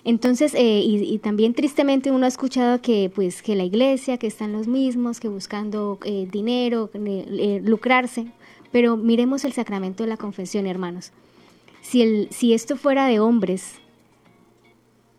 Entonces, 0.06 0.54
eh, 0.54 0.82
y, 0.84 1.18
también 1.18 1.52
tristemente 1.52 2.12
uno 2.12 2.26
ha 2.26 2.28
escuchado 2.28 2.80
que, 2.80 3.10
pues, 3.12 3.42
que 3.42 3.56
la 3.56 3.64
iglesia, 3.64 4.18
que 4.18 4.28
están 4.28 4.52
los 4.52 4.68
mismos, 4.68 5.18
que 5.18 5.26
buscando 5.26 5.98
eh, 6.04 6.28
dinero, 6.30 6.90
eh, 6.94 7.60
lucrarse, 7.64 8.28
pero 8.70 8.96
miremos 8.96 9.44
el 9.44 9.52
sacramento 9.52 10.04
de 10.04 10.08
la 10.08 10.16
confesión, 10.16 10.68
hermanos. 10.68 11.10
Si, 11.82 12.02
el, 12.02 12.28
si 12.30 12.54
esto 12.54 12.76
fuera 12.76 13.08
de 13.08 13.18
hombres, 13.18 13.80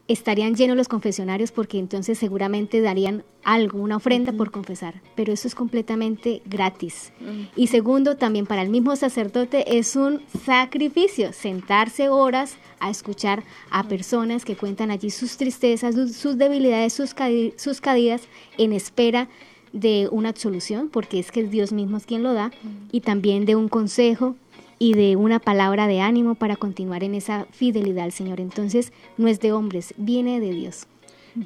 estarían 0.07 0.55
llenos 0.55 0.77
los 0.77 0.87
confesionarios 0.87 1.51
porque 1.51 1.79
entonces 1.79 2.17
seguramente 2.17 2.81
darían 2.81 3.23
algo, 3.43 3.79
una 3.79 3.97
ofrenda 3.97 4.31
por 4.31 4.51
confesar, 4.51 5.01
pero 5.15 5.33
eso 5.33 5.47
es 5.47 5.55
completamente 5.55 6.41
gratis. 6.45 7.11
Mm. 7.19 7.43
Y 7.55 7.67
segundo, 7.67 8.15
también 8.17 8.45
para 8.45 8.61
el 8.61 8.69
mismo 8.69 8.95
sacerdote 8.95 9.77
es 9.77 9.95
un 9.95 10.21
sacrificio, 10.45 11.33
sentarse 11.33 12.09
horas 12.09 12.57
a 12.79 12.89
escuchar 12.89 13.43
a 13.69 13.83
mm. 13.83 13.87
personas 13.87 14.45
que 14.45 14.55
cuentan 14.55 14.91
allí 14.91 15.09
sus 15.09 15.37
tristezas, 15.37 15.95
sus, 15.95 16.37
debilidades, 16.37 16.93
sus, 16.93 17.13
sus 17.57 17.81
caídas 17.81 18.21
en 18.57 18.73
espera 18.73 19.27
de 19.73 20.07
una 20.11 20.29
absolución, 20.29 20.89
porque 20.89 21.19
es 21.19 21.31
que 21.31 21.43
Dios 21.43 21.71
mismo 21.71 21.97
es 21.97 22.05
quien 22.05 22.23
lo 22.23 22.33
da, 22.33 22.47
mm. 22.47 22.89
y 22.91 23.01
también 23.01 23.45
de 23.45 23.55
un 23.55 23.67
consejo 23.67 24.35
y 24.79 24.93
de 24.93 25.15
una 25.15 25.39
palabra 25.39 25.87
de 25.87 26.01
ánimo 26.01 26.35
para 26.35 26.55
continuar 26.55 27.03
en 27.03 27.15
esa 27.15 27.45
fidelidad 27.51 28.05
al 28.05 28.11
Señor. 28.11 28.39
Entonces, 28.39 28.93
no 29.17 29.27
es 29.27 29.39
de 29.39 29.51
hombres, 29.51 29.93
viene 29.97 30.39
de 30.39 30.51
Dios. 30.51 30.87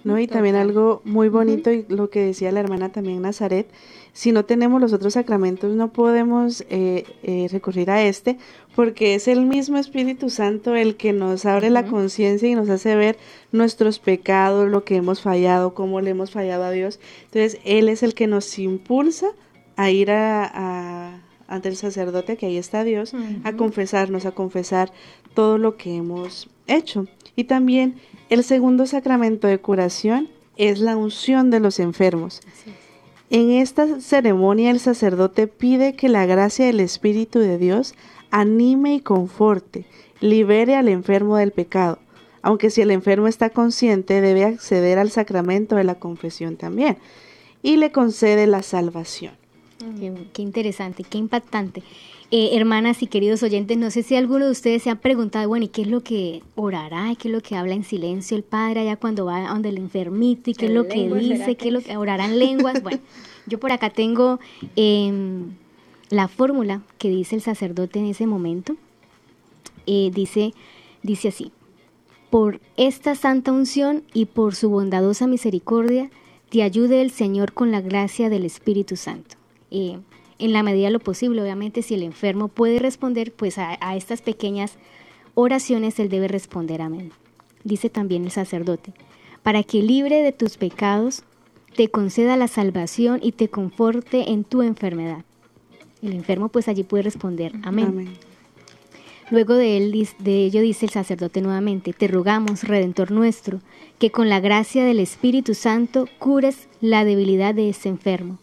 No, 0.06 0.18
y 0.18 0.28
también 0.28 0.56
algo 0.56 1.02
muy 1.04 1.28
bonito, 1.28 1.70
y 1.70 1.86
lo 1.90 2.10
que 2.10 2.22
decía 2.22 2.52
la 2.54 2.62
hermana 2.62 2.94
también 2.94 3.22
Nazaret, 3.22 3.70
si 4.14 4.32
no 4.32 4.46
tenemos 4.46 4.80
los 4.80 4.94
otros 4.94 5.14
sacramentos, 5.14 5.76
no 5.76 5.92
podemos 5.92 6.62
eh, 6.70 7.04
eh, 7.24 7.50
recurrir 7.52 7.92
a 7.92 8.02
este, 8.02 8.38
porque 8.74 9.16
es 9.16 9.28
el 9.28 9.46
mismo 9.46 9.78
Espíritu 9.78 10.30
Santo 10.30 10.76
el 10.76 10.96
que 10.96 11.12
nos 11.12 11.46
abre 11.46 11.70
la 11.70 11.86
conciencia 11.86 12.48
y 12.48 12.56
nos 12.56 12.70
hace 12.70 12.96
ver 12.96 13.18
nuestros 13.52 14.00
pecados, 14.00 14.70
lo 14.70 14.86
que 14.86 14.96
hemos 14.96 15.22
fallado, 15.22 15.74
cómo 15.74 16.00
le 16.00 16.12
hemos 16.12 16.32
fallado 16.32 16.64
a 16.64 16.72
Dios. 16.72 17.02
Entonces, 17.26 17.60
Él 17.66 17.90
es 17.90 18.02
el 18.02 18.14
que 18.14 18.28
nos 18.28 18.58
impulsa 18.60 19.28
a 19.76 19.92
ir 19.92 20.10
a 20.12 21.22
ante 21.52 21.68
el 21.68 21.76
sacerdote, 21.76 22.38
que 22.38 22.46
ahí 22.46 22.58
está 22.58 22.84
Dios, 22.86 23.14
a 23.44 23.54
confesarnos, 23.54 24.26
a 24.26 24.32
confesar 24.32 24.92
todo 25.34 25.58
lo 25.58 25.76
que 25.76 25.98
hemos 25.98 26.50
hecho. 26.66 27.08
Y 27.36 27.44
también 27.44 27.96
el 28.30 28.44
segundo 28.46 28.88
sacramento 28.88 29.48
de 29.48 29.60
curación 29.60 30.30
es 30.56 30.80
la 30.80 30.96
unción 30.96 31.50
de 31.52 31.60
los 31.60 31.80
enfermos. 31.80 32.42
En 33.30 33.52
esta 33.52 34.00
ceremonia 34.00 34.72
el 34.72 34.80
sacerdote 34.80 35.48
pide 35.48 35.94
que 35.94 36.08
la 36.08 36.26
gracia 36.26 36.66
del 36.66 36.80
Espíritu 36.80 37.40
de 37.40 37.58
Dios 37.58 37.96
anime 38.30 38.96
y 38.96 39.00
conforte, 39.02 39.86
libere 40.22 40.76
al 40.76 40.88
enfermo 40.88 41.36
del 41.36 41.52
pecado, 41.52 42.00
aunque 42.42 42.70
si 42.70 42.82
el 42.82 42.92
enfermo 42.92 43.28
está 43.28 43.50
consciente 43.50 44.22
debe 44.22 44.46
acceder 44.46 45.00
al 45.00 45.12
sacramento 45.12 45.76
de 45.76 45.84
la 45.84 45.96
confesión 45.96 46.56
también, 46.56 46.98
y 47.62 47.76
le 47.76 47.92
concede 47.92 48.48
la 48.48 48.64
salvación. 48.64 49.41
Qué, 50.34 50.42
interesante, 50.42 51.04
qué 51.04 51.18
impactante. 51.18 51.82
Eh, 52.30 52.52
hermanas 52.54 53.02
y 53.02 53.08
queridos 53.08 53.42
oyentes, 53.44 53.78
no 53.78 53.90
sé 53.90 54.04
si 54.04 54.16
alguno 54.16 54.46
de 54.46 54.52
ustedes 54.52 54.84
se 54.84 54.90
ha 54.90 54.96
preguntado, 54.96 55.50
bueno, 55.50 55.66
¿y 55.66 55.70
qué 55.70 55.82
es 55.82 55.88
lo 55.88 56.02
que 56.02 56.44
orará? 56.56 57.14
¿Qué 57.18 57.28
es 57.28 57.34
lo 57.34 57.42
que 57.42 57.56
habla 57.56 57.74
en 57.74 57.84
silencio 57.84 58.38
el 58.38 58.44
padre 58.44 58.82
allá 58.82 58.96
cuando 58.96 59.26
va 59.26 59.42
donde 59.50 59.70
el 59.70 59.78
enfermito? 59.78 60.50
¿Y 60.52 60.54
qué 60.54 60.68
es 60.68 60.72
lo 60.72 60.88
que 60.88 61.10
dice? 61.14 61.56
¿Qué 61.56 61.70
es 61.70 61.74
lo 61.74 61.82
que 61.82 61.98
orará 61.98 62.26
en 62.26 62.40
lenguas? 62.40 62.82
Bueno, 62.84 63.00
yo 63.48 63.60
por 63.60 63.72
acá 63.72 63.90
tengo 63.90 64.40
em, 64.76 65.56
la 66.10 66.28
fórmula 66.28 66.82
que 66.98 67.10
dice 67.10 67.36
el 67.36 67.42
sacerdote 67.42 68.00
en 68.00 68.06
ese 68.06 68.28
momento. 68.28 68.76
Eh, 69.88 70.12
dice, 70.14 70.54
dice 71.02 71.30
así, 71.30 71.52
por 72.30 72.62
esta 72.78 73.16
santa 73.16 73.52
unción 73.52 74.04
y 74.14 74.26
por 74.26 74.56
su 74.56 74.70
bondadosa 74.70 75.28
misericordia, 75.28 76.12
te 76.50 76.64
ayude 76.64 77.02
el 77.02 77.12
Señor 77.12 77.54
con 77.54 77.72
la 77.72 77.82
gracia 77.82 78.30
del 78.30 78.46
Espíritu 78.46 78.96
Santo 78.96 79.41
eh, 79.72 80.00
en 80.42 80.54
la 80.54 80.64
medida 80.64 80.88
de 80.88 80.92
lo 80.92 81.00
posible. 81.00 81.42
Obviamente, 81.42 81.82
si 81.82 81.94
el 81.94 82.04
enfermo 82.04 82.48
puede 82.48 82.80
responder, 82.80 83.32
pues 83.32 83.58
a, 83.58 83.78
estas 83.96 84.22
pequeñas 84.22 84.74
oraciones 85.36 86.00
él 86.00 86.10
debe 86.10 86.28
responder 86.28 86.82
amén. 86.82 87.12
Dice 87.64 87.90
también 87.90 88.26
el 88.26 88.32
sacerdote, 88.32 88.94
para 89.44 89.64
que 89.64 89.82
libre 89.82 90.24
de 90.24 90.32
tus 90.32 90.58
pecados, 90.58 91.24
te 91.76 91.90
conceda 91.90 92.36
la 92.38 92.48
salvación 92.48 93.20
y 93.22 93.32
te 93.32 93.50
conforte 93.50 94.32
en 94.32 94.44
tu 94.44 94.62
enfermedad. 94.62 95.24
El 96.02 96.14
enfermo 96.14 96.50
pues 96.50 96.68
allí 96.68 96.84
puede 96.84 97.04
responder 97.04 97.54
amén. 97.64 98.16
Luego 99.30 99.54
de, 99.54 99.78
él, 99.78 100.10
de 100.20 100.44
ello 100.44 100.60
dice 100.62 100.86
el 100.86 100.92
sacerdote 100.92 101.42
nuevamente, 101.42 101.94
te 101.94 102.08
rogamos, 102.08 102.64
Redentor 102.64 103.12
nuestro, 103.12 103.62
que 104.00 104.12
con 104.12 104.28
la 104.28 104.42
gracia 104.42 104.84
del 104.84 105.00
Espíritu 105.00 105.54
Santo 105.54 106.08
cures 106.20 106.68
la 106.82 107.06
debilidad 107.06 107.54
de 107.54 107.70
este 107.70 107.88
enfermo 107.88 108.40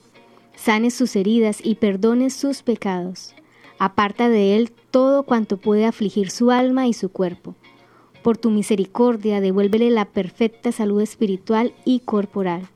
sane 0.58 0.90
sus 0.90 1.14
heridas 1.16 1.60
y 1.62 1.76
perdone 1.76 2.30
sus 2.30 2.62
pecados. 2.62 3.34
Aparta 3.78 4.28
de 4.28 4.56
él 4.56 4.72
todo 4.90 5.22
cuanto 5.22 5.56
puede 5.56 5.86
afligir 5.86 6.30
su 6.30 6.50
alma 6.50 6.88
y 6.88 6.92
su 6.92 7.10
cuerpo. 7.10 7.54
Por 8.22 8.36
tu 8.36 8.50
misericordia 8.50 9.40
devuélvele 9.40 9.90
la 9.90 10.04
perfecta 10.04 10.72
salud 10.72 11.00
espiritual 11.00 11.74
y 11.84 12.00
corporal, 12.00 12.68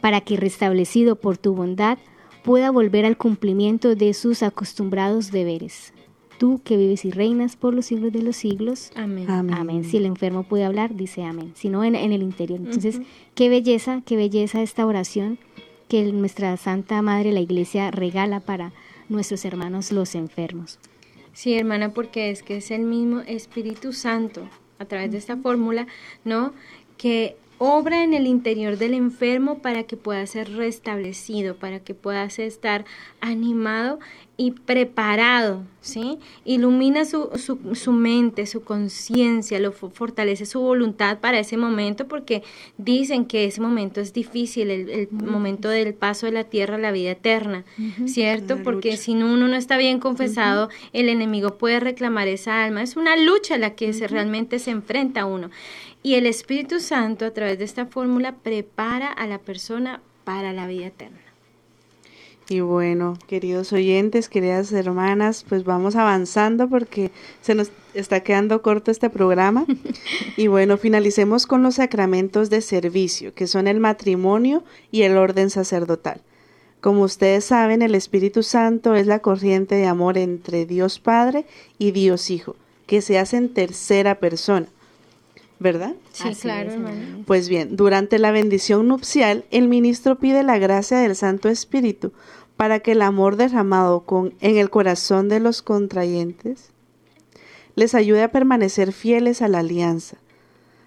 para 0.00 0.20
que 0.20 0.36
restablecido 0.36 1.16
por 1.16 1.36
tu 1.36 1.52
bondad 1.54 1.98
pueda 2.44 2.70
volver 2.70 3.04
al 3.04 3.16
cumplimiento 3.16 3.96
de 3.96 4.14
sus 4.14 4.44
acostumbrados 4.44 5.32
deberes. 5.32 5.92
Tú 6.38 6.60
que 6.62 6.76
vives 6.76 7.04
y 7.04 7.10
reinas 7.10 7.56
por 7.56 7.74
los 7.74 7.86
siglos 7.86 8.12
de 8.12 8.22
los 8.22 8.36
siglos. 8.36 8.92
Amén. 8.94 9.28
Amén. 9.28 9.84
Si 9.84 9.96
el 9.96 10.06
enfermo 10.06 10.44
puede 10.44 10.64
hablar, 10.64 10.94
dice 10.94 11.24
amén. 11.24 11.52
Si 11.56 11.70
no, 11.70 11.82
en, 11.82 11.96
en 11.96 12.12
el 12.12 12.22
interior. 12.22 12.60
Entonces, 12.60 13.00
qué 13.34 13.48
belleza, 13.48 14.02
qué 14.04 14.16
belleza 14.16 14.62
esta 14.62 14.86
oración 14.86 15.38
que 15.88 16.02
nuestra 16.12 16.56
Santa 16.56 17.02
Madre, 17.02 17.32
la 17.32 17.40
Iglesia, 17.40 17.90
regala 17.90 18.40
para 18.40 18.72
nuestros 19.08 19.44
hermanos 19.44 19.92
los 19.92 20.14
enfermos. 20.14 20.78
Sí, 21.32 21.54
hermana, 21.54 21.90
porque 21.90 22.30
es 22.30 22.42
que 22.42 22.56
es 22.56 22.70
el 22.70 22.82
mismo 22.82 23.20
Espíritu 23.20 23.92
Santo, 23.92 24.48
a 24.78 24.84
través 24.86 25.12
de 25.12 25.18
esta 25.18 25.36
fórmula, 25.36 25.86
¿no? 26.24 26.52
Que 26.96 27.36
obra 27.58 28.04
en 28.04 28.14
el 28.14 28.26
interior 28.26 28.76
del 28.76 28.94
enfermo 28.94 29.58
para 29.58 29.84
que 29.84 29.96
pueda 29.96 30.26
ser 30.26 30.52
restablecido, 30.52 31.56
para 31.56 31.80
que 31.80 31.94
pueda 31.94 32.24
estar 32.24 32.84
animado 33.20 33.98
y 34.38 34.50
preparado, 34.50 35.62
¿sí? 35.80 36.18
Ilumina 36.44 37.06
su, 37.06 37.30
su, 37.36 37.74
su 37.74 37.92
mente, 37.92 38.44
su 38.44 38.62
conciencia, 38.62 39.58
lo 39.60 39.72
fortalece 39.72 40.44
su 40.44 40.60
voluntad 40.60 41.20
para 41.20 41.38
ese 41.38 41.56
momento, 41.56 42.06
porque 42.06 42.42
dicen 42.76 43.24
que 43.24 43.46
ese 43.46 43.62
momento 43.62 44.02
es 44.02 44.12
difícil, 44.12 44.70
el, 44.70 44.90
el 44.90 45.08
momento 45.10 45.70
del 45.70 45.94
paso 45.94 46.26
de 46.26 46.32
la 46.32 46.44
tierra 46.44 46.74
a 46.74 46.78
la 46.78 46.92
vida 46.92 47.12
eterna, 47.12 47.64
¿cierto? 48.04 48.58
Porque 48.62 48.98
si 48.98 49.12
uno 49.12 49.48
no 49.48 49.56
está 49.56 49.78
bien 49.78 50.00
confesado, 50.00 50.68
el 50.92 51.08
enemigo 51.08 51.56
puede 51.56 51.80
reclamar 51.80 52.28
esa 52.28 52.62
alma. 52.62 52.82
Es 52.82 52.96
una 52.96 53.16
lucha 53.16 53.54
a 53.54 53.58
la 53.58 53.74
que 53.74 53.94
se 53.94 54.06
realmente 54.06 54.58
se 54.58 54.70
enfrenta 54.70 55.24
uno. 55.24 55.50
Y 56.06 56.14
el 56.14 56.26
Espíritu 56.26 56.78
Santo, 56.78 57.24
a 57.24 57.32
través 57.32 57.58
de 57.58 57.64
esta 57.64 57.86
fórmula, 57.86 58.36
prepara 58.36 59.10
a 59.10 59.26
la 59.26 59.38
persona 59.38 60.00
para 60.22 60.52
la 60.52 60.68
vida 60.68 60.86
eterna. 60.86 61.18
Y 62.48 62.60
bueno, 62.60 63.18
queridos 63.26 63.72
oyentes, 63.72 64.28
queridas 64.28 64.70
hermanas, 64.70 65.44
pues 65.48 65.64
vamos 65.64 65.96
avanzando 65.96 66.68
porque 66.68 67.10
se 67.42 67.56
nos 67.56 67.72
está 67.92 68.20
quedando 68.20 68.62
corto 68.62 68.92
este 68.92 69.10
programa. 69.10 69.66
y 70.36 70.46
bueno, 70.46 70.78
finalicemos 70.78 71.44
con 71.44 71.64
los 71.64 71.74
sacramentos 71.74 72.50
de 72.50 72.60
servicio, 72.60 73.34
que 73.34 73.48
son 73.48 73.66
el 73.66 73.80
matrimonio 73.80 74.62
y 74.92 75.02
el 75.02 75.16
orden 75.16 75.50
sacerdotal. 75.50 76.20
Como 76.80 77.02
ustedes 77.02 77.46
saben, 77.46 77.82
el 77.82 77.96
Espíritu 77.96 78.44
Santo 78.44 78.94
es 78.94 79.08
la 79.08 79.18
corriente 79.18 79.74
de 79.74 79.86
amor 79.86 80.18
entre 80.18 80.66
Dios 80.66 81.00
Padre 81.00 81.46
y 81.78 81.90
Dios 81.90 82.30
Hijo, 82.30 82.54
que 82.86 83.02
se 83.02 83.18
hace 83.18 83.38
en 83.38 83.52
tercera 83.52 84.20
persona. 84.20 84.68
¿Verdad? 85.58 85.94
Sí, 86.12 86.34
claro, 86.40 86.72
hermano. 86.72 87.24
Pues 87.26 87.48
bien, 87.48 87.76
durante 87.76 88.18
la 88.18 88.30
bendición 88.30 88.88
nupcial, 88.88 89.44
el 89.50 89.68
ministro 89.68 90.18
pide 90.18 90.42
la 90.42 90.58
gracia 90.58 90.98
del 90.98 91.16
Santo 91.16 91.48
Espíritu 91.48 92.12
para 92.56 92.80
que 92.80 92.92
el 92.92 93.02
amor 93.02 93.36
derramado 93.36 94.00
con, 94.00 94.34
en 94.40 94.56
el 94.56 94.70
corazón 94.70 95.28
de 95.28 95.40
los 95.40 95.62
contrayentes 95.62 96.70
les 97.74 97.94
ayude 97.94 98.22
a 98.22 98.32
permanecer 98.32 98.92
fieles 98.92 99.42
a 99.42 99.48
la 99.48 99.58
alianza. 99.58 100.16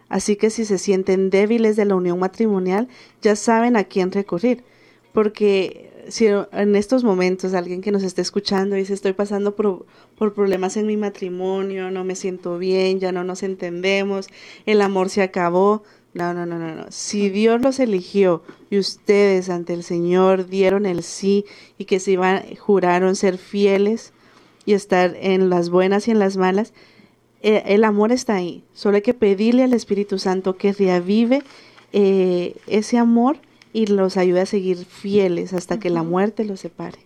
Así 0.09 0.35
que 0.35 0.49
si 0.49 0.65
se 0.65 0.79
sienten 0.79 1.29
débiles 1.29 1.75
de 1.75 1.85
la 1.85 1.95
unión 1.95 2.17
matrimonial, 2.17 2.87
ya 3.21 3.35
saben 3.35 3.77
a 3.77 3.83
quién 3.83 4.11
recurrir, 4.11 4.63
porque 5.13 5.88
si 6.09 6.27
en 6.27 6.75
estos 6.75 7.03
momentos 7.03 7.53
alguien 7.53 7.81
que 7.81 7.91
nos 7.91 8.03
esté 8.03 8.21
escuchando 8.21 8.75
dice 8.75 8.93
estoy 8.93 9.13
pasando 9.13 9.55
por, 9.55 9.85
por, 10.17 10.33
problemas 10.33 10.77
en 10.77 10.87
mi 10.87 10.97
matrimonio, 10.97 11.91
no 11.91 12.03
me 12.03 12.15
siento 12.15 12.57
bien, 12.57 12.99
ya 12.99 13.11
no 13.11 13.23
nos 13.23 13.43
entendemos, 13.43 14.27
el 14.65 14.81
amor 14.81 15.09
se 15.09 15.21
acabó. 15.21 15.83
No, 16.11 16.33
no, 16.33 16.47
no, 16.47 16.57
no, 16.57 16.73
no. 16.73 16.85
Si 16.89 17.29
Dios 17.29 17.61
los 17.61 17.79
eligió 17.79 18.41
y 18.71 18.79
ustedes 18.79 19.47
ante 19.51 19.73
el 19.73 19.83
Señor 19.83 20.47
dieron 20.47 20.87
el 20.87 21.03
sí 21.03 21.45
y 21.77 21.85
que 21.85 21.99
se 21.99 22.11
iban, 22.13 22.43
juraron 22.55 23.15
ser 23.15 23.37
fieles 23.37 24.11
y 24.65 24.73
estar 24.73 25.15
en 25.19 25.51
las 25.51 25.69
buenas 25.69 26.07
y 26.07 26.11
en 26.11 26.17
las 26.17 26.35
malas, 26.35 26.73
eh, 27.41 27.61
el 27.67 27.83
amor 27.83 28.11
está 28.11 28.35
ahí. 28.35 28.63
Solo 28.73 28.95
hay 28.95 29.01
que 29.03 29.13
pedirle 29.13 29.63
al 29.63 29.73
Espíritu 29.73 30.17
Santo 30.17 30.57
que 30.57 30.73
reavive 30.73 31.43
eh, 31.93 32.55
ese 32.67 32.97
amor 32.97 33.37
y 33.73 33.87
los 33.87 34.17
ayude 34.17 34.41
a 34.41 34.45
seguir 34.45 34.77
fieles 34.77 35.53
hasta 35.53 35.79
que 35.79 35.89
la 35.89 36.03
muerte 36.03 36.43
los 36.45 36.59
separe. 36.59 36.99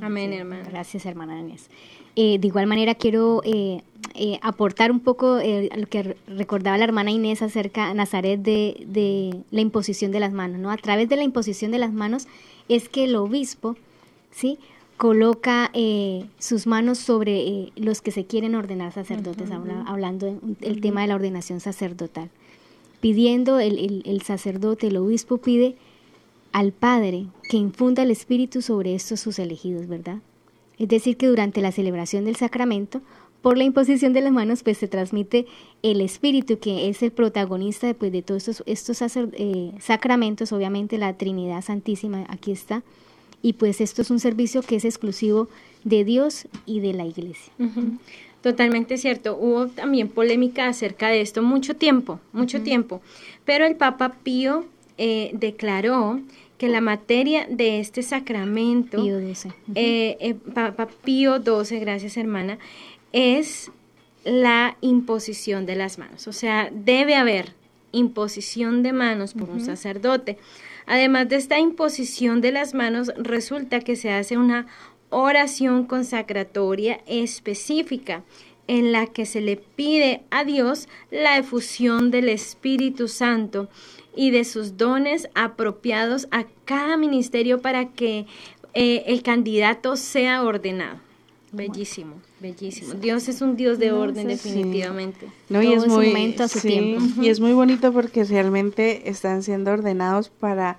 Amén, 0.00 0.32
hermana. 0.32 0.64
Gracias, 0.68 1.06
hermana 1.06 1.38
Inés. 1.38 1.68
Eh, 2.16 2.38
de 2.38 2.46
igual 2.46 2.66
manera, 2.66 2.94
quiero 2.94 3.42
eh, 3.44 3.82
eh, 4.14 4.38
aportar 4.42 4.90
un 4.90 5.00
poco 5.00 5.36
lo 5.36 5.86
que 5.86 6.16
recordaba 6.26 6.78
la 6.78 6.84
hermana 6.84 7.10
Inés 7.10 7.42
acerca 7.42 7.88
de 7.88 7.94
Nazaret 7.94 8.40
de, 8.40 8.84
de, 8.86 9.42
la 9.50 9.60
imposición 9.60 10.12
de 10.12 10.20
las 10.20 10.32
manos. 10.32 10.58
¿no? 10.58 10.70
A 10.70 10.76
través 10.78 11.08
de 11.08 11.16
la 11.16 11.22
imposición 11.22 11.70
de 11.70 11.78
las 11.78 11.92
manos 11.92 12.26
es 12.68 12.88
que 12.88 13.04
el 13.04 13.16
obispo 13.16 13.76
¿sí? 14.30 14.58
coloca 14.96 15.70
sus 16.38 16.66
manos 16.66 16.98
sobre 16.98 17.70
los 17.76 18.00
que 18.00 18.10
se 18.10 18.24
quieren 18.24 18.54
ordenar 18.54 18.92
sacerdotes, 18.92 19.50
hablando 19.86 20.38
del 20.42 20.80
tema 20.80 21.02
de 21.02 21.08
la 21.08 21.16
ordenación 21.16 21.60
sacerdotal 21.60 22.30
pidiendo 23.00 23.58
el, 23.58 24.02
el, 24.04 24.22
sacerdote, 24.22 24.88
el 24.88 24.96
obispo 24.96 25.38
pide 25.38 25.76
al 26.52 26.72
Padre 26.72 27.26
que 27.48 27.56
infunda 27.56 28.02
el 28.02 28.10
Espíritu 28.10 28.62
sobre 28.62 28.94
estos 28.94 29.20
sus 29.20 29.38
elegidos, 29.38 29.86
¿verdad? 29.86 30.18
Es 30.78 30.88
decir, 30.88 31.16
que 31.16 31.26
durante 31.26 31.60
la 31.60 31.72
celebración 31.72 32.24
del 32.24 32.36
sacramento, 32.36 33.00
por 33.42 33.56
la 33.56 33.64
imposición 33.64 34.12
de 34.12 34.22
las 34.22 34.32
manos, 34.32 34.62
pues 34.62 34.78
se 34.78 34.88
transmite 34.88 35.46
el 35.82 36.00
Espíritu, 36.00 36.58
que 36.58 36.88
es 36.88 37.02
el 37.02 37.12
protagonista 37.12 37.94
pues, 37.94 38.10
de 38.10 38.22
todos 38.22 38.48
estos, 38.48 38.64
estos 38.66 39.16
eh, 39.16 39.72
sacramentos, 39.78 40.52
obviamente 40.52 40.98
la 40.98 41.16
Trinidad 41.16 41.62
Santísima 41.62 42.26
aquí 42.28 42.50
está, 42.50 42.82
y 43.42 43.52
pues 43.52 43.80
esto 43.80 44.02
es 44.02 44.10
un 44.10 44.18
servicio 44.18 44.62
que 44.62 44.76
es 44.76 44.84
exclusivo 44.84 45.48
de 45.84 46.04
Dios 46.04 46.48
y 46.66 46.80
de 46.80 46.94
la 46.94 47.06
Iglesia. 47.06 47.52
Totalmente 48.46 48.96
cierto. 48.96 49.36
Hubo 49.36 49.66
también 49.66 50.06
polémica 50.06 50.68
acerca 50.68 51.08
de 51.08 51.20
esto 51.20 51.42
mucho 51.42 51.74
tiempo, 51.74 52.20
mucho 52.32 52.62
tiempo. 52.62 53.02
Pero 53.44 53.66
el 53.66 53.74
Papa 53.74 54.18
Pío 54.22 54.66
eh, 54.98 55.32
declaró 55.32 56.20
que 56.56 56.68
la 56.68 56.80
materia 56.80 57.48
de 57.50 57.80
este 57.80 58.04
sacramento, 58.04 59.02
Pío 59.02 59.18
XII. 59.18 59.50
Eh, 59.74 60.16
eh, 60.20 60.34
Papa 60.54 60.86
Pío 60.86 61.42
XII, 61.42 61.80
gracias 61.80 62.16
hermana, 62.16 62.60
es 63.10 63.72
la 64.22 64.76
imposición 64.80 65.66
de 65.66 65.74
las 65.74 65.98
manos. 65.98 66.28
O 66.28 66.32
sea, 66.32 66.70
debe 66.72 67.16
haber 67.16 67.52
imposición 67.90 68.84
de 68.84 68.92
manos 68.92 69.34
por 69.34 69.50
un 69.50 69.60
sacerdote. 69.60 70.38
Además 70.86 71.28
de 71.28 71.34
esta 71.34 71.58
imposición 71.58 72.40
de 72.40 72.52
las 72.52 72.74
manos, 72.74 73.12
resulta 73.16 73.80
que 73.80 73.96
se 73.96 74.12
hace 74.12 74.36
una 74.36 74.68
oración 75.10 75.84
consacratoria 75.84 77.00
específica 77.06 78.24
en 78.68 78.92
la 78.92 79.06
que 79.06 79.26
se 79.26 79.40
le 79.40 79.56
pide 79.56 80.22
a 80.30 80.44
Dios 80.44 80.88
la 81.10 81.38
efusión 81.38 82.10
del 82.10 82.28
Espíritu 82.28 83.08
Santo 83.08 83.68
y 84.16 84.30
de 84.30 84.44
sus 84.44 84.76
dones 84.76 85.28
apropiados 85.34 86.26
a 86.30 86.46
cada 86.64 86.96
ministerio 86.96 87.60
para 87.60 87.90
que 87.90 88.26
eh, 88.74 89.04
el 89.06 89.22
candidato 89.22 89.96
sea 89.96 90.42
ordenado. 90.42 90.98
Bellísimo, 91.52 92.16
bellísimo. 92.40 92.94
Dios 92.94 93.28
es 93.28 93.40
un 93.40 93.56
Dios 93.56 93.78
de 93.78 93.92
orden, 93.92 94.26
definitivamente. 94.26 95.28
No, 95.48 95.62
y 95.62 95.72
es 95.72 95.86
muy, 95.86 96.08
y 97.22 97.28
es 97.28 97.40
muy 97.40 97.52
bonito 97.52 97.92
porque 97.92 98.24
realmente 98.24 99.08
están 99.08 99.42
siendo 99.42 99.70
ordenados 99.70 100.28
para 100.28 100.76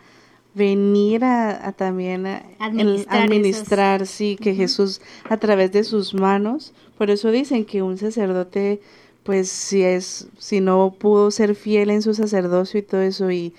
venir 0.58 1.24
a, 1.24 1.72
también 1.74 2.26
a, 2.26 2.44
administrar, 2.60 4.08
sí, 4.08 4.36
que 4.36 4.56
Jesús 4.56 5.00
a 5.30 5.38
través 5.38 5.72
de 5.72 5.84
sus 5.84 6.14
manos, 6.14 6.74
por 6.98 7.12
eso 7.12 7.32
dicen 7.32 7.64
que 7.64 7.84
un 7.84 7.98
sacerdote, 7.98 8.82
pues 9.24 9.50
si 9.50 9.84
es, 9.84 10.28
si 10.38 10.60
no 10.60 10.96
pudo 10.98 11.32
ser 11.32 11.56
fiel 11.56 11.92
en 11.92 12.02
su 12.02 12.14
sacerdocio 12.14 12.80
y 12.80 12.84
todo 12.84 13.02
eso, 13.02 13.30
y, 13.32 13.54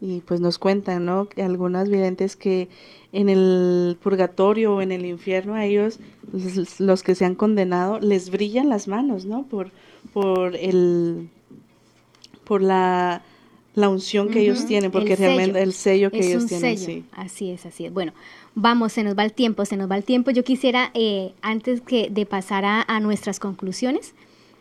y 0.00 0.20
pues 0.20 0.40
nos 0.40 0.58
cuentan, 0.58 1.04
¿no? 1.04 1.28
Algunas 1.36 1.90
videntes 1.90 2.34
que 2.34 2.68
en 3.12 3.28
el 3.28 3.98
purgatorio 4.02 4.76
o 4.76 4.82
en 4.82 4.92
el 4.92 5.04
infierno 5.04 5.54
a 5.54 5.64
ellos, 5.66 5.98
los, 6.78 7.02
que 7.02 7.14
se 7.14 7.24
han 7.24 7.34
condenado, 7.34 8.00
les 8.00 8.30
brillan 8.30 8.68
las 8.68 8.88
manos, 8.88 9.24
¿no? 9.26 9.44
Por, 9.44 9.70
por 10.12 10.56
el, 10.56 11.28
por 12.44 12.62
la 12.62 13.22
la 13.78 13.88
unción 13.88 14.28
que 14.28 14.40
ellos 14.40 14.66
tienen, 14.66 14.90
porque 14.90 15.14
realmente 15.14 15.62
el 15.62 15.72
sello 15.72 16.10
que 16.10 16.26
ellos 16.26 16.46
tienen. 16.46 16.76
Sí. 16.76 17.04
Así 17.12 17.50
es, 17.50 17.64
así 17.64 17.86
es. 17.86 17.92
Bueno, 17.92 18.12
vamos, 18.56 18.92
se 18.92 19.04
nos 19.04 19.16
va 19.16 19.24
el 19.24 19.32
tiempo, 19.32 19.64
se 19.64 19.76
nos 19.76 19.88
va 19.88 19.96
el 19.96 20.02
tiempo. 20.02 20.32
Yo 20.32 20.42
quisiera, 20.42 20.90
eh, 20.94 21.32
antes 21.42 21.80
que 21.80 22.08
de 22.10 22.26
pasar 22.26 22.64
a, 22.64 23.00
nuestras 23.00 23.38
conclusiones, 23.38 24.14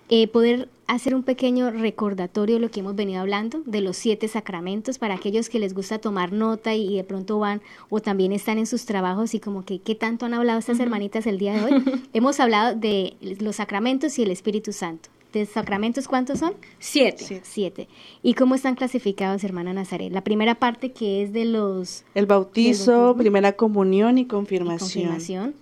eh, 0.09 0.27
poder 0.27 0.69
hacer 0.85 1.15
un 1.15 1.23
pequeño 1.23 1.71
recordatorio 1.71 2.55
de 2.55 2.61
lo 2.61 2.69
que 2.69 2.81
hemos 2.81 2.95
venido 2.95 3.19
hablando, 3.19 3.63
de 3.65 3.81
los 3.81 3.97
siete 3.97 4.27
sacramentos, 4.27 4.99
para 4.99 5.15
aquellos 5.15 5.49
que 5.49 5.59
les 5.59 5.73
gusta 5.73 5.97
tomar 5.97 6.31
nota 6.31 6.75
y, 6.75 6.95
de 6.95 7.03
pronto 7.03 7.39
van 7.39 7.61
o 7.89 7.99
también 7.99 8.31
están 8.31 8.59
en 8.59 8.67
sus 8.67 8.85
trabajos 8.85 9.33
y 9.33 9.39
como 9.39 9.65
que, 9.65 9.79
¿qué 9.79 9.95
tanto 9.95 10.27
han 10.27 10.35
hablado 10.35 10.59
estas 10.59 10.79
hermanitas 10.79 11.25
el 11.25 11.39
día 11.39 11.53
de 11.53 11.63
hoy? 11.63 11.83
hemos 12.13 12.39
hablado 12.39 12.75
de 12.75 13.15
los 13.39 13.55
sacramentos 13.55 14.19
y 14.19 14.23
el 14.23 14.29
Espíritu 14.29 14.73
Santo. 14.73 15.09
¿De 15.33 15.45
sacramentos 15.45 16.07
cuántos 16.07 16.39
son? 16.39 16.53
Siete. 16.79 17.41
Siete. 17.43 17.87
¿Y 18.23 18.33
cómo 18.33 18.55
están 18.55 18.75
clasificados, 18.75 19.43
hermana 19.43 19.73
Nazaret? 19.73 20.11
La 20.11 20.23
primera 20.23 20.55
parte 20.55 20.91
que 20.91 21.21
es 21.21 21.33
de 21.33 21.45
los... 21.45 22.05
El 22.15 22.25
bautizo, 22.25 23.15
primera 23.17 23.53
comunión 23.53 24.17
y 24.17 24.25
confirmación. 24.25 24.79
confirmación. 24.79 25.55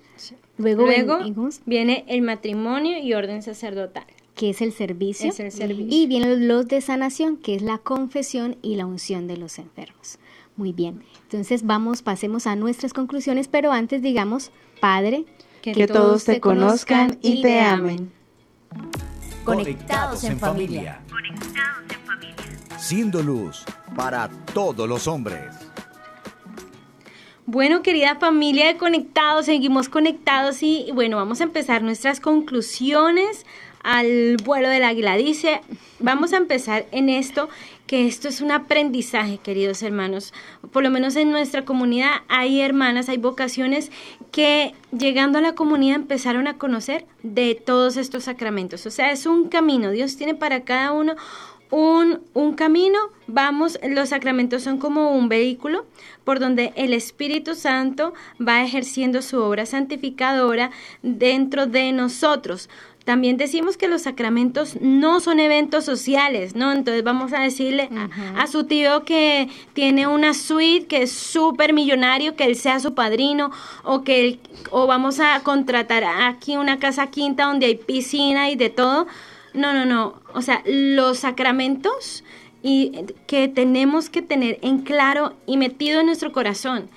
Luego, 0.58 0.86
viene 1.66 2.06
el 2.08 2.22
matrimonio 2.22 2.98
y 3.00 3.14
orden 3.14 3.42
sacerdotal 3.42 4.06
que 4.36 4.50
es 4.50 4.62
el 4.62 4.74
servicio, 4.74 5.30
es 5.30 5.40
el 5.40 5.52
servicio. 5.52 5.88
y 5.90 6.08
vienen 6.08 6.48
los 6.48 6.68
de 6.68 6.82
sanación, 6.82 7.38
que 7.38 7.56
es 7.56 7.62
la 7.62 7.78
confesión 7.78 8.58
y 8.62 8.76
la 8.76 8.86
unción 8.86 9.28
de 9.28 9.38
los 9.38 9.58
enfermos. 9.60 10.20
Muy 10.58 10.74
bien, 10.74 11.02
entonces 11.24 11.66
vamos, 11.66 12.02
pasemos 12.02 12.46
a 12.46 12.56
nuestras 12.56 12.94
conclusiones, 12.94 13.48
pero 13.48 13.72
antes 13.72 14.02
digamos, 14.02 14.52
Padre, 14.80 15.26
que, 15.62 15.88
todos 15.88 16.26
te 16.26 16.40
conozcan 16.40 17.18
y 17.22 17.42
te 17.42 17.60
amen. 17.62 18.12
Conectados 19.46 20.24
en 20.24 20.40
familia. 20.40 21.02
Conectados 21.08 21.84
en 21.92 22.00
familia. 22.02 22.80
Siendo 22.80 23.22
luz 23.22 23.64
para 23.96 24.28
todos 24.54 24.90
los 24.90 25.08
hombres. 25.08 25.54
Bueno, 27.46 27.84
querida 27.84 28.16
familia 28.16 28.66
de 28.66 28.78
Conectados, 28.78 29.46
seguimos 29.46 29.88
conectados 29.88 30.64
y 30.64 30.90
bueno, 30.96 31.18
vamos 31.18 31.42
a 31.42 31.44
empezar 31.44 31.84
nuestras 31.84 32.20
conclusiones 32.20 33.46
al 33.84 34.38
vuelo 34.44 34.68
del 34.68 34.84
águila. 34.84 35.16
Dice, 35.16 35.62
vamos 36.00 36.34
a 36.34 36.38
empezar 36.38 36.88
en 36.92 37.10
esto, 37.10 37.48
que 37.88 38.08
esto 38.08 38.28
es 38.28 38.42
un 38.42 38.52
aprendizaje, 38.52 39.38
queridos 39.38 39.84
hermanos. 39.84 40.34
Por 40.72 40.84
lo 40.84 40.90
menos 40.90 41.16
en 41.16 41.32
nuestra 41.32 41.66
comunidad 41.66 42.12
hay 42.28 42.62
hermanas, 42.62 43.10
hay 43.10 43.18
vocaciones 43.18 43.92
que 44.32 44.74
llegando 44.98 45.38
a 45.38 45.42
la 45.42 45.54
comunidad 45.54 45.98
empezaron 45.98 46.48
a 46.48 46.58
conocer 46.58 47.06
de 47.22 47.56
todos 47.56 47.98
estos 47.98 48.24
sacramentos. 48.24 48.86
O 48.86 48.92
sea, 48.92 49.12
es 49.12 49.26
un 49.26 49.50
camino. 49.50 49.92
Dios 49.92 50.18
tiene 50.18 50.36
para 50.36 50.64
cada 50.64 50.92
uno 50.92 51.16
un, 51.72 52.22
un, 52.34 52.54
camino, 52.54 52.98
vamos, 53.28 53.80
los 53.84 54.10
sacramentos 54.10 54.64
son 54.64 54.78
como 54.78 55.12
un 55.12 55.30
vehículo 55.30 55.86
por 56.24 56.40
donde 56.40 56.74
el 56.76 56.94
Espíritu 56.94 57.56
Santo 57.56 58.14
va 58.40 58.64
ejerciendo 58.64 59.22
su 59.22 59.42
obra 59.42 59.66
santificadora 59.66 60.72
dentro 61.02 61.66
de 61.66 61.92
nosotros. 61.92 62.70
También 63.06 63.38
decimos 63.38 63.78
que 63.78 63.88
los 63.88 64.02
sacramentos 64.02 64.82
no 64.82 65.20
son 65.20 65.40
eventos 65.40 65.86
sociales, 65.86 66.56
¿no? 66.56 66.72
Entonces 66.72 67.04
vamos 67.04 67.34
a 67.34 67.40
decirle 67.40 67.88
a, 68.36 68.48
su 68.48 68.64
tío 68.64 69.06
que 69.06 69.48
tiene 69.74 70.08
una 70.08 70.34
suite, 70.34 70.88
que 70.88 71.04
es 71.04 71.12
súper 71.12 71.72
millonario, 71.72 72.36
que 72.36 72.46
él 72.46 72.56
sea 72.56 72.80
su 72.80 72.96
padrino, 72.96 73.52
o 73.84 74.04
que 74.04 74.40
o 74.72 74.88
vamos 74.88 75.20
a 75.20 75.40
contratar 75.44 76.04
aquí 76.04 76.58
una 76.58 76.80
casa 76.80 77.08
quinta 77.12 77.46
donde 77.46 77.68
hay 77.68 77.76
piscina 77.76 78.50
y 78.50 78.56
de 78.56 78.72
todo. 78.72 79.06
No, 79.54 79.72
no, 79.72 79.86
no. 79.86 80.16
O 80.34 80.42
sea, 80.42 80.64
los 80.66 81.20
sacramentos 81.20 82.24
y 82.64 82.92
que 83.28 83.48
tenemos 83.48 84.10
que 84.10 84.24
tener 84.24 84.58
en 84.64 84.80
claro 84.80 85.36
y 85.46 85.58
metido 85.58 86.00
en 86.00 86.08
nuestro 86.08 86.32
corazón 86.32 86.90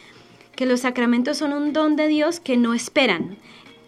que 0.56 0.64
los 0.64 0.80
sacramentos 0.80 1.36
son 1.36 1.52
un 1.52 1.74
don 1.74 1.96
de 1.96 2.08
Dios 2.08 2.40
que 2.40 2.56
no 2.56 2.72
esperan 2.72 3.36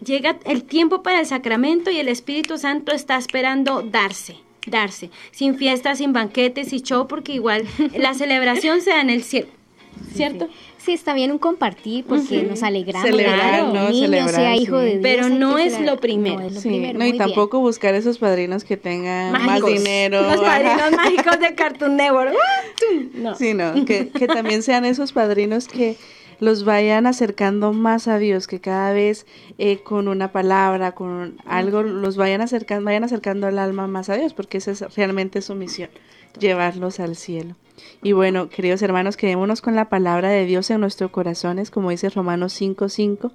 llega 0.03 0.39
el 0.45 0.63
tiempo 0.63 1.03
para 1.03 1.19
el 1.19 1.25
sacramento 1.25 1.91
y 1.91 1.99
el 1.99 2.07
Espíritu 2.07 2.57
Santo 2.57 2.91
está 2.91 3.17
esperando 3.17 3.81
darse, 3.81 4.37
darse, 4.67 5.09
sin 5.31 5.55
fiestas, 5.55 5.99
sin 5.99 6.13
banquetes 6.13 6.73
y 6.73 6.81
show, 6.81 7.07
porque 7.07 7.33
igual 7.33 7.65
la 7.97 8.13
celebración 8.13 8.81
se 8.81 8.91
da 8.91 9.01
en 9.01 9.09
el 9.09 9.23
cielo, 9.23 9.47
¿cierto? 10.13 10.47
Sí, 10.83 10.93
está 10.93 11.13
bien 11.13 11.31
un 11.31 11.37
compartir 11.37 12.03
porque 12.05 12.41
nos 12.41 12.63
alegramos 12.63 13.07
celebrar, 13.07 13.65
no, 13.71 13.89
niño 13.91 14.27
sea 14.29 14.55
hijo 14.55 14.77
de 14.77 14.97
Dios. 14.97 14.99
Pero 15.03 15.29
no 15.29 15.59
es 15.59 15.79
lo 15.79 15.97
primero. 15.97 16.49
No, 16.49 17.05
y 17.05 17.17
tampoco 17.17 17.59
buscar 17.59 17.93
esos 17.93 18.17
padrinos 18.17 18.63
que 18.63 18.77
tengan 18.77 19.31
más 19.45 19.63
dinero. 19.63 20.23
Los 20.23 20.41
padrinos 20.41 20.91
mágicos 20.93 21.39
de 21.39 21.53
Cartoon 21.55 21.97
Network. 21.97 22.33
no. 23.13 23.35
Sí, 23.35 23.53
no, 23.53 23.85
que, 23.85 24.09
que 24.09 24.25
también 24.25 24.63
sean 24.63 24.83
esos 24.83 25.11
padrinos 25.11 25.67
que 25.67 25.97
los 26.41 26.65
vayan 26.65 27.05
acercando 27.05 27.71
más 27.71 28.07
a 28.07 28.17
Dios, 28.17 28.47
que 28.47 28.59
cada 28.59 28.91
vez 28.93 29.27
eh, 29.59 29.83
con 29.83 30.07
una 30.07 30.31
palabra, 30.31 30.93
con 30.93 31.37
algo, 31.45 31.83
los 31.83 32.17
vayan 32.17 32.41
acercando, 32.41 32.85
vayan 32.85 33.03
acercando 33.03 33.45
alma 33.45 33.85
más 33.85 34.09
a 34.09 34.15
Dios, 34.15 34.33
porque 34.33 34.57
esa 34.57 34.71
es 34.71 34.95
realmente 34.95 35.43
su 35.43 35.53
misión, 35.53 35.91
llevarlos 36.39 36.99
al 36.99 37.15
cielo. 37.15 37.55
Y 38.01 38.13
bueno, 38.13 38.49
queridos 38.49 38.81
hermanos, 38.81 39.17
quedémonos 39.17 39.61
con 39.61 39.75
la 39.75 39.87
palabra 39.89 40.29
de 40.29 40.45
Dios 40.45 40.71
en 40.71 40.81
nuestros 40.81 41.11
corazones, 41.11 41.69
como 41.69 41.91
dice 41.91 42.09
Romanos 42.09 42.59
5:5. 42.59 43.31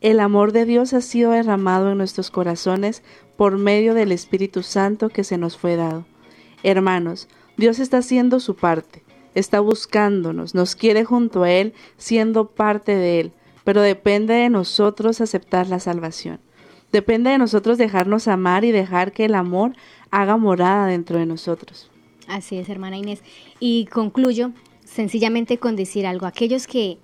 El 0.00 0.18
amor 0.18 0.52
de 0.52 0.64
Dios 0.64 0.94
ha 0.94 1.02
sido 1.02 1.32
derramado 1.32 1.92
en 1.92 1.98
nuestros 1.98 2.30
corazones 2.30 3.02
por 3.36 3.58
medio 3.58 3.92
del 3.92 4.10
Espíritu 4.10 4.62
Santo 4.62 5.10
que 5.10 5.22
se 5.22 5.36
nos 5.36 5.58
fue 5.58 5.76
dado. 5.76 6.06
Hermanos, 6.62 7.28
Dios 7.58 7.78
está 7.78 7.98
haciendo 7.98 8.40
su 8.40 8.56
parte 8.56 9.02
está 9.34 9.60
buscándonos, 9.60 10.54
nos 10.54 10.74
quiere 10.74 11.04
junto 11.04 11.42
a 11.42 11.50
Él, 11.50 11.74
siendo 11.96 12.48
parte 12.48 12.94
de 12.94 13.20
Él, 13.20 13.32
pero 13.64 13.82
depende 13.82 14.34
de 14.34 14.50
nosotros 14.50 15.20
aceptar 15.20 15.68
la 15.68 15.80
salvación. 15.80 16.40
Depende 16.92 17.30
de 17.30 17.38
nosotros 17.38 17.76
dejarnos 17.76 18.28
amar 18.28 18.64
y 18.64 18.72
dejar 18.72 19.12
que 19.12 19.26
el 19.26 19.34
amor 19.34 19.74
haga 20.10 20.36
morada 20.36 20.86
dentro 20.86 21.18
de 21.18 21.26
nosotros. 21.26 21.90
Así 22.28 22.56
es, 22.56 22.68
hermana 22.68 22.96
Inés. 22.96 23.22
Y 23.60 23.86
concluyo 23.86 24.52
sencillamente 24.84 25.58
con 25.58 25.76
decir 25.76 26.06
algo. 26.06 26.26
Aquellos 26.26 26.66
que, 26.66 26.98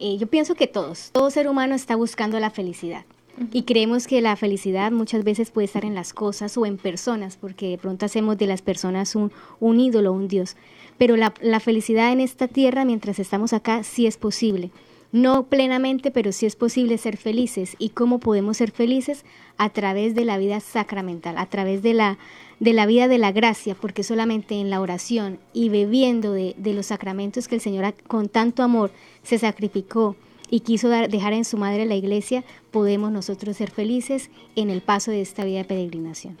eh, 0.00 0.16
yo 0.18 0.26
pienso 0.26 0.54
que 0.54 0.66
todos, 0.66 1.10
todo 1.12 1.30
ser 1.30 1.48
humano 1.48 1.74
está 1.74 1.96
buscando 1.96 2.40
la 2.40 2.50
felicidad. 2.50 3.04
Y 3.52 3.62
creemos 3.62 4.06
que 4.06 4.20
la 4.20 4.36
felicidad 4.36 4.92
muchas 4.92 5.24
veces 5.24 5.50
puede 5.50 5.64
estar 5.64 5.84
en 5.84 5.96
las 5.96 6.12
cosas 6.12 6.56
o 6.56 6.66
en 6.66 6.76
personas, 6.76 7.36
porque 7.36 7.70
de 7.70 7.78
pronto 7.78 8.06
hacemos 8.06 8.38
de 8.38 8.46
las 8.46 8.62
personas 8.62 9.16
un, 9.16 9.32
un 9.58 9.80
ídolo, 9.80 10.12
un 10.12 10.28
Dios 10.28 10.56
pero 10.98 11.16
la, 11.16 11.60
felicidad 11.60 12.12
en 12.12 12.20
esta 12.20 12.48
tierra 12.48 12.84
mientras 12.84 13.18
estamos 13.18 13.52
acá 13.52 13.82
sí 13.82 14.06
es 14.06 14.16
posible. 14.16 14.70
No 15.12 15.46
plenamente, 15.46 16.10
pero 16.10 16.32
sí 16.32 16.44
es 16.44 16.56
posible 16.56 16.98
ser 16.98 17.16
felices. 17.16 17.76
¿Y 17.78 17.90
cómo 17.90 18.18
podemos 18.18 18.56
ser 18.56 18.72
felices? 18.72 19.24
A 19.58 19.70
través 19.70 20.14
de 20.16 20.24
la 20.24 20.38
vida 20.38 20.58
sacramental, 20.58 21.38
a 21.38 21.46
través 21.46 21.82
de 21.82 21.94
la, 21.94 22.18
de 22.58 22.72
la 22.72 22.86
vida 22.86 23.06
de 23.06 23.18
la 23.18 23.30
gracia, 23.30 23.76
porque 23.76 24.02
solamente 24.02 24.56
en 24.56 24.70
la 24.70 24.80
oración 24.80 25.38
y 25.52 25.68
bebiendo 25.68 26.32
de, 26.32 26.54
los 26.58 26.86
sacramentos 26.86 27.46
que 27.46 27.54
el 27.54 27.60
Señor 27.60 27.94
con 28.08 28.28
tanto 28.28 28.64
amor 28.64 28.90
se 29.22 29.38
sacrificó 29.38 30.16
y 30.50 30.60
quiso 30.60 30.88
dejar 30.88 31.32
en 31.32 31.44
su 31.44 31.58
madre 31.58 31.86
la 31.86 31.94
iglesia, 31.94 32.44
podemos 32.72 33.12
nosotros 33.12 33.56
ser 33.56 33.70
felices 33.70 34.30
en 34.56 34.68
el 34.68 34.82
paso 34.82 35.10
de 35.10 35.20
esta 35.20 35.44
vida 35.44 35.58
de 35.58 35.64
peregrinación. 35.64 36.36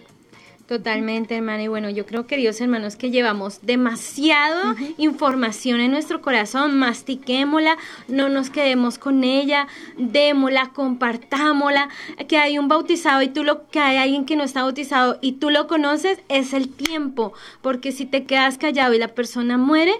Totalmente, 0.66 1.36
hermana. 1.36 1.62
Y 1.62 1.68
bueno, 1.68 1.90
yo 1.90 2.06
creo, 2.06 2.26
queridos 2.26 2.58
hermanos, 2.58 2.96
que 2.96 3.10
llevamos 3.10 3.60
demasiada 3.60 4.74
información 4.96 5.80
en 5.80 5.90
nuestro 5.90 6.22
corazón. 6.22 6.78
Mastiquémosla, 6.78 7.76
no 8.08 8.30
nos 8.30 8.48
quedemos 8.48 8.98
con 8.98 9.24
ella, 9.24 9.66
démosla, 9.98 10.70
compartámosla. 10.70 11.90
Que 12.28 12.38
hay 12.38 12.58
un 12.58 12.68
bautizado 12.68 13.20
y 13.20 13.28
tú 13.28 13.44
lo 13.44 13.68
que 13.68 13.78
hay 13.78 13.98
alguien 13.98 14.24
que 14.24 14.36
no 14.36 14.44
está 14.44 14.62
bautizado 14.62 15.18
y 15.20 15.32
tú 15.32 15.50
lo 15.50 15.66
conoces, 15.66 16.18
es 16.30 16.54
el 16.54 16.70
tiempo. 16.70 17.34
Porque 17.60 17.92
si 17.92 18.06
te 18.06 18.24
quedas 18.24 18.56
callado 18.56 18.94
y 18.94 18.98
la 18.98 19.08
persona 19.08 19.58
muere, 19.58 19.92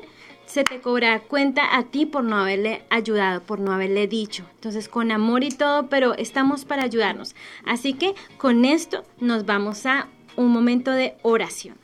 se 0.46 0.64
te 0.64 0.80
cobra 0.80 1.20
cuenta 1.20 1.76
a 1.76 1.82
ti 1.84 2.06
por 2.06 2.24
no 2.24 2.38
haberle 2.38 2.84
ayudado, 2.88 3.42
por 3.42 3.60
no 3.60 3.72
haberle 3.72 4.06
dicho. 4.06 4.44
Entonces, 4.54 4.88
con 4.88 5.10
amor 5.10 5.44
y 5.44 5.50
todo, 5.50 5.88
pero 5.88 6.14
estamos 6.14 6.64
para 6.64 6.84
ayudarnos. 6.84 7.34
Así 7.66 7.92
que 7.92 8.14
con 8.38 8.64
esto 8.64 9.04
nos 9.20 9.44
vamos 9.44 9.84
a 9.84 10.08
un 10.36 10.52
momento 10.52 10.90
de 10.90 11.14
oración. 11.22 11.76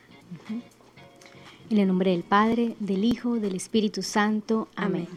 En 1.69 1.77
el 1.77 1.87
nombre 1.87 2.11
del 2.11 2.23
Padre, 2.23 2.75
del 2.79 3.03
Hijo, 3.03 3.35
del 3.35 3.55
Espíritu 3.55 4.01
Santo. 4.01 4.67
Amén. 4.75 5.07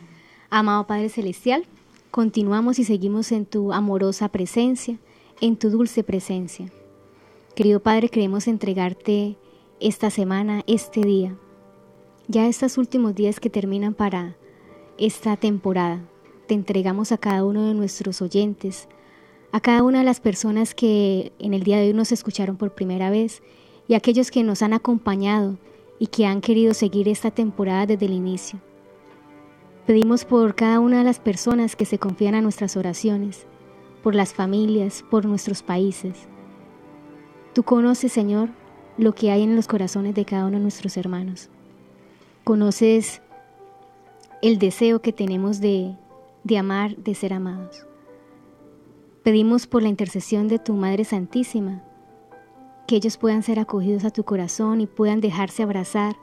Amado 0.50 0.86
Padre 0.86 1.08
Celestial, 1.08 1.64
continuamos 2.10 2.78
y 2.78 2.84
seguimos 2.84 3.32
en 3.32 3.44
tu 3.44 3.72
amorosa 3.72 4.28
presencia, 4.28 4.98
en 5.40 5.56
tu 5.56 5.70
dulce 5.70 6.04
presencia. 6.04 6.70
Querido 7.56 7.80
Padre, 7.80 8.08
queremos 8.08 8.46
entregarte 8.46 9.36
esta 9.80 10.10
semana, 10.10 10.62
este 10.66 11.00
día, 11.00 11.34
ya 12.28 12.46
estos 12.46 12.78
últimos 12.78 13.14
días 13.14 13.40
que 13.40 13.50
terminan 13.50 13.94
para 13.94 14.36
esta 14.96 15.36
temporada. 15.36 16.00
Te 16.46 16.54
entregamos 16.54 17.10
a 17.10 17.18
cada 17.18 17.44
uno 17.44 17.66
de 17.66 17.74
nuestros 17.74 18.22
oyentes, 18.22 18.88
a 19.54 19.60
cada 19.60 19.84
una 19.84 20.00
de 20.00 20.04
las 20.04 20.18
personas 20.18 20.74
que 20.74 21.30
en 21.38 21.54
el 21.54 21.62
día 21.62 21.78
de 21.78 21.86
hoy 21.86 21.92
nos 21.94 22.10
escucharon 22.10 22.56
por 22.56 22.74
primera 22.74 23.08
vez 23.08 23.40
y 23.86 23.94
a 23.94 23.98
aquellos 23.98 24.32
que 24.32 24.42
nos 24.42 24.62
han 24.62 24.72
acompañado 24.72 25.58
y 26.00 26.08
que 26.08 26.26
han 26.26 26.40
querido 26.40 26.74
seguir 26.74 27.08
esta 27.08 27.30
temporada 27.30 27.86
desde 27.86 28.06
el 28.06 28.14
inicio. 28.14 28.58
Pedimos 29.86 30.24
por 30.24 30.56
cada 30.56 30.80
una 30.80 30.98
de 30.98 31.04
las 31.04 31.20
personas 31.20 31.76
que 31.76 31.84
se 31.84 32.00
confían 32.00 32.34
a 32.34 32.40
nuestras 32.40 32.76
oraciones, 32.76 33.46
por 34.02 34.16
las 34.16 34.34
familias, 34.34 35.04
por 35.08 35.24
nuestros 35.24 35.62
países. 35.62 36.26
Tú 37.52 37.62
conoces, 37.62 38.10
Señor, 38.10 38.48
lo 38.98 39.14
que 39.14 39.30
hay 39.30 39.44
en 39.44 39.54
los 39.54 39.68
corazones 39.68 40.16
de 40.16 40.24
cada 40.24 40.46
uno 40.46 40.56
de 40.56 40.64
nuestros 40.64 40.96
hermanos. 40.96 41.48
Conoces 42.42 43.22
el 44.42 44.58
deseo 44.58 45.00
que 45.00 45.12
tenemos 45.12 45.60
de, 45.60 45.94
de 46.42 46.58
amar, 46.58 46.96
de 46.96 47.14
ser 47.14 47.32
amados. 47.32 47.86
Pedimos 49.24 49.66
por 49.66 49.82
la 49.82 49.88
intercesión 49.88 50.48
de 50.48 50.58
tu 50.58 50.74
Madre 50.74 51.02
Santísima, 51.04 51.82
que 52.86 52.96
ellos 52.96 53.16
puedan 53.16 53.42
ser 53.42 53.58
acogidos 53.58 54.04
a 54.04 54.10
tu 54.10 54.22
corazón 54.22 54.82
y 54.82 54.86
puedan 54.86 55.22
dejarse 55.22 55.62
abrazar 55.62 56.14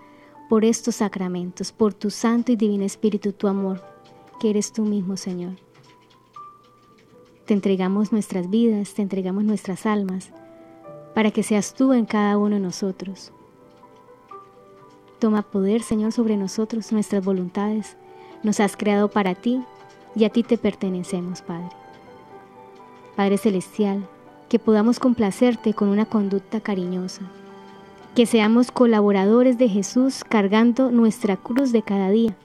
por 0.47 0.65
estos 0.65 0.97
sacramentos, 0.97 1.71
por 1.71 1.95
tu 1.95 2.11
Santo 2.11 2.51
y 2.51 2.57
Divino 2.57 2.83
Espíritu, 2.83 3.33
tu 3.33 3.47
amor, 3.47 3.83
que 4.39 4.51
eres 4.51 4.71
tú 4.71 4.83
mismo, 4.83 5.17
Señor. 5.17 5.53
Te 7.45 7.55
entregamos 7.55 8.11
nuestras 8.11 8.51
vidas, 8.51 8.93
te 8.93 9.01
entregamos 9.01 9.45
nuestras 9.45 9.87
almas, 9.87 10.31
para 11.15 11.31
que 11.31 11.41
seas 11.41 11.73
tú 11.73 11.93
en 11.93 12.05
cada 12.05 12.37
uno 12.37 12.53
de 12.53 12.61
nosotros. 12.61 13.33
Toma 15.17 15.41
poder, 15.41 15.81
Señor, 15.81 16.11
sobre 16.11 16.37
nosotros, 16.37 16.91
nuestras 16.91 17.25
voluntades. 17.25 17.97
Nos 18.43 18.59
has 18.59 18.77
creado 18.77 19.09
para 19.09 19.33
ti 19.33 19.63
y 20.15 20.25
a 20.25 20.29
ti 20.29 20.43
te 20.43 20.59
pertenecemos, 20.59 21.41
Padre. 21.41 21.80
Padre 23.21 23.37
Celestial, 23.37 24.09
que 24.49 24.57
podamos 24.57 24.99
complacerte 24.99 25.75
con 25.75 25.89
una 25.89 26.07
conducta 26.07 26.59
cariñosa, 26.59 27.21
que 28.15 28.25
seamos 28.25 28.71
colaboradores 28.71 29.59
de 29.59 29.69
Jesús 29.69 30.23
cargando 30.27 30.89
nuestra 30.89 31.37
cruz 31.37 31.71
de 31.71 31.83
cada 31.83 32.09
día 32.09 32.35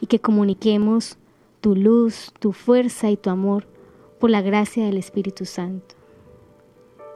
y 0.00 0.06
que 0.06 0.20
comuniquemos 0.20 1.16
tu 1.60 1.74
luz, 1.74 2.32
tu 2.38 2.52
fuerza 2.52 3.10
y 3.10 3.16
tu 3.16 3.28
amor 3.28 3.66
por 4.20 4.30
la 4.30 4.40
gracia 4.40 4.84
del 4.84 4.98
Espíritu 4.98 5.46
Santo. 5.46 5.96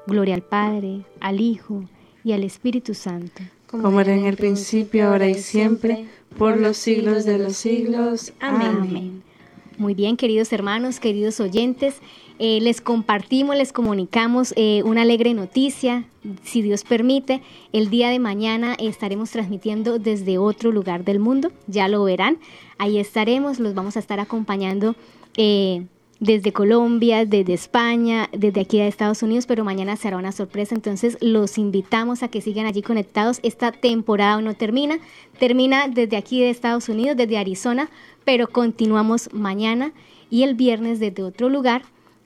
Gloria 0.09 0.35
al 0.35 0.43
Padre, 0.43 1.07
al 1.21 1.41
Hijo 1.41 1.85
y 2.25 2.33
al 2.33 2.43
Espíritu 2.43 2.95
Santo. 2.95 3.45
Como 3.69 4.01
era 4.01 4.13
en 4.13 4.25
el 4.25 4.37
principio, 4.37 5.07
ahora 5.07 5.29
y 5.29 5.35
siempre, 5.35 6.09
por 6.37 6.59
los 6.59 6.79
siglos 6.79 7.25
de 7.25 7.39
los 7.39 7.57
siglos. 7.57 8.33
Amén. 8.41 9.23
Muy 9.79 9.95
bien, 9.95 10.17
queridos 10.17 10.53
hermanos, 10.53 11.01
queridos 11.01 11.41
oyentes, 11.41 11.97
eh, 12.45 12.59
les 12.61 12.81
compartimos, 12.81 13.55
les 13.55 13.73
comunicamos 13.73 14.53
eh, 14.57 14.83
una 14.85 15.03
alegre 15.03 15.33
noticia. 15.33 16.07
Si 16.43 16.61
Dios 16.61 16.83
permite, 16.83 17.41
el 17.73 17.89
día 17.89 18.11
de 18.11 18.19
mañana 18.19 18.75
estaremos 18.81 19.31
transmitiendo 19.31 20.01
desde 20.01 20.39
otro 20.39 20.73
lugar 20.73 21.05
del 21.05 21.21
mundo, 21.21 21.53
ya 21.69 21.87
lo 21.87 22.03
verán. 22.03 22.39
Ahí 22.79 22.99
estaremos, 22.99 23.61
los 23.61 23.75
vamos 23.75 23.97
a 23.97 24.01
estar 24.01 24.19
acompañando. 24.19 24.97
Eh, 25.37 25.87
desde 26.19 26.53
Colombia, 26.53 27.25
desde 27.27 27.53
España, 27.53 28.29
desde 28.33 28.63
aquí 28.63 28.79
de 28.79 28.89
Estados 28.89 29.23
Unidos, 29.23 29.47
pero 29.47 29.63
mañana 29.63 29.95
será 29.95 30.17
una 30.17 30.33
sorpresa, 30.33 30.75
entonces 30.75 31.19
los 31.21 31.59
invitamos 31.59 32.25
a 32.25 32.29
que 32.29 32.41
sigan 32.41 32.67
allí 32.67 32.83
conectados. 32.83 33.39
Esta 33.45 33.71
temporada 33.71 34.41
no 34.41 34.55
termina, 34.55 34.99
termina 35.39 35.87
desde 35.87 36.17
aquí 36.17 36.41
de 36.41 36.51
Estados 36.51 36.89
Unidos, 36.89 37.17
desde 37.17 37.39
Arizona, 37.39 37.89
pero 38.25 38.49
continuamos 38.49 39.33
mañana 39.33 39.93
y 40.29 40.43
el 40.43 40.55
viernes 40.55 40.99
desde 40.99 41.23
otro 41.23 41.49
lugar. 41.49 41.83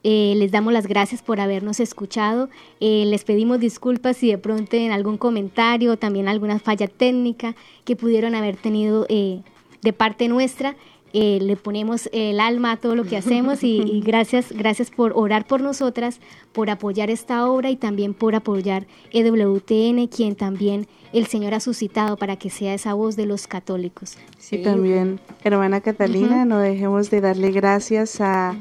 Eh, 0.09 0.35
les 0.37 0.53
damos 0.53 0.73
las 0.73 0.87
gracias 0.87 1.21
por 1.21 1.41
habernos 1.41 1.81
escuchado. 1.81 2.49
Eh, 2.79 3.03
les 3.07 3.25
pedimos 3.25 3.59
disculpas 3.59 4.17
si 4.17 4.31
de 4.31 4.39
pronto 4.39 4.77
en 4.77 4.93
algún 4.93 5.19
comentario 5.19 5.91
o 5.91 5.97
también 5.97 6.29
alguna 6.29 6.61
falla 6.61 6.87
técnica 6.87 7.57
que 7.85 7.97
pudieron 7.97 8.37
haber 8.37 8.55
tenido 8.57 9.07
eh, 9.09 9.41
de 9.83 9.93
parte 9.93 10.29
nuestra. 10.29 10.77
Eh, 11.13 11.41
le 11.43 11.57
ponemos 11.57 12.09
el 12.13 12.39
alma 12.39 12.71
a 12.71 12.77
todo 12.77 12.95
lo 12.95 13.03
que 13.03 13.17
hacemos 13.17 13.65
y, 13.65 14.01
gracias, 14.05 14.53
gracias 14.53 14.93
por 14.93 15.13
orar 15.17 15.45
por 15.45 15.61
nosotras, 15.61 16.21
por 16.53 16.71
apoyar 16.71 17.11
esta 17.11 17.45
obra 17.51 17.71
y 17.71 17.77
también 17.77 18.15
por 18.15 18.37
apoyar 18.37 18.87
EWTN, 19.11 20.07
quien 20.07 20.37
también 20.37 20.87
el 21.13 21.27
Señor 21.27 21.53
ha 21.53 21.59
suscitado 21.59 22.17
para 22.17 22.37
que 22.37 22.49
sea 22.49 22.75
esa 22.75 22.95
voz 22.95 23.17
de 23.17 23.27
los 23.27 23.49
católicos. 23.49 24.19
Sí, 24.39 24.59
también, 24.59 25.19
hermana 25.43 25.81
Catalina, 25.81 26.45
no 26.45 26.61
dejemos 26.61 27.11
de 27.11 27.21
darle 27.21 27.51
gracias 27.51 28.21
a, 28.21 28.55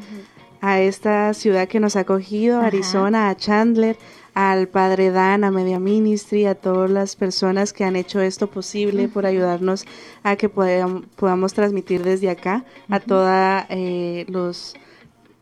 a 0.66 0.82
esta 0.82 1.32
ciudad 1.36 1.68
que 1.68 1.80
nos 1.80 1.96
ha 1.96 2.00
acogido, 2.00 2.60
Arizona, 2.60 3.30
a 3.30 3.36
Chandler, 3.36 3.98
al 4.34 4.68
Padre 4.68 5.12
Dan, 5.12 5.44
a 5.44 5.52
Media 5.52 5.80
Ministry, 5.80 6.48
a 6.48 6.56
todas 6.56 6.90
las 6.90 7.16
personas 7.16 7.72
que 7.72 7.84
han 7.84 7.96
hecho 7.96 8.20
esto 8.20 8.48
posible 8.48 9.08
por 9.08 9.28
ayudarnos 9.28 9.86
a 10.24 10.36
que 10.38 10.50
podamos, 10.50 11.54
transmitir 11.54 12.02
desde 12.04 12.32
acá 12.32 12.66
a 12.90 13.00
todos 13.00 13.30
eh, 13.70 14.26
los 14.28 14.74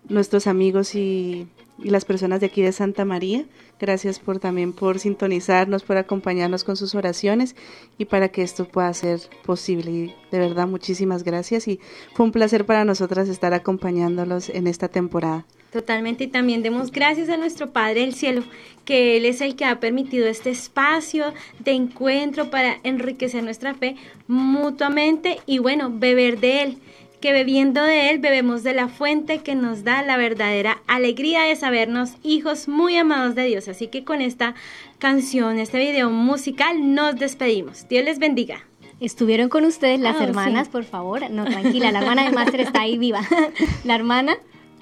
nuestros 0.09 0.45
amigos 0.45 0.93
y, 0.93 1.47
y, 1.83 1.89
las 1.89 2.05
personas 2.05 2.39
de 2.39 2.47
aquí 2.47 2.61
de 2.61 2.71
Santa 2.71 3.05
María. 3.05 3.45
Gracias 3.79 4.19
por 4.19 4.39
también 4.39 4.73
por 4.73 4.99
sintonizarnos, 4.99 5.83
por 5.83 5.97
acompañarnos 5.97 6.63
con 6.63 6.77
sus 6.77 6.95
oraciones 6.95 7.55
y 7.97 8.05
para 8.05 8.29
que 8.29 8.41
esto 8.41 8.65
pueda 8.65 8.93
ser 8.93 9.19
posible. 9.45 9.91
Y 9.91 10.15
de 10.31 10.39
verdad, 10.39 10.67
muchísimas 10.67 11.23
gracias 11.23 11.67
y 11.67 11.79
fue 12.13 12.25
un 12.25 12.31
placer 12.31 12.65
para 12.65 12.85
nosotras 12.85 13.29
estar 13.29 13.53
acompañándolos 13.53 14.49
en 14.49 14.67
esta 14.67 14.87
temporada. 14.87 15.45
Totalmente, 15.73 16.25
y 16.25 16.27
también 16.27 16.61
demos 16.61 16.91
gracias 16.91 17.29
a 17.29 17.37
nuestro 17.37 17.71
Padre 17.71 18.01
del 18.01 18.13
Cielo, 18.13 18.43
que 18.85 19.17
Él 19.17 19.25
es 19.25 19.41
el 19.41 19.55
que 19.55 19.65
ha 19.65 19.79
permitido 19.79 20.27
este 20.27 20.51
espacio 20.51 21.33
de 21.57 21.71
encuentro 21.71 22.51
para 22.51 22.77
enriquecer 22.83 23.43
nuestra 23.43 23.73
fe 23.73 23.95
mutuamente 24.27 25.39
y 25.47 25.57
bueno, 25.57 25.91
beber 25.91 26.39
de 26.39 26.61
Él, 26.61 26.77
que 27.23 27.31
bebiendo 27.31 27.81
de 27.81 28.09
Él 28.09 28.19
bebemos 28.19 28.63
de 28.63 28.73
la 28.73 28.89
fuente 28.89 29.37
que 29.37 29.55
nos 29.55 29.85
da 29.85 30.01
la 30.03 30.17
verdadera 30.17 30.81
alegría 30.87 31.43
de 31.43 31.55
sabernos 31.55 32.17
hijos 32.21 32.67
muy 32.67 32.97
amados 32.97 33.33
de 33.33 33.45
Dios. 33.45 33.69
Así 33.69 33.87
que 33.87 34.03
con 34.03 34.19
esta 34.19 34.55
canción, 34.99 35.57
este 35.57 35.79
video 35.79 36.09
musical, 36.09 36.93
nos 36.93 37.15
despedimos. 37.15 37.87
Dios 37.87 38.03
les 38.03 38.19
bendiga. 38.19 38.65
Estuvieron 38.99 39.47
con 39.47 39.63
ustedes 39.63 40.01
las 40.01 40.17
ah, 40.19 40.25
hermanas, 40.25 40.67
por 40.67 40.83
favor. 40.83 41.31
No, 41.31 41.45
tranquila, 41.45 41.93
la 41.93 41.99
hermana 41.99 42.25
de 42.25 42.31
Máster 42.31 42.59
está 42.59 42.81
ahí 42.81 42.97
viva. 42.97 43.21
la 43.85 43.95
hermana 43.95 44.35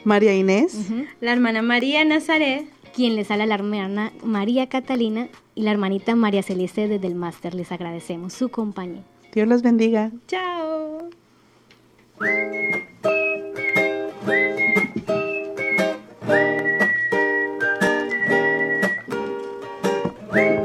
María 0.04 0.34
Inés, 0.36 0.76
la 1.20 1.34
hermana 1.34 1.62
María 1.62 2.04
Nazaret, 2.06 2.66
quien 2.96 3.18
les 3.18 3.28
sale 3.28 3.46
la 3.46 3.54
hermana 3.54 4.14
María 4.24 4.68
Catalina 4.68 5.28
y 5.54 5.62
la 5.62 5.70
hermanita 5.70 6.16
María 6.16 6.42
Celeste 6.42 6.88
desde 6.88 7.06
el 7.06 7.14
máster. 7.14 7.54
Les 7.54 7.72
agradecemos 7.72 8.34
su 8.34 8.50
compañía. 8.50 9.04
Dios 9.32 9.48
los 9.48 9.62
bendiga. 9.62 10.10
Chao. 10.26 11.12
thank 12.22 12.54
you. 20.56 20.61